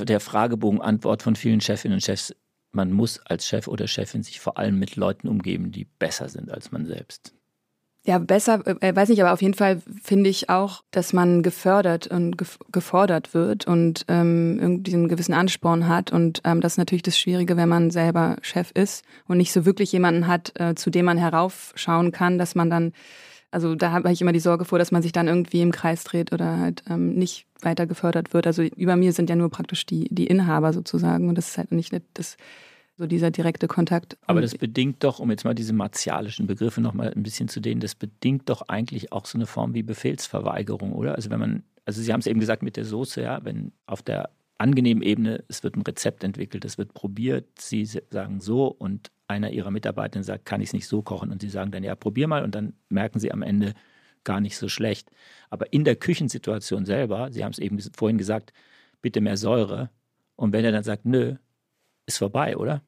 der 0.00 0.20
Fragebogenantwort 0.20 1.22
von 1.22 1.36
vielen 1.36 1.60
Chefinnen 1.60 1.94
und 1.94 2.02
Chefs? 2.02 2.34
Man 2.72 2.92
muss 2.92 3.18
als 3.20 3.46
Chef 3.46 3.66
oder 3.66 3.86
Chefin 3.86 4.22
sich 4.22 4.40
vor 4.40 4.58
allem 4.58 4.78
mit 4.78 4.96
Leuten 4.96 5.28
umgeben, 5.28 5.72
die 5.72 5.84
besser 5.84 6.28
sind 6.28 6.50
als 6.50 6.70
man 6.70 6.86
selbst. 6.86 7.34
Ja, 8.06 8.18
besser, 8.18 8.62
äh, 8.80 8.96
weiß 8.96 9.10
nicht, 9.10 9.20
aber 9.20 9.32
auf 9.34 9.42
jeden 9.42 9.52
Fall 9.52 9.82
finde 10.02 10.30
ich 10.30 10.48
auch, 10.48 10.82
dass 10.90 11.12
man 11.12 11.42
gefördert 11.42 12.06
und 12.06 12.36
gefordert 12.72 13.34
wird 13.34 13.66
und 13.66 14.06
ähm, 14.08 14.58
irgendwie 14.58 14.94
einen 14.94 15.08
gewissen 15.08 15.34
Ansporn 15.34 15.86
hat. 15.86 16.10
Und 16.10 16.40
ähm, 16.44 16.62
das 16.62 16.74
ist 16.74 16.78
natürlich 16.78 17.02
das 17.02 17.18
Schwierige, 17.18 17.58
wenn 17.58 17.68
man 17.68 17.90
selber 17.90 18.36
Chef 18.40 18.70
ist 18.72 19.04
und 19.28 19.36
nicht 19.36 19.52
so 19.52 19.66
wirklich 19.66 19.92
jemanden 19.92 20.26
hat, 20.26 20.58
äh, 20.58 20.74
zu 20.74 20.88
dem 20.88 21.04
man 21.04 21.18
heraufschauen 21.18 22.10
kann, 22.10 22.38
dass 22.38 22.54
man 22.54 22.70
dann, 22.70 22.94
also 23.50 23.74
da 23.74 23.92
habe 23.92 24.10
ich 24.10 24.22
immer 24.22 24.32
die 24.32 24.40
Sorge 24.40 24.64
vor, 24.64 24.78
dass 24.78 24.92
man 24.92 25.02
sich 25.02 25.12
dann 25.12 25.28
irgendwie 25.28 25.60
im 25.60 25.70
Kreis 25.70 26.02
dreht 26.02 26.32
oder 26.32 26.58
halt 26.58 26.82
ähm, 26.88 27.12
nicht 27.16 27.44
weiter 27.60 27.86
gefördert 27.86 28.32
wird. 28.32 28.46
Also 28.46 28.62
über 28.62 28.96
mir 28.96 29.12
sind 29.12 29.28
ja 29.28 29.36
nur 29.36 29.50
praktisch 29.50 29.84
die, 29.84 30.08
die 30.10 30.26
Inhaber 30.26 30.72
sozusagen 30.72 31.28
und 31.28 31.36
das 31.36 31.48
ist 31.48 31.58
halt 31.58 31.70
nicht 31.70 31.92
das 32.14 32.38
so 33.00 33.06
dieser 33.06 33.30
direkte 33.30 33.66
Kontakt. 33.66 34.18
Aber 34.26 34.42
das 34.42 34.56
bedingt 34.56 35.02
doch, 35.02 35.18
um 35.18 35.30
jetzt 35.30 35.44
mal 35.44 35.54
diese 35.54 35.72
martialischen 35.72 36.46
Begriffe 36.46 36.80
nochmal 36.80 37.12
ein 37.16 37.22
bisschen 37.22 37.48
zu 37.48 37.60
dehnen, 37.60 37.80
das 37.80 37.94
bedingt 37.94 38.48
doch 38.48 38.62
eigentlich 38.68 39.10
auch 39.10 39.24
so 39.24 39.38
eine 39.38 39.46
Form 39.46 39.74
wie 39.74 39.82
Befehlsverweigerung, 39.82 40.92
oder? 40.92 41.14
Also 41.14 41.30
wenn 41.30 41.40
man, 41.40 41.62
also 41.86 42.02
Sie 42.02 42.12
haben 42.12 42.20
es 42.20 42.26
eben 42.26 42.40
gesagt 42.40 42.62
mit 42.62 42.76
der 42.76 42.84
Soße, 42.84 43.22
ja, 43.22 43.42
wenn 43.42 43.72
auf 43.86 44.02
der 44.02 44.30
angenehmen 44.58 45.02
Ebene, 45.02 45.42
es 45.48 45.64
wird 45.64 45.76
ein 45.76 45.82
Rezept 45.82 46.22
entwickelt, 46.22 46.66
es 46.66 46.76
wird 46.76 46.92
probiert, 46.92 47.46
Sie 47.58 47.86
sagen 47.86 48.40
so 48.40 48.66
und 48.66 49.10
einer 49.26 49.50
Ihrer 49.50 49.70
Mitarbeiter 49.70 50.22
sagt, 50.22 50.44
kann 50.44 50.60
ich 50.60 50.68
es 50.68 50.72
nicht 50.74 50.86
so 50.86 51.00
kochen 51.00 51.32
und 51.32 51.40
Sie 51.40 51.48
sagen 51.48 51.70
dann, 51.70 51.82
ja, 51.82 51.94
probier 51.94 52.28
mal 52.28 52.44
und 52.44 52.54
dann 52.54 52.74
merken 52.90 53.18
Sie 53.18 53.32
am 53.32 53.40
Ende 53.40 53.72
gar 54.24 54.42
nicht 54.42 54.58
so 54.58 54.68
schlecht. 54.68 55.10
Aber 55.48 55.72
in 55.72 55.84
der 55.84 55.96
Küchensituation 55.96 56.84
selber, 56.84 57.32
Sie 57.32 57.42
haben 57.42 57.52
es 57.52 57.58
eben 57.58 57.78
vorhin 57.96 58.18
gesagt, 58.18 58.52
bitte 59.00 59.22
mehr 59.22 59.38
Säure 59.38 59.88
und 60.36 60.52
wenn 60.52 60.66
er 60.66 60.72
dann 60.72 60.84
sagt, 60.84 61.06
nö, 61.06 61.36
ist 62.04 62.18
vorbei, 62.18 62.58
oder? 62.58 62.82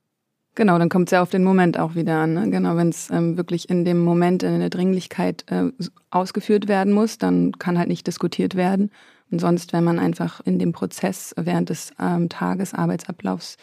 Genau, 0.55 0.79
dann 0.79 0.91
kommt 0.91 1.09
es 1.09 1.13
ja 1.13 1.23
auf 1.23 1.31
den 1.31 1.45
Moment 1.45 1.79
auch 1.79 1.95
wieder 1.95 2.19
an. 2.19 2.35
Ne? 2.35 2.51
Genau, 2.51 2.77
wenn 2.77 2.91
es 2.91 3.11
ähm, 3.11 3.39
wirklich 3.39 3.71
in 3.71 3.87
dem 3.87 4.05
Moment 4.05 4.43
in 4.43 4.61
der 4.61 4.69
Dringlichkeit 4.69 5.47
äh, 5.51 5.71
ausgeführt 6.11 6.69
werden 6.69 6.93
muss, 6.93 7.17
dann 7.17 7.53
kann 7.53 7.79
halt 7.79 7.89
nicht 7.89 8.07
diskutiert 8.07 8.55
werden. 8.55 8.91
Und 9.31 9.41
sonst, 9.41 9.73
wenn 9.73 9.83
man 9.83 9.99
einfach 9.99 10.41
in 10.45 10.59
dem 10.59 10.73
Prozess 10.73 11.35
während 11.39 11.71
des 11.71 11.93
ähm, 11.99 12.29
Tages, 12.29 12.75
Arbeitsablaufs 12.75 13.57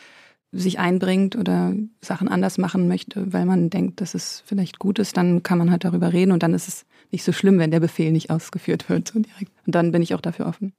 sich 0.51 0.79
einbringt 0.79 1.35
oder 1.35 1.73
Sachen 2.01 2.27
anders 2.27 2.57
machen 2.57 2.87
möchte, 2.87 3.31
weil 3.31 3.45
man 3.45 3.69
denkt, 3.69 4.01
dass 4.01 4.15
es 4.15 4.41
vielleicht 4.47 4.79
gut 4.79 4.97
ist, 4.97 5.15
dann 5.15 5.43
kann 5.43 5.59
man 5.59 5.69
halt 5.69 5.83
darüber 5.83 6.11
reden 6.11 6.31
und 6.31 6.41
dann 6.41 6.55
ist 6.55 6.67
es 6.67 6.85
nicht 7.11 7.23
so 7.23 7.31
schlimm, 7.31 7.59
wenn 7.59 7.69
der 7.69 7.79
Befehl 7.79 8.11
nicht 8.11 8.31
ausgeführt 8.31 8.89
wird. 8.89 9.09
So 9.09 9.19
direkt. 9.19 9.51
Und 9.67 9.75
dann 9.75 9.91
bin 9.91 10.01
ich 10.01 10.15
auch 10.15 10.21
dafür 10.21 10.47
offen. 10.47 10.73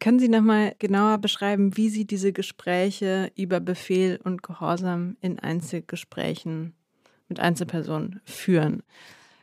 Können 0.00 0.20
Sie 0.20 0.28
nochmal 0.28 0.74
genauer 0.78 1.18
beschreiben, 1.18 1.76
wie 1.76 1.88
Sie 1.88 2.06
diese 2.06 2.32
Gespräche 2.32 3.32
über 3.36 3.58
Befehl 3.58 4.20
und 4.22 4.42
Gehorsam 4.42 5.16
in 5.20 5.38
Einzelgesprächen 5.38 6.74
mit 7.28 7.40
Einzelpersonen 7.40 8.20
führen? 8.24 8.82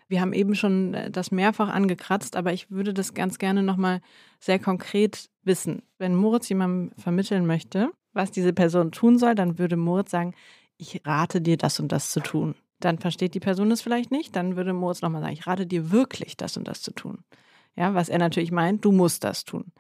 Wir 0.07 0.21
haben 0.21 0.33
eben 0.33 0.55
schon 0.55 0.93
äh, 0.93 1.11
das 1.11 1.31
mehrfach 1.31 1.69
angekratzt, 1.69 2.35
aber 2.35 2.53
ich 2.53 2.71
würde 2.71 2.93
das 2.93 3.13
ganz 3.13 3.37
gerne 3.37 3.63
nochmal 3.63 4.01
sehr 4.39 4.59
konkret 4.59 5.29
wissen. 5.43 5.81
Wenn 5.97 6.15
Moritz 6.15 6.47
jemandem 6.47 6.91
vermitteln 6.97 7.45
möchte, 7.45 7.89
was 8.13 8.31
diese 8.31 8.53
Person 8.53 8.91
tun 8.91 9.17
soll, 9.17 9.35
dann 9.35 9.57
würde 9.57 9.75
Moritz 9.75 10.11
sagen, 10.11 10.35
ich 10.77 11.01
rate 11.05 11.41
dir 11.41 11.57
das 11.57 11.79
und 11.79 11.91
das 11.91 12.11
zu 12.11 12.19
tun. 12.19 12.55
Dann 12.79 12.99
versteht 12.99 13.33
die 13.33 13.39
Person 13.39 13.71
es 13.71 13.81
vielleicht 13.81 14.11
nicht, 14.11 14.35
dann 14.35 14.55
würde 14.55 14.73
Moritz 14.73 15.01
nochmal 15.01 15.21
sagen, 15.21 15.33
ich 15.33 15.47
rate 15.47 15.65
dir 15.65 15.91
wirklich 15.91 16.37
das 16.37 16.55
und 16.55 16.67
das 16.67 16.81
zu 16.81 16.91
tun. 16.91 17.19
Ja, 17.75 17.93
was 17.93 18.09
er 18.09 18.19
natürlich 18.19 18.51
meint, 18.51 18.85
du 18.85 18.91
musst 18.91 19.23
das 19.23 19.43
tun. 19.43 19.71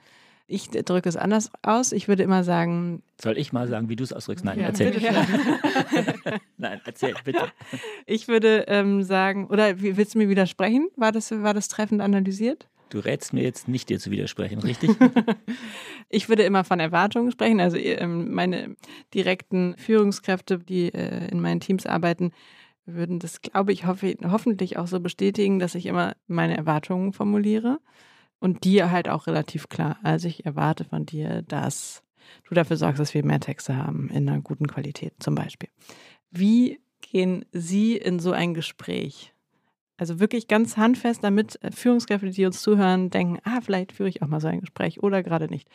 Ich 0.47 0.69
drücke 0.69 1.09
es 1.09 1.17
anders 1.17 1.49
aus. 1.63 1.91
Ich 1.91 2.07
würde 2.07 2.21
immer 2.21 2.43
sagen. 2.43 3.01
Soll 3.19 3.37
ich 3.37 3.51
mal 3.51 3.67
sagen, 3.67 3.89
wie 3.89 3.95
du 3.95 4.03
es 4.03 4.13
ausdrückst? 4.13 4.45
Nein, 4.45 4.59
ja, 4.59 4.67
erzähl. 4.67 4.91
Bitte, 4.91 5.05
ja. 5.05 5.25
Nein, 6.57 6.81
erzähl, 6.85 7.15
bitte. 7.23 7.51
Ich 8.05 8.27
würde 8.27 8.65
ähm, 8.67 9.01
sagen, 9.01 9.47
oder 9.47 9.81
willst 9.81 10.13
du 10.13 10.19
mir 10.19 10.29
widersprechen? 10.29 10.89
War 10.95 11.11
das, 11.11 11.31
war 11.31 11.55
das 11.55 11.67
treffend 11.67 12.01
analysiert? 12.01 12.67
Du 12.89 12.99
rätst 12.99 13.33
mir 13.33 13.41
jetzt 13.41 13.67
nicht, 13.67 13.89
dir 13.89 13.99
zu 13.99 14.11
widersprechen, 14.11 14.59
richtig? 14.59 14.91
ich 16.09 16.29
würde 16.29 16.43
immer 16.43 16.63
von 16.63 16.79
Erwartungen 16.79 17.31
sprechen. 17.31 17.59
Also 17.59 17.77
ähm, 17.77 18.31
meine 18.31 18.75
direkten 19.15 19.75
Führungskräfte, 19.77 20.59
die 20.59 20.93
äh, 20.93 21.27
in 21.31 21.41
meinen 21.41 21.59
Teams 21.59 21.87
arbeiten, 21.87 22.31
würden 22.85 23.17
das, 23.17 23.41
glaube 23.41 23.73
ich, 23.73 23.87
hoffe, 23.87 24.15
hoffentlich 24.23 24.77
auch 24.77 24.85
so 24.85 24.99
bestätigen, 24.99 25.57
dass 25.57 25.73
ich 25.73 25.87
immer 25.87 26.15
meine 26.27 26.55
Erwartungen 26.55 27.13
formuliere 27.13 27.79
und 28.45 28.63
die 28.63 28.83
halt 28.83 29.09
auch 29.09 29.25
relativ 29.25 29.69
klar. 29.69 29.97
Also 30.03 30.27
ich 30.27 30.45
erwarte 30.45 30.85
von 30.85 31.03
dir, 31.03 31.41
dass 31.41 32.03
du 32.47 32.53
dafür 32.53 32.77
sorgst, 32.77 32.99
dass 32.99 33.15
wir 33.15 33.25
mehr 33.25 33.39
Texte 33.39 33.75
haben 33.75 34.07
in 34.11 34.29
einer 34.29 34.39
guten 34.39 34.67
Qualität 34.67 35.13
zum 35.17 35.33
Beispiel. 35.33 35.69
Wie 36.29 36.79
gehen 37.01 37.43
Sie 37.51 37.97
in 37.97 38.19
so 38.19 38.33
ein 38.33 38.53
Gespräch? 38.53 39.33
Also 39.97 40.19
wirklich 40.19 40.47
ganz 40.47 40.77
handfest, 40.77 41.23
damit 41.23 41.57
äh, 41.63 41.71
Führungskräfte, 41.71 42.29
die 42.29 42.45
uns 42.45 42.61
zuhören, 42.61 43.09
denken, 43.09 43.39
ah, 43.45 43.61
vielleicht 43.61 43.93
führe 43.93 44.09
ich 44.09 44.21
auch 44.21 44.27
mal 44.27 44.41
so 44.41 44.47
ein 44.47 44.59
Gespräch 44.59 45.01
oder 45.01 45.23
gerade 45.23 45.47
nicht. 45.47 45.67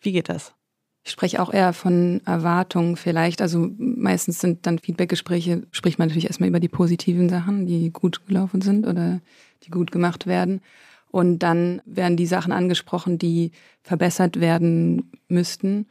Wie 0.00 0.12
geht 0.12 0.28
das? 0.28 0.54
Ich 1.02 1.10
spreche 1.10 1.42
auch 1.42 1.52
eher 1.52 1.72
von 1.72 2.20
Erwartungen 2.26 2.94
vielleicht. 2.94 3.42
Also 3.42 3.70
meistens 3.76 4.38
sind 4.38 4.66
dann 4.66 4.78
Feedbackgespräche, 4.78 5.66
spricht 5.72 5.98
man 5.98 6.06
natürlich 6.06 6.26
erstmal 6.26 6.48
über 6.48 6.60
die 6.60 6.68
positiven 6.68 7.28
Sachen, 7.28 7.66
die 7.66 7.90
gut 7.90 8.24
gelaufen 8.26 8.60
sind 8.60 8.86
oder 8.86 9.20
die 9.64 9.70
gut 9.70 9.90
gemacht 9.90 10.28
werden. 10.28 10.60
Und 11.10 11.40
dann 11.40 11.80
werden 11.84 12.16
die 12.16 12.26
Sachen 12.26 12.52
angesprochen, 12.52 13.18
die 13.18 13.52
verbessert 13.82 14.40
werden 14.40 15.10
müssten 15.28 15.86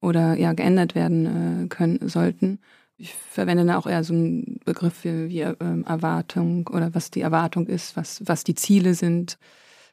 oder 0.00 0.34
ja 0.34 0.52
geändert 0.52 0.94
werden 0.94 1.64
äh, 1.64 1.68
können 1.68 2.08
sollten. 2.08 2.58
Ich 2.96 3.14
verwende 3.14 3.64
dann 3.64 3.76
auch 3.76 3.86
eher 3.86 4.04
so 4.04 4.14
einen 4.14 4.60
Begriff 4.64 5.04
wie, 5.04 5.28
wie 5.28 5.40
ähm, 5.40 5.84
Erwartung 5.84 6.68
oder 6.68 6.94
was 6.94 7.10
die 7.10 7.20
Erwartung 7.20 7.66
ist, 7.66 7.96
was, 7.96 8.22
was 8.24 8.44
die 8.44 8.54
Ziele 8.54 8.94
sind, 8.94 9.38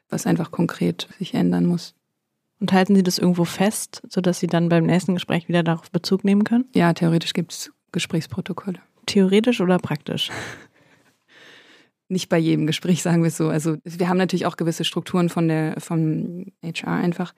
was 0.08 0.26
einfach 0.26 0.50
konkret 0.50 1.08
sich 1.18 1.34
ändern 1.34 1.66
muss. 1.66 1.94
Und 2.60 2.72
halten 2.72 2.94
Sie 2.94 3.02
das 3.02 3.18
irgendwo 3.18 3.44
fest, 3.44 4.02
sodass 4.08 4.38
Sie 4.38 4.46
dann 4.46 4.68
beim 4.68 4.84
nächsten 4.84 5.14
Gespräch 5.14 5.48
wieder 5.48 5.64
darauf 5.64 5.90
Bezug 5.90 6.22
nehmen 6.22 6.44
können? 6.44 6.66
Ja, 6.74 6.92
theoretisch 6.92 7.32
gibt 7.32 7.52
es 7.52 7.72
Gesprächsprotokolle. 7.90 8.78
Theoretisch 9.06 9.60
oder 9.60 9.78
praktisch? 9.78 10.30
Nicht 12.12 12.28
bei 12.28 12.38
jedem 12.38 12.66
Gespräch, 12.66 13.02
sagen 13.02 13.22
wir 13.22 13.28
es 13.28 13.36
so. 13.36 13.48
Also 13.48 13.76
wir 13.84 14.08
haben 14.08 14.18
natürlich 14.18 14.46
auch 14.46 14.56
gewisse 14.56 14.84
Strukturen 14.84 15.28
von 15.28 15.48
der, 15.48 15.80
vom 15.80 16.46
HR 16.62 16.92
einfach. 16.92 17.34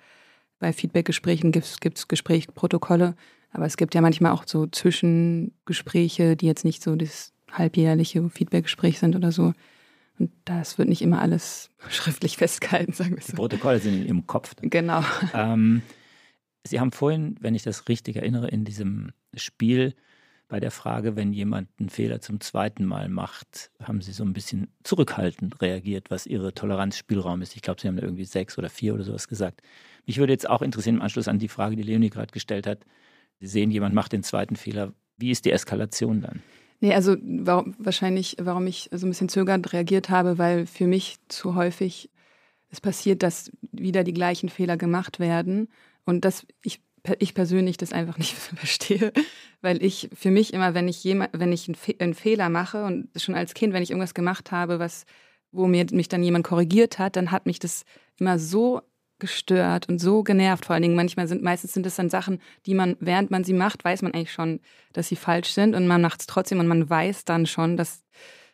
Bei 0.58 0.72
Feedbackgesprächen 0.72 1.52
gibt 1.52 1.66
es 1.66 2.08
Gesprächsprotokolle, 2.08 3.14
aber 3.50 3.66
es 3.66 3.76
gibt 3.76 3.94
ja 3.94 4.00
manchmal 4.00 4.32
auch 4.32 4.44
so 4.46 4.66
Zwischengespräche, 4.66 6.36
die 6.36 6.46
jetzt 6.46 6.64
nicht 6.64 6.82
so 6.82 6.96
das 6.96 7.32
halbjährliche 7.52 8.28
Feedbackgespräch 8.30 8.98
sind 8.98 9.14
oder 9.14 9.30
so. 9.30 9.52
Und 10.18 10.30
das 10.44 10.78
wird 10.78 10.88
nicht 10.88 11.02
immer 11.02 11.20
alles 11.20 11.70
schriftlich 11.88 12.36
festgehalten, 12.36 12.92
sagen 12.92 13.16
wir 13.16 13.22
so. 13.22 13.32
Die 13.32 13.36
Protokolle 13.36 13.78
sind 13.78 13.94
in 13.94 14.06
Ihrem 14.06 14.26
Kopf. 14.26 14.54
Genau. 14.60 15.04
Ähm, 15.32 15.82
Sie 16.66 16.80
haben 16.80 16.92
vorhin, 16.92 17.36
wenn 17.40 17.54
ich 17.54 17.62
das 17.62 17.88
richtig 17.88 18.16
erinnere, 18.16 18.48
in 18.48 18.64
diesem 18.64 19.12
Spiel 19.34 19.94
bei 20.54 20.60
der 20.60 20.70
Frage, 20.70 21.16
wenn 21.16 21.32
jemand 21.32 21.68
einen 21.80 21.88
Fehler 21.88 22.20
zum 22.20 22.38
zweiten 22.38 22.84
Mal 22.84 23.08
macht, 23.08 23.72
haben 23.82 24.00
Sie 24.00 24.12
so 24.12 24.22
ein 24.22 24.32
bisschen 24.32 24.68
zurückhaltend 24.84 25.60
reagiert, 25.60 26.12
was 26.12 26.28
Ihre 26.28 26.54
Toleranzspielraum 26.54 27.42
ist. 27.42 27.56
Ich 27.56 27.62
glaube, 27.62 27.80
Sie 27.80 27.88
haben 27.88 27.96
da 27.96 28.04
irgendwie 28.04 28.24
sechs 28.24 28.56
oder 28.56 28.68
vier 28.70 28.94
oder 28.94 29.02
sowas 29.02 29.26
gesagt. 29.26 29.62
Mich 30.06 30.18
würde 30.18 30.32
jetzt 30.32 30.48
auch 30.48 30.62
interessieren, 30.62 30.94
im 30.94 31.02
Anschluss 31.02 31.26
an 31.26 31.40
die 31.40 31.48
Frage, 31.48 31.74
die 31.74 31.82
Leonie 31.82 32.08
gerade 32.08 32.30
gestellt 32.30 32.68
hat, 32.68 32.86
Sie 33.40 33.48
sehen, 33.48 33.72
jemand 33.72 33.96
macht 33.96 34.12
den 34.12 34.22
zweiten 34.22 34.54
Fehler. 34.54 34.92
Wie 35.16 35.32
ist 35.32 35.44
die 35.44 35.50
Eskalation 35.50 36.20
dann? 36.20 36.40
Nee, 36.78 36.94
also 36.94 37.16
warum, 37.20 37.74
wahrscheinlich, 37.80 38.36
warum 38.38 38.68
ich 38.68 38.88
so 38.92 39.08
ein 39.08 39.10
bisschen 39.10 39.28
zögernd 39.28 39.72
reagiert 39.72 40.08
habe, 40.08 40.38
weil 40.38 40.66
für 40.66 40.86
mich 40.86 41.16
zu 41.26 41.56
häufig 41.56 42.10
es 42.70 42.80
passiert, 42.80 43.24
dass 43.24 43.50
wieder 43.72 44.04
die 44.04 44.14
gleichen 44.14 44.50
Fehler 44.50 44.76
gemacht 44.76 45.18
werden 45.18 45.66
und 46.04 46.24
dass 46.24 46.46
ich, 46.62 46.80
ich 47.18 47.34
persönlich 47.34 47.76
das 47.76 47.92
einfach 47.92 48.18
nicht 48.18 48.34
verstehe, 48.56 49.12
weil 49.60 49.82
ich 49.82 50.08
für 50.14 50.30
mich 50.30 50.52
immer, 50.54 50.74
wenn 50.74 50.88
ich 50.88 51.04
jemand, 51.04 51.30
wenn 51.32 51.52
ich 51.52 51.68
einen, 51.68 51.74
Fe 51.74 51.94
einen 51.98 52.14
Fehler 52.14 52.48
mache 52.48 52.84
und 52.84 53.08
schon 53.16 53.34
als 53.34 53.54
Kind, 53.54 53.72
wenn 53.72 53.82
ich 53.82 53.90
irgendwas 53.90 54.14
gemacht 54.14 54.52
habe, 54.52 54.78
was 54.78 55.04
wo 55.52 55.68
mir 55.68 55.86
mich 55.92 56.08
dann 56.08 56.22
jemand 56.22 56.44
korrigiert 56.44 56.98
hat, 56.98 57.16
dann 57.16 57.30
hat 57.30 57.46
mich 57.46 57.60
das 57.60 57.84
immer 58.18 58.38
so 58.38 58.82
gestört 59.20 59.88
und 59.88 60.00
so 60.00 60.22
genervt. 60.24 60.66
Vor 60.66 60.74
allen 60.74 60.82
Dingen 60.82 60.96
manchmal 60.96 61.28
sind, 61.28 61.42
meistens 61.42 61.72
sind 61.72 61.86
es 61.86 61.94
dann 61.94 62.10
Sachen, 62.10 62.40
die 62.66 62.74
man, 62.74 62.96
während 62.98 63.30
man 63.30 63.44
sie 63.44 63.52
macht, 63.52 63.84
weiß 63.84 64.02
man 64.02 64.12
eigentlich 64.12 64.32
schon, 64.32 64.60
dass 64.92 65.08
sie 65.08 65.16
falsch 65.16 65.50
sind 65.50 65.74
und 65.74 65.86
man 65.86 66.02
macht 66.02 66.20
es 66.20 66.26
trotzdem 66.26 66.58
und 66.58 66.66
man 66.66 66.90
weiß 66.90 67.24
dann 67.24 67.46
schon, 67.46 67.76
dass 67.76 68.02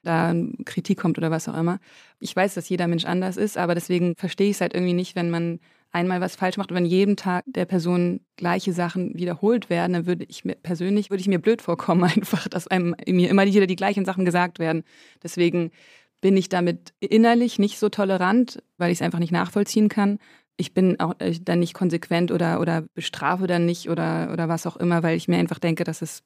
da 0.03 0.35
Kritik 0.65 0.99
kommt 0.99 1.19
oder 1.19 1.31
was 1.31 1.49
auch 1.49 1.57
immer. 1.57 1.79
Ich 2.21 2.35
weiß, 2.37 2.55
dass 2.55 2.69
jeder 2.69 2.87
Mensch 2.87 3.05
anders 3.05 3.37
ist, 3.37 3.59
aber 3.59 3.75
deswegen 3.75 4.15
verstehe 4.17 4.51
ich 4.51 4.57
es 4.57 4.61
halt 4.61 4.75
irgendwie 4.75 4.95
nicht, 4.95 5.17
wenn 5.17 5.31
man 5.31 5.61
einmal 5.93 6.21
was 6.21 6.37
falsch 6.37 6.57
macht 6.57 6.71
und 6.71 6.77
wenn 6.77 6.87
jeden 6.87 7.17
Tag 7.17 7.45
der 7.47 7.65
Person 7.65 8.21
gleiche 8.37 8.73
Sachen 8.73 9.17
wiederholt 9.19 9.71
werden, 9.71 9.93
dann 9.93 10.07
würde 10.07 10.25
ich 10.29 10.45
mir 10.45 10.55
persönlich, 10.55 11.11
würde 11.11 11.21
ich 11.21 11.29
mir 11.29 11.41
blöd 11.41 11.63
vorkommen 11.63 12.05
einfach, 12.17 12.49
dass 12.49 12.69
einem 12.69 12.95
mir 13.07 13.29
immer 13.29 13.45
wieder 13.47 13.67
die 13.67 13.77
gleichen 13.77 14.05
Sachen 14.05 14.25
gesagt 14.25 14.59
werden. 14.59 14.85
Deswegen 15.23 15.71
bin 16.21 16.37
ich 16.37 16.49
damit 16.49 16.93
innerlich 17.01 17.59
nicht 17.59 17.79
so 17.79 17.89
tolerant, 17.89 18.63
weil 18.77 18.93
ich 18.93 18.99
es 18.99 19.03
einfach 19.03 19.19
nicht 19.19 19.33
nachvollziehen 19.33 19.89
kann 19.89 20.19
ich 20.61 20.75
bin 20.75 21.01
auch 21.01 21.15
äh, 21.19 21.33
dann 21.41 21.59
nicht 21.59 21.75
konsequent 21.75 22.31
oder, 22.31 22.61
oder 22.61 22.83
bestrafe 22.95 23.47
dann 23.47 23.65
nicht 23.65 23.89
oder, 23.89 24.31
oder 24.33 24.49
was 24.49 24.67
auch 24.67 24.77
immer, 24.77 25.03
weil 25.03 25.17
ich 25.17 25.27
mir 25.27 25.39
einfach 25.39 25.59
denke, 25.59 25.85
dass 25.85 26.03
es 26.03 26.23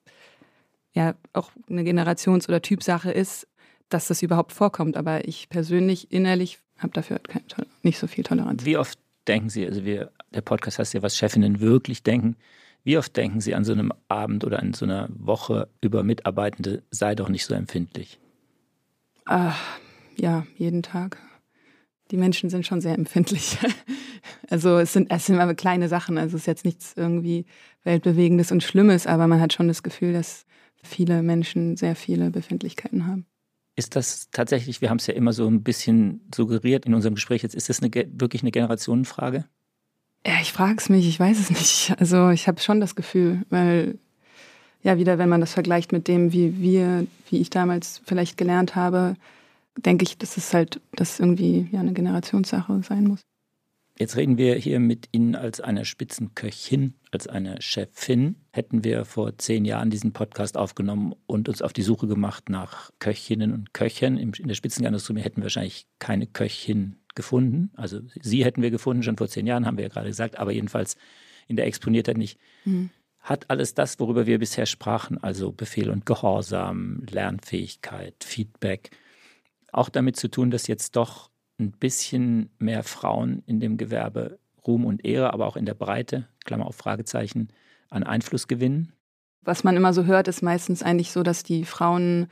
ja 0.93 1.15
auch 1.33 1.51
eine 1.71 1.85
Generations- 1.85 2.49
oder 2.49 2.61
Typsache 2.61 3.13
ist, 3.13 3.47
dass 3.89 4.09
das 4.09 4.23
überhaupt 4.23 4.53
vorkommt. 4.53 4.97
Aber 4.97 5.27
ich 5.27 5.49
persönlich 5.49 6.11
innerlich 6.11 6.59
habe 6.79 6.93
dafür 6.93 7.21
kein, 7.21 7.43
nicht 7.83 7.99
so 7.99 8.07
viel 8.07 8.25
Toleranz. 8.25 8.65
Wie 8.65 8.77
oft 8.77 8.99
denken 9.29 9.49
Sie, 9.49 9.67
also 9.67 9.85
wir, 9.85 10.11
der 10.35 10.41
Podcast 10.41 10.79
heißt 10.79 10.95
ja, 10.95 11.03
was 11.03 11.17
Chefinnen 11.17 11.61
wirklich 11.61 12.03
denken. 12.03 12.37
Wie 12.85 12.99
oft 12.99 13.17
denken 13.17 13.41
Sie 13.41 13.55
an 13.55 13.65
so 13.65 13.73
einem 13.73 13.93
Abend 14.09 14.45
oder 14.45 14.61
an 14.61 14.75
so 14.75 14.85
einer 14.85 15.09
Woche 15.11 15.69
über 15.81 16.03
Mitarbeitende, 16.03 16.83
sei 16.91 17.15
doch 17.15 17.29
nicht 17.29 17.47
so 17.47 17.55
empfindlich? 17.55 18.19
Ach, 19.25 19.79
ja, 20.17 20.47
jeden 20.57 20.83
Tag. 20.83 21.19
Die 22.11 22.19
Menschen 22.19 22.51
sind 22.51 22.67
schon 22.67 22.81
sehr 22.81 22.95
empfindlich. 22.95 23.59
Also 24.49 24.79
es 24.79 24.93
sind, 24.93 25.11
es 25.11 25.27
sind 25.27 25.39
aber 25.39 25.55
kleine 25.55 25.89
Sachen. 25.89 26.17
Also 26.17 26.37
es 26.37 26.43
ist 26.43 26.47
jetzt 26.47 26.65
nichts 26.65 26.95
irgendwie 26.97 27.45
Weltbewegendes 27.83 28.53
und 28.53 28.63
Schlimmes, 28.63 29.07
aber 29.07 29.27
man 29.27 29.41
hat 29.41 29.53
schon 29.53 29.69
das 29.69 29.83
Gefühl, 29.83 30.13
dass 30.15 30.47
viele 30.83 31.23
Menschen 31.23 31.77
sehr 31.77 31.95
viele 31.95 32.31
Befindlichkeiten 32.31 33.07
haben. 33.07 33.27
Ist 33.77 33.97
das 33.97 34.31
tatsächlich, 34.31 34.81
wir 34.81 34.91
haben 34.91 34.99
es 34.99 35.07
ja 35.07 35.15
immer 35.15 35.33
so 35.33 35.47
ein 35.49 35.63
bisschen 35.63 36.21
suggeriert 36.35 36.87
in 36.87 36.95
unserem 36.95 37.17
Gespräch, 37.17 37.43
jetzt 37.43 37.55
ist 37.55 37.69
das 37.69 37.83
eine, 37.83 37.91
wirklich 37.93 38.43
eine 38.43 38.53
Generationenfrage? 38.53 39.45
Ja, 40.27 40.35
ich 40.41 40.53
frage 40.53 40.77
es 40.79 40.89
mich, 40.89 41.07
ich 41.09 41.21
weiß 41.21 41.39
es 41.39 41.51
nicht. 41.51 41.95
Also 41.99 42.31
ich 42.31 42.49
habe 42.49 42.61
schon 42.61 42.81
das 42.81 42.95
Gefühl, 42.95 43.43
weil 43.51 43.99
ja, 44.83 44.99
wieder, 44.99 45.19
wenn 45.19 45.29
man 45.29 45.41
das 45.41 45.55
vergleicht 45.55 45.93
mit 45.93 46.09
dem, 46.09 46.33
wie 46.33 46.61
wir, 46.61 47.07
wie 47.31 47.41
ich 47.41 47.51
damals 47.51 48.01
vielleicht 48.05 48.37
gelernt 48.37 48.77
habe, 48.77 49.17
denke 49.77 50.05
ich, 50.05 50.19
dass 50.19 50.37
es 50.37 50.53
halt, 50.55 50.81
dass 50.93 51.19
irgendwie 51.19 51.69
ja 51.73 51.81
eine 51.81 51.95
Generationssache 51.95 52.83
sein 52.83 53.05
muss. 53.05 53.21
Jetzt 53.97 54.17
reden 54.17 54.39
wir 54.39 54.57
hier 54.57 54.81
mit 54.81 55.09
Ihnen 55.13 55.37
als 55.37 55.61
einer 55.61 55.85
Spitzenköchin, 55.85 56.95
als 57.13 57.29
einer 57.29 57.61
Chefin. 57.61 58.35
Hätten 58.51 58.83
wir 58.83 59.05
vor 59.05 59.39
zehn 59.39 59.65
Jahren 59.65 59.89
diesen 59.89 60.13
Podcast 60.13 60.57
aufgenommen 60.57 61.15
und 61.27 61.49
uns 61.49 61.63
auf 61.63 61.73
die 61.73 61.83
Suche 61.83 62.09
gemacht 62.09 62.49
nach 62.49 62.91
Köchinnen 62.99 63.53
und 63.53 63.73
Köchern 63.73 64.17
in 64.17 64.33
der 64.33 64.55
Spitzengastronomie, 64.55 65.23
hätten 65.23 65.37
wir 65.37 65.45
wahrscheinlich 65.45 65.87
keine 66.01 66.27
Köchin 66.27 66.97
gefunden. 67.15 67.71
Also 67.75 68.01
sie 68.21 68.45
hätten 68.45 68.63
wir 68.63 68.73
gefunden, 68.73 69.05
schon 69.05 69.17
vor 69.17 69.29
zehn 69.29 69.47
Jahren, 69.47 69.65
haben 69.65 69.77
wir 69.77 69.85
ja 69.85 69.91
gerade 69.91 70.09
gesagt, 70.09 70.39
aber 70.39 70.51
jedenfalls 70.51 70.97
in 71.47 71.55
der 71.55 71.67
Exponiertheit 71.67 72.19
nicht. 72.19 72.41
Mhm. 72.65 72.91
Hat 73.21 73.49
alles 73.49 73.75
das, 73.75 74.01
worüber 74.01 74.27
wir 74.27 74.41
bisher 74.41 74.67
sprachen, 74.67 75.23
also 75.23 75.53
Befehl 75.53 75.89
und 75.89 76.05
Gehorsam, 76.05 77.05
Lernfähigkeit, 77.09 78.17
Feedback, 78.25 78.91
auch 79.71 79.89
damit 79.89 80.17
zu 80.17 80.29
tun, 80.29 80.51
dass 80.51 80.67
jetzt 80.67 80.97
doch 80.97 81.31
ein 81.59 81.73
bisschen 81.73 82.51
mehr 82.59 82.83
Frauen 82.83 83.43
in 83.47 83.61
dem 83.61 83.77
Gewerbe 83.77 84.39
Ruhm 84.67 84.85
und 84.85 85.05
Ehre, 85.05 85.33
aber 85.33 85.47
auch 85.47 85.57
in 85.57 85.67
der 85.67 85.75
Breite, 85.75 86.27
Klammer 86.45 86.67
auf 86.67 86.77
Fragezeichen, 86.77 87.49
an 87.91 88.03
Einfluss 88.03 88.49
gewinnen? 88.49 88.93
Was 89.43 89.63
man 89.63 89.77
immer 89.77 89.93
so 89.93 90.05
hört, 90.05 90.27
ist 90.27 90.43
meistens 90.43 90.83
eigentlich 90.83 91.13
so, 91.13 91.23
dass 91.23 91.43
die 91.43 91.65
Frauen 91.65 92.29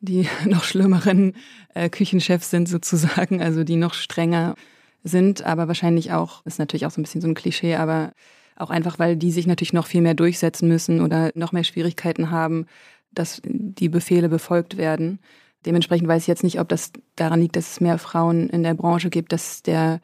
die 0.00 0.28
noch 0.46 0.64
schlimmeren 0.64 1.34
äh, 1.74 1.88
Küchenchefs 1.88 2.50
sind 2.50 2.68
sozusagen, 2.68 3.40
also 3.40 3.64
die 3.64 3.76
noch 3.76 3.94
strenger 3.94 4.54
sind, 5.02 5.42
aber 5.42 5.66
wahrscheinlich 5.66 6.12
auch, 6.12 6.44
ist 6.44 6.58
natürlich 6.58 6.86
auch 6.86 6.90
so 6.90 7.00
ein 7.00 7.04
bisschen 7.04 7.20
so 7.20 7.28
ein 7.28 7.34
Klischee, 7.34 7.76
aber 7.76 8.12
Auch 8.54 8.70
einfach, 8.70 8.98
weil 8.98 9.16
die 9.16 9.32
sich 9.32 9.46
natürlich 9.46 9.72
noch 9.72 9.86
viel 9.86 10.02
mehr 10.02 10.14
durchsetzen 10.14 10.68
müssen 10.68 11.00
oder 11.00 11.30
noch 11.34 11.52
mehr 11.52 11.64
Schwierigkeiten 11.64 12.30
haben, 12.30 12.66
dass 13.10 13.40
die 13.44 13.88
Befehle 13.88 14.28
befolgt 14.28 14.76
werden. 14.76 15.18
Dementsprechend 15.66 16.08
weiß 16.08 16.22
ich 16.22 16.28
jetzt 16.28 16.44
nicht, 16.44 16.60
ob 16.60 16.68
das 16.68 16.92
daran 17.16 17.40
liegt, 17.40 17.56
dass 17.56 17.72
es 17.72 17.80
mehr 17.80 17.98
Frauen 17.98 18.48
in 18.48 18.62
der 18.62 18.74
Branche 18.74 19.10
gibt, 19.10 19.32
dass 19.32 19.62
der 19.62 20.00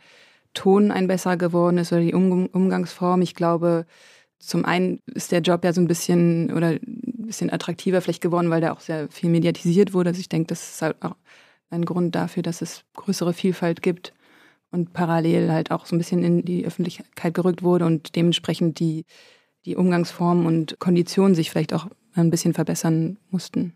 Ton 0.55 0.91
ein 0.91 1.09
besser 1.09 1.37
geworden 1.37 1.79
ist 1.79 1.93
oder 1.93 2.03
die 2.03 2.15
um 2.15 2.47
Umgangsform. 2.47 3.23
Ich 3.23 3.35
glaube, 3.35 3.87
zum 4.39 4.65
einen 4.65 5.01
ist 5.07 5.33
der 5.33 5.41
Job 5.41 5.65
ja 5.65 5.73
so 5.73 5.81
ein 5.81 5.89
bisschen 5.89 6.53
oder 6.53 6.69
ein 6.69 7.27
bisschen 7.27 7.53
attraktiver 7.53 8.01
vielleicht 8.01 8.23
geworden, 8.23 8.51
weil 8.51 8.61
der 8.61 8.73
auch 8.73 8.81
sehr 8.81 9.09
viel 9.09 9.31
mediatisiert 9.31 9.95
wurde. 9.95 10.11
Also 10.11 10.21
ich 10.21 10.29
denke, 10.29 10.49
das 10.49 10.75
ist 10.75 10.83
halt 10.83 11.03
auch 11.03 11.17
ein 11.71 11.85
Grund 11.85 12.15
dafür, 12.15 12.43
dass 12.43 12.63
es 12.63 12.85
größere 12.95 13.33
Vielfalt 13.33 13.83
gibt 13.83 14.15
und 14.71 14.93
parallel 14.93 15.51
halt 15.51 15.71
auch 15.71 15.87
so 15.87 15.95
ein 15.95 15.99
bisschen 15.99 16.23
in 16.23 16.45
die 16.45 16.65
Öffentlichkeit 16.65 17.35
gerückt 17.35 17.63
wurde 17.63 17.87
und 17.87 18.17
dementsprechend 18.17 18.79
die, 18.79 19.05
die 19.65 19.77
Umgangsformen 19.77 20.47
und 20.47 20.79
Konditionen 20.79 21.35
sich 21.35 21.51
vielleicht 21.51 21.75
auch 21.75 21.89
ein 22.15 22.31
bisschen 22.31 22.55
verbessern 22.55 23.19
mussten. 23.31 23.75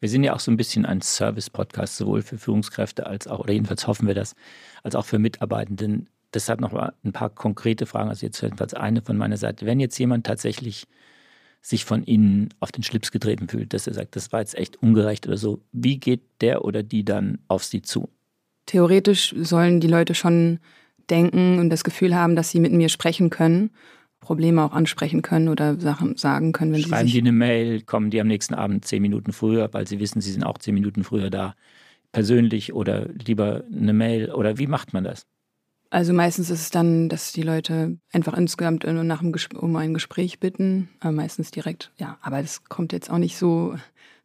Wir 0.00 0.08
sind 0.08 0.24
ja 0.24 0.34
auch 0.34 0.40
so 0.40 0.50
ein 0.50 0.56
bisschen 0.56 0.84
ein 0.84 1.00
Service-Podcast, 1.00 1.96
sowohl 1.96 2.22
für 2.22 2.38
Führungskräfte 2.38 3.06
als 3.06 3.26
auch, 3.26 3.40
oder 3.40 3.52
jedenfalls 3.52 3.86
hoffen 3.86 4.06
wir 4.06 4.14
das, 4.14 4.34
als 4.82 4.94
auch 4.94 5.06
für 5.06 5.18
Mitarbeitenden. 5.18 6.08
Deshalb 6.32 6.60
noch 6.60 6.74
ein 6.74 7.12
paar 7.12 7.30
konkrete 7.30 7.86
Fragen. 7.86 8.08
Also 8.08 8.26
jetzt 8.26 8.40
jedenfalls 8.42 8.74
eine 8.74 9.02
von 9.02 9.16
meiner 9.16 9.36
Seite. 9.36 9.66
Wenn 9.66 9.80
jetzt 9.80 9.98
jemand 9.98 10.26
tatsächlich 10.26 10.86
sich 11.62 11.84
von 11.84 12.04
Ihnen 12.04 12.50
auf 12.60 12.72
den 12.72 12.82
Schlips 12.82 13.10
getreten 13.10 13.48
fühlt, 13.48 13.72
dass 13.72 13.86
er 13.86 13.94
sagt, 13.94 14.16
das 14.16 14.32
war 14.32 14.40
jetzt 14.40 14.54
echt 14.56 14.82
ungerecht 14.82 15.26
oder 15.26 15.38
so, 15.38 15.62
wie 15.72 15.98
geht 15.98 16.22
der 16.42 16.64
oder 16.64 16.82
die 16.82 17.04
dann 17.04 17.38
auf 17.48 17.64
Sie 17.64 17.80
zu? 17.80 18.10
Theoretisch 18.66 19.34
sollen 19.38 19.80
die 19.80 19.88
Leute 19.88 20.14
schon 20.14 20.58
denken 21.10 21.58
und 21.58 21.70
das 21.70 21.84
Gefühl 21.84 22.14
haben, 22.14 22.36
dass 22.36 22.50
sie 22.50 22.60
mit 22.60 22.72
mir 22.72 22.88
sprechen 22.88 23.30
können, 23.30 23.70
Probleme 24.24 24.64
auch 24.64 24.72
ansprechen 24.72 25.22
können 25.22 25.48
oder 25.48 25.78
Sachen 25.78 26.16
sagen 26.16 26.52
können. 26.52 26.72
Wenn 26.72 26.82
Schreiben 26.82 27.08
sie 27.08 27.14
die 27.14 27.20
eine 27.20 27.32
Mail, 27.32 27.82
kommen 27.82 28.10
die 28.10 28.20
am 28.20 28.26
nächsten 28.26 28.54
Abend 28.54 28.84
zehn 28.84 29.02
Minuten 29.02 29.32
früher, 29.32 29.72
weil 29.72 29.86
sie 29.86 30.00
wissen, 30.00 30.20
sie 30.20 30.32
sind 30.32 30.44
auch 30.44 30.58
zehn 30.58 30.74
Minuten 30.74 31.04
früher 31.04 31.30
da, 31.30 31.54
persönlich 32.12 32.72
oder 32.72 33.08
lieber 33.08 33.64
eine 33.70 33.92
Mail 33.92 34.32
oder 34.32 34.58
wie 34.58 34.66
macht 34.66 34.92
man 34.92 35.04
das? 35.04 35.26
Also 35.90 36.12
meistens 36.12 36.50
ist 36.50 36.60
es 36.60 36.70
dann, 36.70 37.08
dass 37.08 37.32
die 37.32 37.42
Leute 37.42 37.98
einfach 38.12 38.34
insgesamt 38.36 38.84
nach 38.84 39.20
einem 39.20 39.34
um 39.56 39.76
ein 39.76 39.94
Gespräch 39.94 40.40
bitten, 40.40 40.88
aber 40.98 41.12
meistens 41.12 41.50
direkt. 41.50 41.92
Ja, 41.98 42.18
aber 42.20 42.42
das 42.42 42.64
kommt 42.64 42.92
jetzt 42.92 43.10
auch 43.10 43.18
nicht 43.18 43.36
so, 43.36 43.76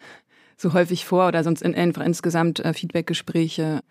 so 0.58 0.74
häufig 0.74 1.06
vor 1.06 1.28
oder 1.28 1.44
sonst 1.44 1.64
einfach 1.64 2.04
insgesamt 2.04 2.60
äh, 2.60 2.74
Feedbackgespräche 2.74 3.82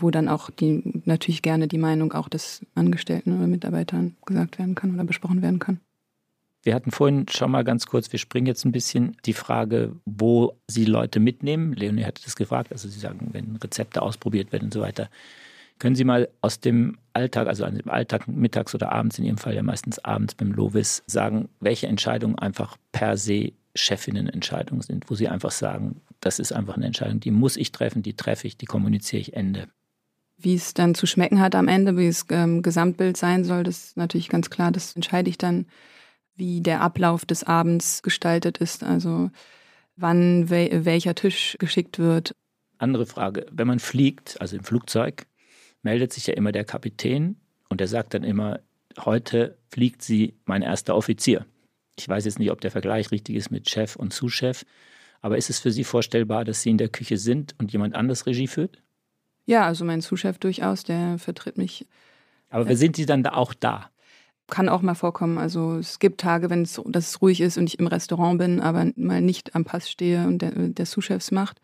wo 0.00 0.10
dann 0.10 0.28
auch 0.28 0.50
die 0.50 1.02
natürlich 1.04 1.42
gerne 1.42 1.68
die 1.68 1.78
Meinung 1.78 2.12
auch 2.12 2.28
des 2.28 2.64
Angestellten 2.74 3.36
oder 3.36 3.46
Mitarbeitern 3.46 4.16
gesagt 4.26 4.58
werden 4.58 4.74
kann 4.74 4.94
oder 4.94 5.04
besprochen 5.04 5.42
werden 5.42 5.58
kann. 5.58 5.80
Wir 6.64 6.74
hatten 6.74 6.92
vorhin 6.92 7.26
schon 7.28 7.50
mal 7.50 7.64
ganz 7.64 7.86
kurz, 7.86 8.12
wir 8.12 8.20
springen 8.20 8.46
jetzt 8.46 8.64
ein 8.64 8.72
bisschen, 8.72 9.16
die 9.24 9.32
Frage, 9.32 9.96
wo 10.04 10.56
Sie 10.68 10.84
Leute 10.84 11.18
mitnehmen. 11.18 11.72
Leonie 11.72 12.04
hatte 12.04 12.22
das 12.22 12.36
gefragt, 12.36 12.70
also 12.70 12.88
Sie 12.88 13.00
sagen, 13.00 13.30
wenn 13.32 13.56
Rezepte 13.56 14.00
ausprobiert 14.00 14.52
werden 14.52 14.66
und 14.66 14.74
so 14.74 14.80
weiter. 14.80 15.10
Können 15.80 15.96
Sie 15.96 16.04
mal 16.04 16.28
aus 16.40 16.60
dem 16.60 16.98
Alltag, 17.12 17.48
also 17.48 17.64
im 17.64 17.90
Alltag 17.90 18.28
mittags 18.28 18.74
oder 18.76 18.92
abends, 18.92 19.18
in 19.18 19.24
Ihrem 19.24 19.38
Fall 19.38 19.56
ja 19.56 19.64
meistens 19.64 19.98
abends 19.98 20.36
beim 20.36 20.52
Lovis, 20.52 21.02
sagen, 21.06 21.48
welche 21.58 21.88
Entscheidungen 21.88 22.38
einfach 22.38 22.76
per 22.92 23.16
se 23.16 23.52
Chefinnenentscheidungen 23.74 24.82
sind, 24.82 25.10
wo 25.10 25.16
Sie 25.16 25.28
einfach 25.28 25.50
sagen, 25.50 26.00
das 26.20 26.38
ist 26.38 26.52
einfach 26.52 26.76
eine 26.76 26.86
Entscheidung, 26.86 27.18
die 27.18 27.32
muss 27.32 27.56
ich 27.56 27.72
treffen, 27.72 28.02
die 28.02 28.14
treffe 28.14 28.46
ich, 28.46 28.56
die 28.56 28.66
kommuniziere 28.66 29.20
ich 29.20 29.34
Ende. 29.34 29.66
Wie 30.42 30.54
es 30.54 30.74
dann 30.74 30.94
zu 30.94 31.06
schmecken 31.06 31.40
hat 31.40 31.54
am 31.54 31.68
Ende, 31.68 31.96
wie 31.96 32.08
das 32.08 32.26
ähm, 32.30 32.62
Gesamtbild 32.62 33.16
sein 33.16 33.44
soll, 33.44 33.62
das 33.62 33.84
ist 33.84 33.96
natürlich 33.96 34.28
ganz 34.28 34.50
klar. 34.50 34.72
Das 34.72 34.94
entscheide 34.94 35.30
ich 35.30 35.38
dann, 35.38 35.66
wie 36.34 36.60
der 36.60 36.80
Ablauf 36.80 37.24
des 37.24 37.44
Abends 37.44 38.02
gestaltet 38.02 38.58
ist. 38.58 38.82
Also 38.82 39.30
wann 39.96 40.50
wel 40.50 40.84
welcher 40.84 41.14
Tisch 41.14 41.56
geschickt 41.58 41.98
wird. 41.98 42.32
Andere 42.78 43.06
Frage. 43.06 43.46
Wenn 43.52 43.68
man 43.68 43.78
fliegt, 43.78 44.40
also 44.40 44.56
im 44.56 44.64
Flugzeug, 44.64 45.26
meldet 45.82 46.12
sich 46.12 46.26
ja 46.26 46.34
immer 46.34 46.52
der 46.52 46.64
Kapitän 46.64 47.36
und 47.68 47.80
der 47.80 47.88
sagt 47.88 48.14
dann 48.14 48.24
immer, 48.24 48.60
heute 48.98 49.56
fliegt 49.70 50.02
sie 50.02 50.34
mein 50.44 50.62
erster 50.62 50.96
Offizier. 50.96 51.46
Ich 51.98 52.08
weiß 52.08 52.24
jetzt 52.24 52.38
nicht, 52.38 52.50
ob 52.50 52.60
der 52.60 52.70
Vergleich 52.70 53.10
richtig 53.10 53.36
ist 53.36 53.50
mit 53.50 53.68
Chef 53.68 53.96
und 53.96 54.12
Zuschef, 54.12 54.64
aber 55.20 55.36
ist 55.36 55.50
es 55.50 55.60
für 55.60 55.70
Sie 55.70 55.84
vorstellbar, 55.84 56.44
dass 56.44 56.62
Sie 56.62 56.70
in 56.70 56.78
der 56.78 56.88
Küche 56.88 57.16
sind 57.16 57.54
und 57.58 57.72
jemand 57.72 57.94
anders 57.94 58.26
Regie 58.26 58.48
führt? 58.48 58.82
Ja, 59.44 59.66
also 59.66 59.84
mein 59.84 60.00
Zuschef 60.00 60.38
durchaus, 60.38 60.84
der 60.84 61.18
vertritt 61.18 61.58
mich. 61.58 61.86
Aber 62.50 62.68
äh, 62.68 62.76
sind 62.76 62.96
Sie 62.96 63.06
dann 63.06 63.22
da 63.22 63.32
auch 63.32 63.54
da? 63.54 63.90
Kann 64.48 64.68
auch 64.68 64.82
mal 64.82 64.94
vorkommen. 64.94 65.38
Also 65.38 65.78
es 65.78 65.98
gibt 65.98 66.20
Tage, 66.20 66.50
wenn 66.50 66.62
es, 66.62 66.80
dass 66.86 67.10
es 67.10 67.22
ruhig 67.22 67.40
ist 67.40 67.56
und 67.58 67.66
ich 67.66 67.78
im 67.78 67.86
Restaurant 67.86 68.38
bin, 68.38 68.60
aber 68.60 68.92
mal 68.96 69.20
nicht 69.20 69.54
am 69.54 69.64
Pass 69.64 69.90
stehe 69.90 70.26
und 70.26 70.40
der, 70.40 70.50
der 70.50 70.86
Zuschefs 70.86 71.30
macht. 71.30 71.60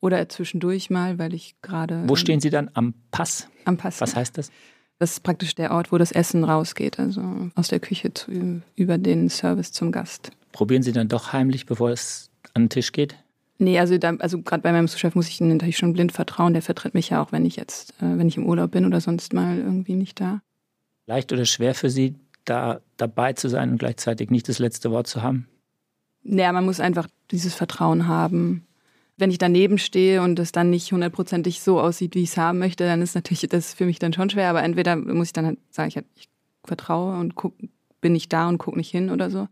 Oder 0.00 0.28
zwischendurch 0.28 0.88
mal, 0.88 1.18
weil 1.18 1.34
ich 1.34 1.56
gerade. 1.60 2.04
Wo 2.06 2.16
stehen 2.16 2.40
Sie 2.40 2.50
dann 2.50 2.70
am 2.74 2.94
Pass? 3.10 3.48
Am 3.64 3.76
Pass. 3.76 4.00
Was 4.00 4.16
heißt 4.16 4.38
das? 4.38 4.50
Das 4.98 5.12
ist 5.12 5.22
praktisch 5.22 5.54
der 5.54 5.72
Ort, 5.72 5.92
wo 5.92 5.98
das 5.98 6.12
Essen 6.12 6.44
rausgeht, 6.44 6.98
also 6.98 7.50
aus 7.54 7.68
der 7.68 7.80
Küche 7.80 8.12
zu, 8.12 8.62
über 8.76 8.98
den 8.98 9.30
Service 9.30 9.72
zum 9.72 9.92
Gast. 9.92 10.30
Probieren 10.52 10.82
Sie 10.82 10.92
dann 10.92 11.08
doch 11.08 11.32
heimlich, 11.32 11.64
bevor 11.64 11.90
es 11.90 12.30
an 12.52 12.64
den 12.64 12.68
Tisch 12.68 12.92
geht? 12.92 13.16
Nee, 13.60 13.78
also, 13.78 13.98
da, 13.98 14.16
also 14.16 14.40
gerade 14.40 14.62
bei 14.62 14.72
meinem 14.72 14.88
Chef 14.88 15.14
muss 15.14 15.28
ich 15.28 15.38
natürlich 15.38 15.76
schon 15.76 15.92
blind 15.92 16.12
vertrauen. 16.12 16.54
Der 16.54 16.62
vertritt 16.62 16.94
mich 16.94 17.10
ja 17.10 17.22
auch, 17.22 17.30
wenn 17.30 17.44
ich 17.44 17.56
jetzt, 17.56 17.92
äh, 18.00 18.18
wenn 18.18 18.26
ich 18.26 18.38
im 18.38 18.46
Urlaub 18.46 18.70
bin 18.70 18.86
oder 18.86 19.02
sonst 19.02 19.34
mal 19.34 19.58
irgendwie 19.58 19.96
nicht 19.96 20.18
da. 20.18 20.40
Leicht 21.06 21.30
oder 21.30 21.44
schwer 21.44 21.74
für 21.74 21.90
Sie, 21.90 22.14
da 22.46 22.80
dabei 22.96 23.34
zu 23.34 23.48
sein 23.48 23.72
und 23.72 23.78
gleichzeitig 23.78 24.30
nicht 24.30 24.48
das 24.48 24.60
letzte 24.60 24.90
Wort 24.90 25.08
zu 25.08 25.22
haben? 25.22 25.46
Naja, 26.22 26.52
man 26.52 26.64
muss 26.64 26.80
einfach 26.80 27.06
dieses 27.30 27.54
Vertrauen 27.54 28.08
haben. 28.08 28.66
Wenn 29.18 29.30
ich 29.30 29.36
daneben 29.36 29.76
stehe 29.76 30.22
und 30.22 30.38
es 30.38 30.52
dann 30.52 30.70
nicht 30.70 30.90
hundertprozentig 30.90 31.60
so 31.60 31.80
aussieht, 31.80 32.14
wie 32.14 32.22
ich 32.22 32.30
es 32.30 32.38
haben 32.38 32.58
möchte, 32.58 32.84
dann 32.84 33.02
ist 33.02 33.14
natürlich 33.14 33.46
das 33.50 33.74
für 33.74 33.84
mich 33.84 33.98
dann 33.98 34.14
schon 34.14 34.30
schwer. 34.30 34.48
Aber 34.48 34.62
entweder 34.62 34.96
muss 34.96 35.28
ich 35.28 35.32
dann 35.34 35.44
halt 35.44 35.58
sagen, 35.68 35.88
ich, 35.90 35.96
ich 36.16 36.28
vertraue 36.64 37.18
und 37.18 37.34
guck, 37.34 37.52
bin 38.00 38.14
nicht 38.14 38.32
da 38.32 38.48
und 38.48 38.56
gucke 38.56 38.78
nicht 38.78 38.90
hin 38.90 39.10
oder 39.10 39.30
so 39.30 39.48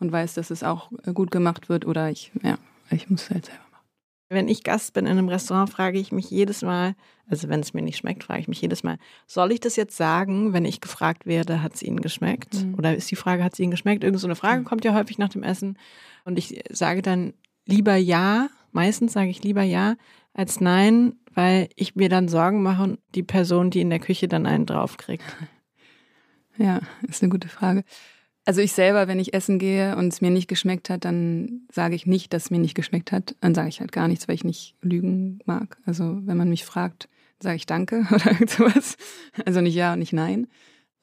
und 0.00 0.10
weiß, 0.10 0.34
dass 0.34 0.50
es 0.50 0.64
auch 0.64 0.90
gut 1.14 1.30
gemacht 1.30 1.68
wird 1.68 1.86
oder 1.86 2.10
ich, 2.10 2.32
ja, 2.42 2.58
ich 2.90 3.08
muss 3.10 3.24
es 3.24 3.30
halt 3.30 3.46
selber 3.46 3.60
machen. 3.70 3.86
Wenn 4.28 4.48
ich 4.48 4.64
Gast 4.64 4.92
bin 4.94 5.06
in 5.06 5.12
einem 5.12 5.28
Restaurant, 5.28 5.70
frage 5.70 5.98
ich 5.98 6.12
mich 6.12 6.30
jedes 6.30 6.62
Mal, 6.62 6.94
also 7.28 7.48
wenn 7.48 7.60
es 7.60 7.74
mir 7.74 7.82
nicht 7.82 7.98
schmeckt, 7.98 8.24
frage 8.24 8.40
ich 8.40 8.48
mich 8.48 8.60
jedes 8.60 8.82
Mal, 8.82 8.98
soll 9.26 9.52
ich 9.52 9.60
das 9.60 9.76
jetzt 9.76 9.96
sagen, 9.96 10.52
wenn 10.52 10.64
ich 10.64 10.80
gefragt 10.80 11.26
werde, 11.26 11.62
hat 11.62 11.74
es 11.74 11.82
Ihnen 11.82 12.00
geschmeckt? 12.00 12.54
Mhm. 12.54 12.74
Oder 12.74 12.96
ist 12.96 13.10
die 13.10 13.16
Frage, 13.16 13.44
hat 13.44 13.54
es 13.54 13.60
Ihnen 13.60 13.70
geschmeckt? 13.70 14.04
Irgend 14.04 14.20
so 14.20 14.26
eine 14.26 14.36
Frage 14.36 14.60
mhm. 14.60 14.64
kommt 14.64 14.84
ja 14.84 14.94
häufig 14.94 15.18
nach 15.18 15.28
dem 15.28 15.42
Essen. 15.42 15.78
Und 16.24 16.38
ich 16.38 16.62
sage 16.70 17.02
dann 17.02 17.34
lieber 17.66 17.96
ja, 17.96 18.48
meistens 18.72 19.12
sage 19.12 19.30
ich 19.30 19.42
lieber 19.42 19.62
ja, 19.62 19.96
als 20.32 20.60
nein, 20.60 21.14
weil 21.32 21.68
ich 21.76 21.96
mir 21.96 22.08
dann 22.08 22.28
Sorgen 22.28 22.62
mache 22.62 22.82
und 22.82 22.98
die 23.14 23.22
Person, 23.22 23.70
die 23.70 23.80
in 23.80 23.90
der 23.90 24.00
Küche 24.00 24.28
dann 24.28 24.46
einen 24.46 24.66
draufkriegt. 24.66 25.24
Ja, 26.56 26.78
ist 27.08 27.20
eine 27.20 27.32
gute 27.32 27.48
Frage. 27.48 27.82
Also 28.46 28.60
ich 28.60 28.72
selber, 28.72 29.08
wenn 29.08 29.18
ich 29.18 29.32
essen 29.32 29.58
gehe 29.58 29.96
und 29.96 30.12
es 30.12 30.20
mir 30.20 30.30
nicht 30.30 30.48
geschmeckt 30.48 30.90
hat, 30.90 31.04
dann 31.06 31.62
sage 31.72 31.94
ich 31.94 32.06
nicht, 32.06 32.32
dass 32.32 32.44
es 32.44 32.50
mir 32.50 32.58
nicht 32.58 32.74
geschmeckt 32.74 33.10
hat. 33.10 33.34
Dann 33.40 33.54
sage 33.54 33.68
ich 33.68 33.80
halt 33.80 33.92
gar 33.92 34.06
nichts, 34.06 34.28
weil 34.28 34.34
ich 34.34 34.44
nicht 34.44 34.74
lügen 34.82 35.38
mag. 35.46 35.78
Also 35.86 36.18
wenn 36.24 36.36
man 36.36 36.50
mich 36.50 36.64
fragt, 36.64 37.08
sage 37.40 37.56
ich 37.56 37.66
Danke 37.66 38.06
oder 38.12 38.26
irgend 38.26 38.50
sowas. 38.50 38.96
Also 39.46 39.60
nicht 39.60 39.74
Ja 39.74 39.94
und 39.94 40.00
nicht 40.00 40.12
Nein. 40.12 40.46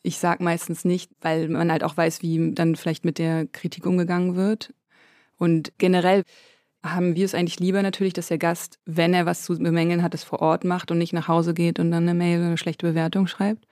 Ich 0.04 0.18
sage 0.18 0.44
meistens 0.44 0.86
nicht, 0.86 1.12
weil 1.22 1.48
man 1.48 1.72
halt 1.72 1.84
auch 1.84 1.98
weiß, 1.98 2.22
wie 2.22 2.54
dann 2.54 2.76
vielleicht 2.76 3.06
mit 3.06 3.18
der 3.18 3.48
Kritik 3.48 3.86
umgegangen 3.86 4.36
wird. 4.36 4.74
Und 5.38 5.74
generell 5.78 6.24
haben 6.84 7.16
wir 7.16 7.26
es 7.26 7.36
eigentlich 7.36 7.60
lieber 7.60 7.82
natürlich, 7.84 8.14
dass 8.14 8.28
der 8.28 8.40
Gast, 8.40 8.80
wenn 8.86 9.14
er 9.14 9.26
was 9.26 9.44
zu 9.44 9.58
bemängeln 9.58 10.02
hat, 10.02 10.14
es 10.14 10.24
vor 10.24 10.42
Ort 10.42 10.64
macht 10.64 10.92
und 10.92 10.98
nicht 10.98 11.14
nach 11.14 11.28
Hause 11.28 11.54
geht 11.54 11.80
und 11.80 11.92
dann 11.92 12.04
eine 12.04 12.16
Mail 12.16 12.40
oder 12.40 12.48
eine 12.48 12.58
schlechte 12.58 12.88
Bewertung 12.88 13.28
schreibt. 13.28 13.66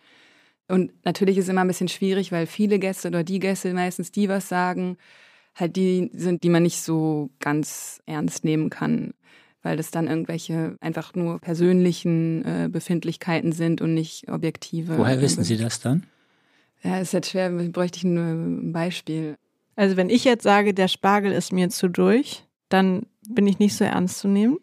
Und 0.69 0.93
natürlich 1.03 1.37
ist 1.37 1.45
es 1.45 1.49
immer 1.49 1.61
ein 1.61 1.67
bisschen 1.67 1.87
schwierig, 1.87 2.31
weil 2.31 2.45
viele 2.45 2.79
Gäste 2.79 3.07
oder 3.07 3.23
die 3.23 3.39
Gäste 3.39 3.73
meistens, 3.73 4.11
die 4.11 4.29
was 4.29 4.47
sagen, 4.47 4.97
halt 5.55 5.75
die 5.75 6.09
sind, 6.13 6.43
die 6.43 6.49
man 6.49 6.63
nicht 6.63 6.81
so 6.81 7.31
ganz 7.39 8.01
ernst 8.05 8.45
nehmen 8.45 8.69
kann, 8.69 9.13
weil 9.63 9.77
das 9.77 9.91
dann 9.91 10.07
irgendwelche 10.07 10.77
einfach 10.79 11.15
nur 11.15 11.39
persönlichen 11.39 12.45
äh, 12.45 12.69
Befindlichkeiten 12.71 13.51
sind 13.51 13.81
und 13.81 13.93
nicht 13.93 14.29
objektive. 14.29 14.97
Woher 14.97 15.21
wissen 15.21 15.43
Sie 15.43 15.57
das 15.57 15.79
dann? 15.79 16.05
Ja, 16.83 16.99
ist 16.99 17.13
jetzt 17.13 17.31
schwer, 17.31 17.49
bräuchte 17.49 17.97
ich 17.97 18.03
ein 18.03 18.71
Beispiel. 18.71 19.35
Also 19.75 19.97
wenn 19.97 20.09
ich 20.09 20.23
jetzt 20.23 20.43
sage, 20.43 20.73
der 20.73 20.87
Spargel 20.87 21.31
ist 21.31 21.51
mir 21.51 21.69
zu 21.69 21.87
durch, 21.89 22.45
dann 22.69 23.07
bin 23.27 23.47
ich 23.47 23.59
nicht 23.59 23.75
so 23.75 23.83
ernst 23.83 24.19
zu 24.19 24.27
nehmen? 24.27 24.57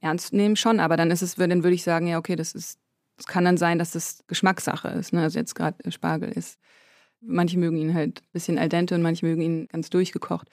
Ernst 0.00 0.32
nehmen 0.32 0.56
schon, 0.56 0.80
aber 0.80 0.96
dann 0.96 1.10
ist 1.10 1.22
es, 1.22 1.34
dann 1.34 1.62
würde 1.62 1.74
ich 1.74 1.82
sagen, 1.82 2.06
ja, 2.06 2.18
okay, 2.18 2.36
das 2.36 2.52
ist 2.52 2.78
es 3.18 3.26
kann 3.26 3.44
dann 3.44 3.56
sein, 3.56 3.78
dass 3.78 3.92
das 3.92 4.24
Geschmackssache 4.26 4.88
ist. 4.88 5.12
Ne? 5.12 5.22
Also 5.22 5.38
jetzt 5.38 5.54
gerade 5.54 5.90
Spargel 5.90 6.30
ist. 6.30 6.58
Manche 7.20 7.58
mögen 7.58 7.76
ihn 7.76 7.94
halt 7.94 8.20
ein 8.20 8.32
bisschen 8.32 8.58
al 8.58 8.68
dente 8.68 8.94
und 8.94 9.02
manche 9.02 9.24
mögen 9.24 9.42
ihn 9.42 9.68
ganz 9.68 9.90
durchgekocht. 9.90 10.48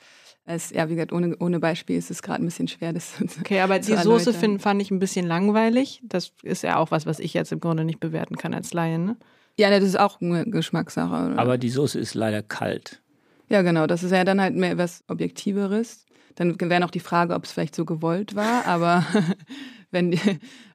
Es, 0.46 0.70
ja, 0.72 0.88
wie 0.90 0.96
gesagt, 0.96 1.14
ohne, 1.14 1.36
ohne 1.38 1.60
Beispiel 1.60 1.98
ist 1.98 2.12
es 2.12 2.22
gerade 2.22 2.44
ein 2.44 2.46
bisschen 2.46 2.68
schwer, 2.68 2.94
das 2.94 3.14
Okay, 3.40 3.62
aber 3.62 3.80
die 3.80 3.96
Soße 3.96 4.34
find, 4.34 4.62
fand 4.62 4.82
ich 4.82 4.92
ein 4.92 5.00
bisschen 5.00 5.26
langweilig. 5.26 6.02
Das 6.04 6.32
ist 6.44 6.64
ja 6.64 6.78
auch 6.78 6.92
was, 6.92 7.06
was 7.06 7.20
ich 7.20 7.34
jetzt 7.34 7.52
im 7.52 7.60
Grunde 7.60 7.84
nicht 7.84 8.00
bewerten 8.00 8.36
kann 8.36 8.54
als 8.54 8.74
Laien. 8.74 9.06
Ne? 9.06 9.18
Ja, 9.58 9.70
das 9.70 9.84
ist 9.84 10.00
auch 10.00 10.22
eine 10.22 10.46
Geschmackssache. 10.46 11.34
Aber 11.38 11.58
die 11.58 11.70
Soße 11.70 12.00
ist 12.00 12.14
leider 12.14 12.42
kalt. 12.42 13.02
Ja, 13.50 13.62
genau. 13.64 13.88
Das 13.88 14.04
ist 14.04 14.12
ja 14.12 14.24
dann 14.24 14.40
halt 14.40 14.56
mehr 14.56 14.78
was 14.78 15.04
Objektiveres. 15.08 16.06
Dann 16.36 16.60
wäre 16.60 16.80
noch 16.80 16.92
die 16.92 17.00
Frage, 17.00 17.34
ob 17.34 17.46
es 17.46 17.52
vielleicht 17.52 17.76
so 17.76 17.86
gewollt 17.86 18.36
war, 18.36 18.66
aber 18.66 19.06
wenn 19.92 20.12
die, 20.12 20.20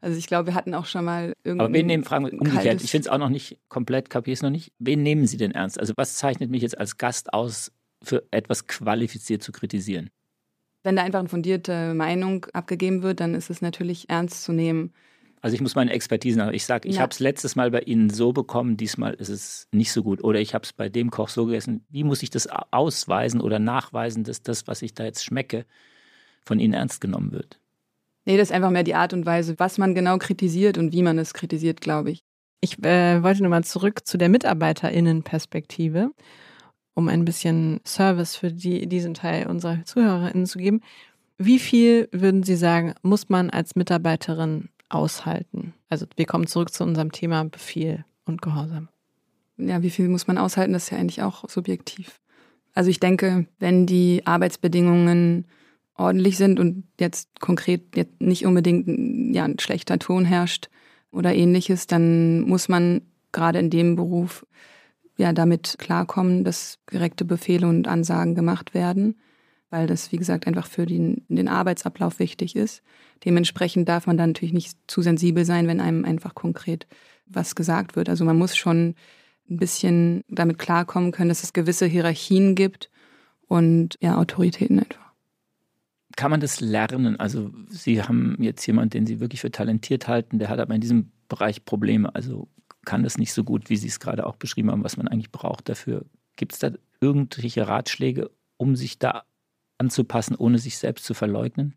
also 0.00 0.18
ich 0.18 0.26
glaube, 0.26 0.48
wir 0.48 0.54
hatten 0.54 0.74
auch 0.74 0.86
schon 0.86 1.04
mal 1.04 1.32
irgendwie. 1.44 1.64
Aber 1.64 1.72
wen 1.72 1.86
nehmen, 1.86 2.04
fragen 2.04 2.26
wir 2.26 2.32
umgekehrt, 2.32 2.82
ich 2.82 2.90
finde 2.90 3.08
es 3.08 3.12
auch 3.12 3.18
noch 3.18 3.28
nicht 3.28 3.58
komplett, 3.68 4.10
kapiere 4.10 4.34
es 4.34 4.42
noch 4.42 4.50
nicht. 4.50 4.72
Wen 4.78 5.02
nehmen 5.02 5.26
Sie 5.26 5.36
denn 5.36 5.52
ernst? 5.52 5.78
Also 5.78 5.92
was 5.96 6.16
zeichnet 6.16 6.50
mich 6.50 6.62
jetzt 6.62 6.78
als 6.78 6.98
Gast 6.98 7.32
aus, 7.32 7.72
für 8.02 8.24
etwas 8.30 8.66
qualifiziert 8.66 9.42
zu 9.42 9.52
kritisieren? 9.52 10.10
Wenn 10.82 10.96
da 10.96 11.02
einfach 11.02 11.20
eine 11.20 11.28
fundierte 11.28 11.94
Meinung 11.94 12.44
abgegeben 12.52 13.02
wird, 13.02 13.20
dann 13.20 13.34
ist 13.34 13.48
es 13.48 13.62
natürlich 13.62 14.10
ernst 14.10 14.44
zu 14.44 14.52
nehmen. 14.52 14.92
Also 15.44 15.56
ich 15.56 15.60
muss 15.60 15.74
meine 15.74 15.92
Expertise 15.92 16.38
nach. 16.38 16.52
Ich 16.52 16.64
sage, 16.64 16.88
ich 16.88 16.96
ja. 16.96 17.02
habe 17.02 17.10
es 17.10 17.20
letztes 17.20 17.54
Mal 17.54 17.70
bei 17.70 17.80
Ihnen 17.80 18.08
so 18.08 18.32
bekommen, 18.32 18.78
diesmal 18.78 19.12
ist 19.12 19.28
es 19.28 19.68
nicht 19.72 19.92
so 19.92 20.02
gut. 20.02 20.24
Oder 20.24 20.40
ich 20.40 20.54
habe 20.54 20.64
es 20.64 20.72
bei 20.72 20.88
dem 20.88 21.10
Koch 21.10 21.28
so 21.28 21.44
gegessen. 21.44 21.84
Wie 21.90 22.02
muss 22.02 22.22
ich 22.22 22.30
das 22.30 22.48
ausweisen 22.70 23.42
oder 23.42 23.58
nachweisen, 23.58 24.24
dass 24.24 24.40
das, 24.40 24.66
was 24.68 24.80
ich 24.80 24.94
da 24.94 25.04
jetzt 25.04 25.22
schmecke, 25.22 25.66
von 26.46 26.58
Ihnen 26.58 26.72
ernst 26.72 27.02
genommen 27.02 27.32
wird? 27.32 27.60
Nee, 28.24 28.38
das 28.38 28.48
ist 28.48 28.54
einfach 28.54 28.70
mehr 28.70 28.84
die 28.84 28.94
Art 28.94 29.12
und 29.12 29.26
Weise, 29.26 29.58
was 29.58 29.76
man 29.76 29.94
genau 29.94 30.16
kritisiert 30.16 30.78
und 30.78 30.94
wie 30.94 31.02
man 31.02 31.18
es 31.18 31.34
kritisiert, 31.34 31.82
glaube 31.82 32.10
ich. 32.12 32.24
Ich 32.62 32.82
äh, 32.82 33.22
wollte 33.22 33.42
nochmal 33.42 33.64
zurück 33.64 34.06
zu 34.06 34.16
der 34.16 34.30
MitarbeiterInnen-Perspektive, 34.30 36.10
um 36.94 37.08
ein 37.08 37.26
bisschen 37.26 37.82
Service 37.86 38.34
für 38.34 38.50
die, 38.50 38.86
diesen 38.86 39.12
Teil 39.12 39.46
unserer 39.46 39.84
ZuhörerInnen 39.84 40.46
zu 40.46 40.56
geben. 40.56 40.80
Wie 41.36 41.58
viel 41.58 42.08
würden 42.12 42.44
Sie 42.44 42.56
sagen, 42.56 42.94
muss 43.02 43.28
man 43.28 43.50
als 43.50 43.76
Mitarbeiterin 43.76 44.70
aushalten? 44.94 45.74
Also 45.88 46.06
wir 46.16 46.26
kommen 46.26 46.46
zurück 46.46 46.72
zu 46.72 46.84
unserem 46.84 47.12
Thema 47.12 47.44
Befehl 47.44 48.04
und 48.24 48.42
Gehorsam. 48.42 48.88
Ja, 49.56 49.82
wie 49.82 49.90
viel 49.90 50.08
muss 50.08 50.26
man 50.26 50.38
aushalten? 50.38 50.72
Das 50.72 50.84
ist 50.84 50.90
ja 50.90 50.98
eigentlich 50.98 51.22
auch 51.22 51.48
subjektiv. 51.48 52.20
Also 52.74 52.90
ich 52.90 53.00
denke, 53.00 53.46
wenn 53.58 53.86
die 53.86 54.22
Arbeitsbedingungen 54.24 55.46
ordentlich 55.96 56.36
sind 56.36 56.58
und 56.58 56.84
jetzt 56.98 57.40
konkret 57.40 57.96
jetzt 57.96 58.20
nicht 58.20 58.46
unbedingt 58.46 59.34
ja, 59.34 59.44
ein 59.44 59.58
schlechter 59.60 59.98
Ton 59.98 60.24
herrscht 60.24 60.68
oder 61.12 61.34
ähnliches, 61.34 61.86
dann 61.86 62.40
muss 62.42 62.68
man 62.68 63.02
gerade 63.30 63.60
in 63.60 63.70
dem 63.70 63.94
Beruf 63.94 64.44
ja 65.16 65.32
damit 65.32 65.76
klarkommen, 65.78 66.42
dass 66.42 66.78
direkte 66.92 67.24
Befehle 67.24 67.68
und 67.68 67.86
Ansagen 67.86 68.34
gemacht 68.34 68.74
werden 68.74 69.14
weil 69.74 69.88
das, 69.88 70.12
wie 70.12 70.18
gesagt, 70.18 70.46
einfach 70.46 70.68
für 70.68 70.86
den, 70.86 71.24
den 71.28 71.48
Arbeitsablauf 71.48 72.20
wichtig 72.20 72.54
ist. 72.54 72.80
Dementsprechend 73.24 73.88
darf 73.88 74.06
man 74.06 74.16
dann 74.16 74.30
natürlich 74.30 74.52
nicht 74.54 74.78
zu 74.86 75.02
sensibel 75.02 75.44
sein, 75.44 75.66
wenn 75.66 75.80
einem 75.80 76.04
einfach 76.04 76.36
konkret 76.36 76.86
was 77.26 77.56
gesagt 77.56 77.96
wird. 77.96 78.08
Also 78.08 78.24
man 78.24 78.38
muss 78.38 78.56
schon 78.56 78.94
ein 79.50 79.56
bisschen 79.56 80.22
damit 80.28 80.60
klarkommen 80.60 81.10
können, 81.10 81.28
dass 81.28 81.42
es 81.42 81.52
gewisse 81.52 81.86
Hierarchien 81.86 82.54
gibt 82.54 82.88
und 83.48 83.98
ja, 84.00 84.16
Autoritäten 84.16 84.78
einfach. 84.78 85.12
Kann 86.14 86.30
man 86.30 86.40
das 86.40 86.60
lernen? 86.60 87.18
Also 87.18 87.50
Sie 87.68 88.00
haben 88.00 88.36
jetzt 88.38 88.64
jemanden, 88.66 88.90
den 88.90 89.06
Sie 89.06 89.18
wirklich 89.18 89.40
für 89.40 89.50
talentiert 89.50 90.06
halten, 90.06 90.38
der 90.38 90.50
hat 90.50 90.60
aber 90.60 90.76
in 90.76 90.80
diesem 90.80 91.10
Bereich 91.28 91.64
Probleme. 91.64 92.14
Also 92.14 92.46
kann 92.84 93.02
das 93.02 93.18
nicht 93.18 93.32
so 93.32 93.42
gut, 93.42 93.70
wie 93.70 93.76
Sie 93.76 93.88
es 93.88 93.98
gerade 93.98 94.24
auch 94.24 94.36
beschrieben 94.36 94.70
haben, 94.70 94.84
was 94.84 94.96
man 94.96 95.08
eigentlich 95.08 95.32
braucht 95.32 95.68
dafür. 95.68 96.04
Gibt 96.36 96.52
es 96.52 96.60
da 96.60 96.70
irgendwelche 97.00 97.66
Ratschläge, 97.66 98.30
um 98.56 98.76
sich 98.76 99.00
da 99.00 99.24
anzupassen, 99.78 100.36
ohne 100.36 100.58
sich 100.58 100.78
selbst 100.78 101.04
zu 101.04 101.14
verleugnen? 101.14 101.74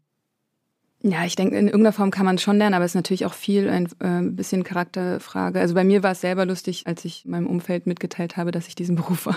Ja, 1.04 1.26
ich 1.26 1.36
denke, 1.36 1.56
in 1.58 1.68
irgendeiner 1.68 1.94
Form 1.94 2.10
kann 2.10 2.26
man 2.26 2.36
es 2.36 2.42
schon 2.42 2.58
lernen, 2.58 2.74
aber 2.74 2.84
es 2.84 2.92
ist 2.92 2.96
natürlich 2.96 3.28
auch 3.28 3.36
viel 3.36 3.70
ein 3.70 3.88
äh, 4.00 4.28
bisschen 4.32 4.64
Charakterfrage. 4.64 5.60
Also 5.60 5.76
bei 5.76 5.84
mir 5.84 6.02
war 6.02 6.14
es 6.14 6.22
selber 6.22 6.44
lustig, 6.46 6.88
als 6.88 7.06
ich 7.06 7.24
meinem 7.26 7.46
Umfeld 7.46 7.86
mitgeteilt 7.86 8.36
habe, 8.36 8.50
dass 8.50 8.68
ich 8.68 8.74
diesen 8.74 8.96
Beruf 8.98 9.30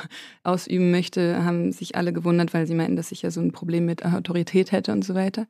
ausüben 0.42 0.90
möchte, 0.90 1.44
haben 1.44 1.70
sich 1.72 1.96
alle 1.96 2.14
gewundert, 2.14 2.54
weil 2.54 2.66
sie 2.66 2.74
meinten, 2.74 2.96
dass 2.96 3.12
ich 3.12 3.22
ja 3.22 3.30
so 3.30 3.42
ein 3.42 3.52
Problem 3.52 3.84
mit 3.84 4.04
Autorität 4.06 4.72
hätte 4.72 4.92
und 4.92 5.04
so 5.04 5.14
weiter. 5.14 5.46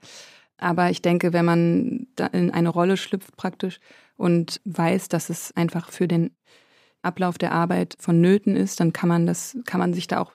Aber 0.59 0.91
ich 0.91 1.01
denke, 1.01 1.33
wenn 1.33 1.45
man 1.45 2.09
da 2.17 2.27
in 2.27 2.51
eine 2.51 2.69
Rolle 2.71 2.97
schlüpft 2.97 3.37
praktisch 3.37 3.79
und 4.17 4.61
weiß, 4.65 5.09
dass 5.09 5.31
es 5.31 5.57
einfach 5.57 5.91
für 5.91 6.09
den 6.09 6.33
Ablauf 7.03 7.39
der 7.39 7.53
Arbeit 7.53 7.97
vonnöten 7.99 8.57
ist, 8.57 8.81
dann 8.81 8.93
kann 8.93 9.09
man 9.09 9.27
das, 9.27 9.57
kann 9.65 9.81
man 9.81 9.95
sich 9.95 10.07
da 10.07 10.21
auch 10.21 10.33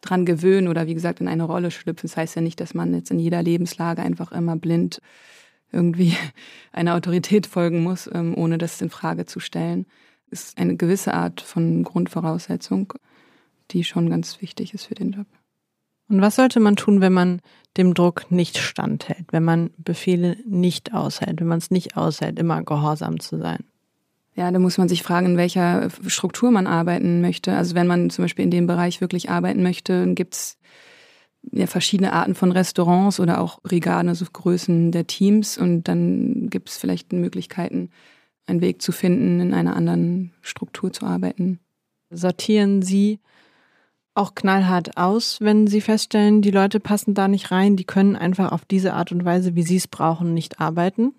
dran 0.00 0.26
gewöhnen 0.26 0.68
oder 0.68 0.86
wie 0.86 0.94
gesagt 0.94 1.20
in 1.20 1.28
eine 1.28 1.44
Rolle 1.44 1.70
schlüpfen. 1.70 2.08
Das 2.08 2.16
heißt 2.16 2.36
ja 2.36 2.42
nicht, 2.42 2.60
dass 2.60 2.74
man 2.74 2.94
jetzt 2.94 3.10
in 3.10 3.18
jeder 3.18 3.42
Lebenslage 3.42 4.02
einfach 4.02 4.32
immer 4.32 4.56
blind 4.56 5.00
irgendwie 5.70 6.16
einer 6.72 6.94
Autorität 6.94 7.46
folgen 7.46 7.82
muss, 7.82 8.08
ähm, 8.12 8.34
ohne 8.36 8.58
das 8.58 8.80
in 8.80 8.90
Frage 8.90 9.26
zu 9.26 9.40
stellen. 9.40 9.86
Ist 10.30 10.58
eine 10.58 10.76
gewisse 10.76 11.14
Art 11.14 11.40
von 11.40 11.84
Grundvoraussetzung, 11.84 12.92
die 13.70 13.84
schon 13.84 14.10
ganz 14.10 14.42
wichtig 14.42 14.74
ist 14.74 14.86
für 14.86 14.94
den 14.94 15.12
Job. 15.12 15.26
Und 16.08 16.20
was 16.20 16.36
sollte 16.36 16.58
man 16.58 16.76
tun, 16.76 17.00
wenn 17.00 17.12
man 17.12 17.40
dem 17.76 17.94
Druck 17.94 18.30
nicht 18.30 18.58
standhält, 18.58 19.26
wenn 19.30 19.44
man 19.44 19.70
Befehle 19.76 20.38
nicht 20.46 20.94
aushält, 20.94 21.40
wenn 21.40 21.46
man 21.46 21.58
es 21.58 21.70
nicht 21.70 21.96
aushält, 21.96 22.38
immer 22.38 22.62
gehorsam 22.62 23.20
zu 23.20 23.38
sein? 23.38 23.64
Ja, 24.38 24.52
da 24.52 24.60
muss 24.60 24.78
man 24.78 24.88
sich 24.88 25.02
fragen, 25.02 25.26
in 25.26 25.36
welcher 25.36 25.88
Struktur 26.06 26.52
man 26.52 26.68
arbeiten 26.68 27.20
möchte. 27.20 27.56
Also 27.56 27.74
wenn 27.74 27.88
man 27.88 28.08
zum 28.08 28.24
Beispiel 28.24 28.44
in 28.44 28.52
dem 28.52 28.68
Bereich 28.68 29.00
wirklich 29.00 29.30
arbeiten 29.30 29.64
möchte, 29.64 30.14
gibt 30.14 30.34
es 30.34 30.58
ja 31.50 31.66
verschiedene 31.66 32.12
Arten 32.12 32.36
von 32.36 32.52
Restaurants 32.52 33.18
oder 33.18 33.40
auch 33.40 33.60
Brigaden, 33.62 34.08
also 34.08 34.24
Größen 34.32 34.92
der 34.92 35.08
Teams. 35.08 35.58
Und 35.58 35.88
dann 35.88 36.50
gibt 36.50 36.68
es 36.68 36.76
vielleicht 36.76 37.12
Möglichkeiten, 37.12 37.90
einen 38.46 38.60
Weg 38.60 38.80
zu 38.80 38.92
finden, 38.92 39.40
in 39.40 39.54
einer 39.54 39.74
anderen 39.74 40.32
Struktur 40.40 40.92
zu 40.92 41.04
arbeiten. 41.04 41.58
Sortieren 42.08 42.82
Sie 42.82 43.18
auch 44.14 44.36
knallhart 44.36 44.96
aus, 44.96 45.40
wenn 45.40 45.66
Sie 45.66 45.80
feststellen, 45.80 46.42
die 46.42 46.52
Leute 46.52 46.78
passen 46.78 47.12
da 47.12 47.26
nicht 47.26 47.50
rein, 47.50 47.74
die 47.74 47.86
können 47.86 48.14
einfach 48.14 48.52
auf 48.52 48.64
diese 48.64 48.92
Art 48.92 49.10
und 49.10 49.24
Weise, 49.24 49.56
wie 49.56 49.64
Sie 49.64 49.76
es 49.76 49.88
brauchen, 49.88 50.32
nicht 50.32 50.60
arbeiten? 50.60 51.12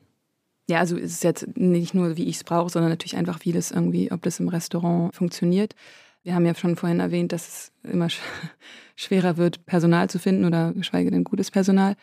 Ja, 0.69 0.77
also 0.77 0.97
es 0.97 1.13
ist 1.13 1.23
jetzt 1.23 1.57
nicht 1.57 1.95
nur, 1.95 2.15
wie 2.15 2.27
ich 2.27 2.35
es 2.35 2.43
brauche, 2.43 2.69
sondern 2.69 2.91
natürlich 2.91 3.17
einfach, 3.17 3.39
wie 3.41 3.51
das 3.51 3.71
irgendwie, 3.71 4.11
ob 4.11 4.21
das 4.21 4.39
im 4.39 4.49
Restaurant 4.49 5.15
funktioniert. 5.15 5.73
Wir 6.21 6.35
haben 6.35 6.45
ja 6.45 6.53
schon 6.53 6.75
vorhin 6.75 6.99
erwähnt, 6.99 7.31
dass 7.31 7.47
es 7.47 7.71
immer 7.91 8.07
schwerer 8.95 9.37
wird, 9.37 9.65
Personal 9.65 10.11
zu 10.11 10.19
finden 10.19 10.45
oder 10.45 10.73
geschweige 10.73 11.09
denn 11.09 11.23
gutes 11.23 11.49
Personal. 11.49 11.95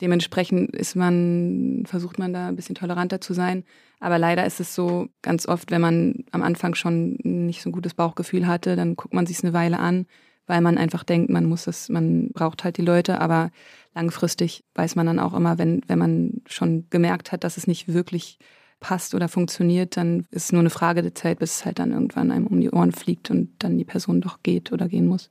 Dementsprechend 0.00 0.74
ist 0.74 0.96
man, 0.96 1.84
versucht 1.86 2.18
man 2.18 2.32
da 2.32 2.48
ein 2.48 2.56
bisschen 2.56 2.74
toleranter 2.74 3.20
zu 3.20 3.34
sein. 3.34 3.62
Aber 4.00 4.18
leider 4.18 4.44
ist 4.44 4.58
es 4.58 4.74
so, 4.74 5.06
ganz 5.22 5.46
oft, 5.46 5.70
wenn 5.70 5.80
man 5.80 6.24
am 6.32 6.42
Anfang 6.42 6.74
schon 6.74 7.18
nicht 7.22 7.62
so 7.62 7.68
ein 7.68 7.72
gutes 7.72 7.94
Bauchgefühl 7.94 8.48
hatte, 8.48 8.74
dann 8.74 8.96
guckt 8.96 9.14
man 9.14 9.26
sich 9.26 9.44
eine 9.44 9.52
Weile 9.52 9.78
an, 9.78 10.06
weil 10.48 10.60
man 10.60 10.76
einfach 10.76 11.04
denkt, 11.04 11.30
man 11.30 11.44
muss 11.44 11.66
das, 11.66 11.88
man 11.88 12.30
braucht 12.32 12.64
halt 12.64 12.78
die 12.78 12.82
Leute, 12.82 13.20
aber 13.20 13.52
langfristig 13.94 14.64
weiß 14.74 14.96
man 14.96 15.06
dann 15.06 15.18
auch 15.18 15.34
immer, 15.34 15.58
wenn, 15.58 15.82
wenn 15.86 15.98
man 15.98 16.42
schon 16.46 16.86
gemerkt 16.90 17.32
hat, 17.32 17.44
dass 17.44 17.56
es 17.56 17.66
nicht 17.66 17.88
wirklich 17.88 18.38
passt 18.80 19.14
oder 19.14 19.28
funktioniert, 19.28 19.96
dann 19.96 20.20
ist 20.30 20.44
es 20.44 20.52
nur 20.52 20.60
eine 20.60 20.70
Frage 20.70 21.02
der 21.02 21.14
Zeit, 21.14 21.40
bis 21.40 21.56
es 21.56 21.64
halt 21.64 21.78
dann 21.78 21.92
irgendwann 21.92 22.30
einem 22.30 22.46
um 22.46 22.60
die 22.60 22.70
Ohren 22.70 22.92
fliegt 22.92 23.30
und 23.30 23.50
dann 23.58 23.76
die 23.76 23.84
Person 23.84 24.20
doch 24.20 24.42
geht 24.42 24.72
oder 24.72 24.88
gehen 24.88 25.06
muss. 25.06 25.30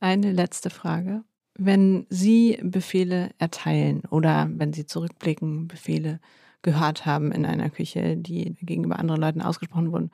Eine 0.00 0.32
letzte 0.32 0.70
Frage. 0.70 1.24
Wenn 1.56 2.06
Sie 2.10 2.58
Befehle 2.62 3.30
erteilen 3.38 4.02
oder 4.10 4.50
wenn 4.50 4.72
Sie 4.72 4.86
zurückblicken, 4.86 5.68
Befehle 5.68 6.20
gehört 6.62 7.06
haben 7.06 7.32
in 7.32 7.46
einer 7.46 7.70
Küche, 7.70 8.16
die 8.16 8.54
gegenüber 8.60 8.98
anderen 8.98 9.20
Leuten 9.20 9.42
ausgesprochen 9.42 9.92
wurden, 9.92 10.10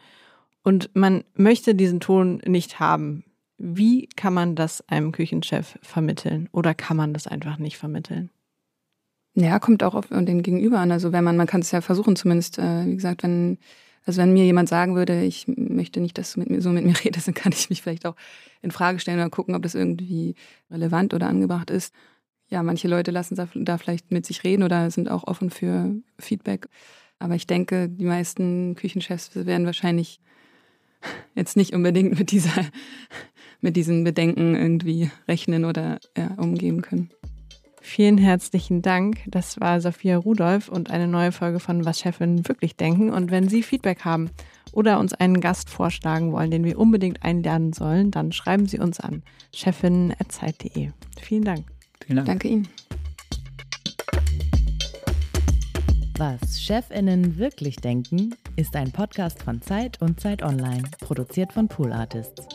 und 0.62 0.94
man 0.94 1.24
möchte 1.34 1.74
diesen 1.74 2.00
Ton 2.00 2.42
nicht 2.46 2.80
haben, 2.80 3.24
wie 3.62 4.08
kann 4.16 4.32
man 4.32 4.56
das 4.56 4.86
einem 4.88 5.12
Küchenchef 5.12 5.78
vermitteln 5.82 6.48
oder 6.50 6.74
kann 6.74 6.96
man 6.96 7.12
das 7.12 7.26
einfach 7.26 7.58
nicht 7.58 7.76
vermitteln? 7.76 8.30
Ja, 9.34 9.58
kommt 9.58 9.82
auch 9.82 9.94
auf 9.94 10.08
den 10.08 10.42
Gegenüber 10.42 10.78
an. 10.78 10.90
Also 10.90 11.12
wenn 11.12 11.22
man, 11.22 11.36
man 11.36 11.46
kann 11.46 11.60
es 11.60 11.70
ja 11.70 11.82
versuchen, 11.82 12.16
zumindest, 12.16 12.58
äh, 12.58 12.86
wie 12.86 12.94
gesagt, 12.94 13.22
wenn, 13.22 13.58
also 14.06 14.20
wenn 14.22 14.32
mir 14.32 14.44
jemand 14.44 14.70
sagen 14.70 14.96
würde, 14.96 15.22
ich 15.22 15.46
möchte 15.46 16.00
nicht, 16.00 16.16
dass 16.16 16.32
du 16.32 16.40
mit 16.40 16.48
mir 16.48 16.62
so 16.62 16.70
mit 16.70 16.86
mir 16.86 16.94
redest, 17.04 17.28
dann 17.28 17.34
kann 17.34 17.52
ich 17.52 17.68
mich 17.68 17.82
vielleicht 17.82 18.06
auch 18.06 18.16
in 18.62 18.70
Frage 18.70 18.98
stellen 18.98 19.18
oder 19.18 19.28
gucken, 19.28 19.54
ob 19.54 19.62
das 19.62 19.74
irgendwie 19.74 20.34
relevant 20.70 21.12
oder 21.12 21.28
angebracht 21.28 21.70
ist. 21.70 21.94
Ja, 22.48 22.62
manche 22.62 22.88
Leute 22.88 23.10
lassen 23.10 23.36
da 23.36 23.78
vielleicht 23.78 24.10
mit 24.10 24.26
sich 24.26 24.42
reden 24.42 24.62
oder 24.62 24.90
sind 24.90 25.10
auch 25.10 25.24
offen 25.24 25.50
für 25.50 25.94
Feedback. 26.18 26.66
Aber 27.18 27.34
ich 27.34 27.46
denke, 27.46 27.90
die 27.90 28.06
meisten 28.06 28.74
Küchenchefs 28.74 29.36
werden 29.36 29.66
wahrscheinlich 29.66 30.20
jetzt 31.34 31.56
nicht 31.56 31.74
unbedingt 31.74 32.18
mit 32.18 32.30
dieser 32.30 32.64
mit 33.60 33.76
diesen 33.76 34.04
Bedenken 34.04 34.54
irgendwie 34.54 35.10
rechnen 35.28 35.64
oder 35.64 35.98
ja, 36.16 36.34
umgehen 36.36 36.82
können. 36.82 37.10
Vielen 37.82 38.18
herzlichen 38.18 38.82
Dank. 38.82 39.20
Das 39.26 39.58
war 39.58 39.80
Sophia 39.80 40.18
Rudolph 40.18 40.68
und 40.68 40.90
eine 40.90 41.08
neue 41.08 41.32
Folge 41.32 41.60
von 41.60 41.84
Was 41.84 42.00
Chefin 42.00 42.46
wirklich 42.46 42.76
denken. 42.76 43.10
Und 43.10 43.30
wenn 43.30 43.48
Sie 43.48 43.62
Feedback 43.62 44.04
haben 44.04 44.30
oder 44.72 45.00
uns 45.00 45.14
einen 45.14 45.40
Gast 45.40 45.70
vorschlagen 45.70 46.32
wollen, 46.32 46.50
den 46.50 46.64
wir 46.64 46.78
unbedingt 46.78 47.22
einladen 47.22 47.72
sollen, 47.72 48.10
dann 48.10 48.32
schreiben 48.32 48.66
Sie 48.66 48.78
uns 48.78 49.00
an 49.00 49.22
chefin.zeit.de. 49.54 50.90
Vielen 51.20 51.44
Dank. 51.44 51.66
Vielen 52.04 52.16
Dank. 52.16 52.26
Danke 52.26 52.48
Ihnen. 52.48 52.68
Was 56.18 56.60
Chefinnen 56.60 57.38
wirklich 57.38 57.76
denken, 57.76 58.34
ist 58.56 58.76
ein 58.76 58.92
Podcast 58.92 59.42
von 59.42 59.62
Zeit 59.62 60.02
und 60.02 60.20
Zeit 60.20 60.42
Online, 60.42 60.82
produziert 61.00 61.50
von 61.50 61.66
Pool 61.66 61.94
Artists. 61.94 62.46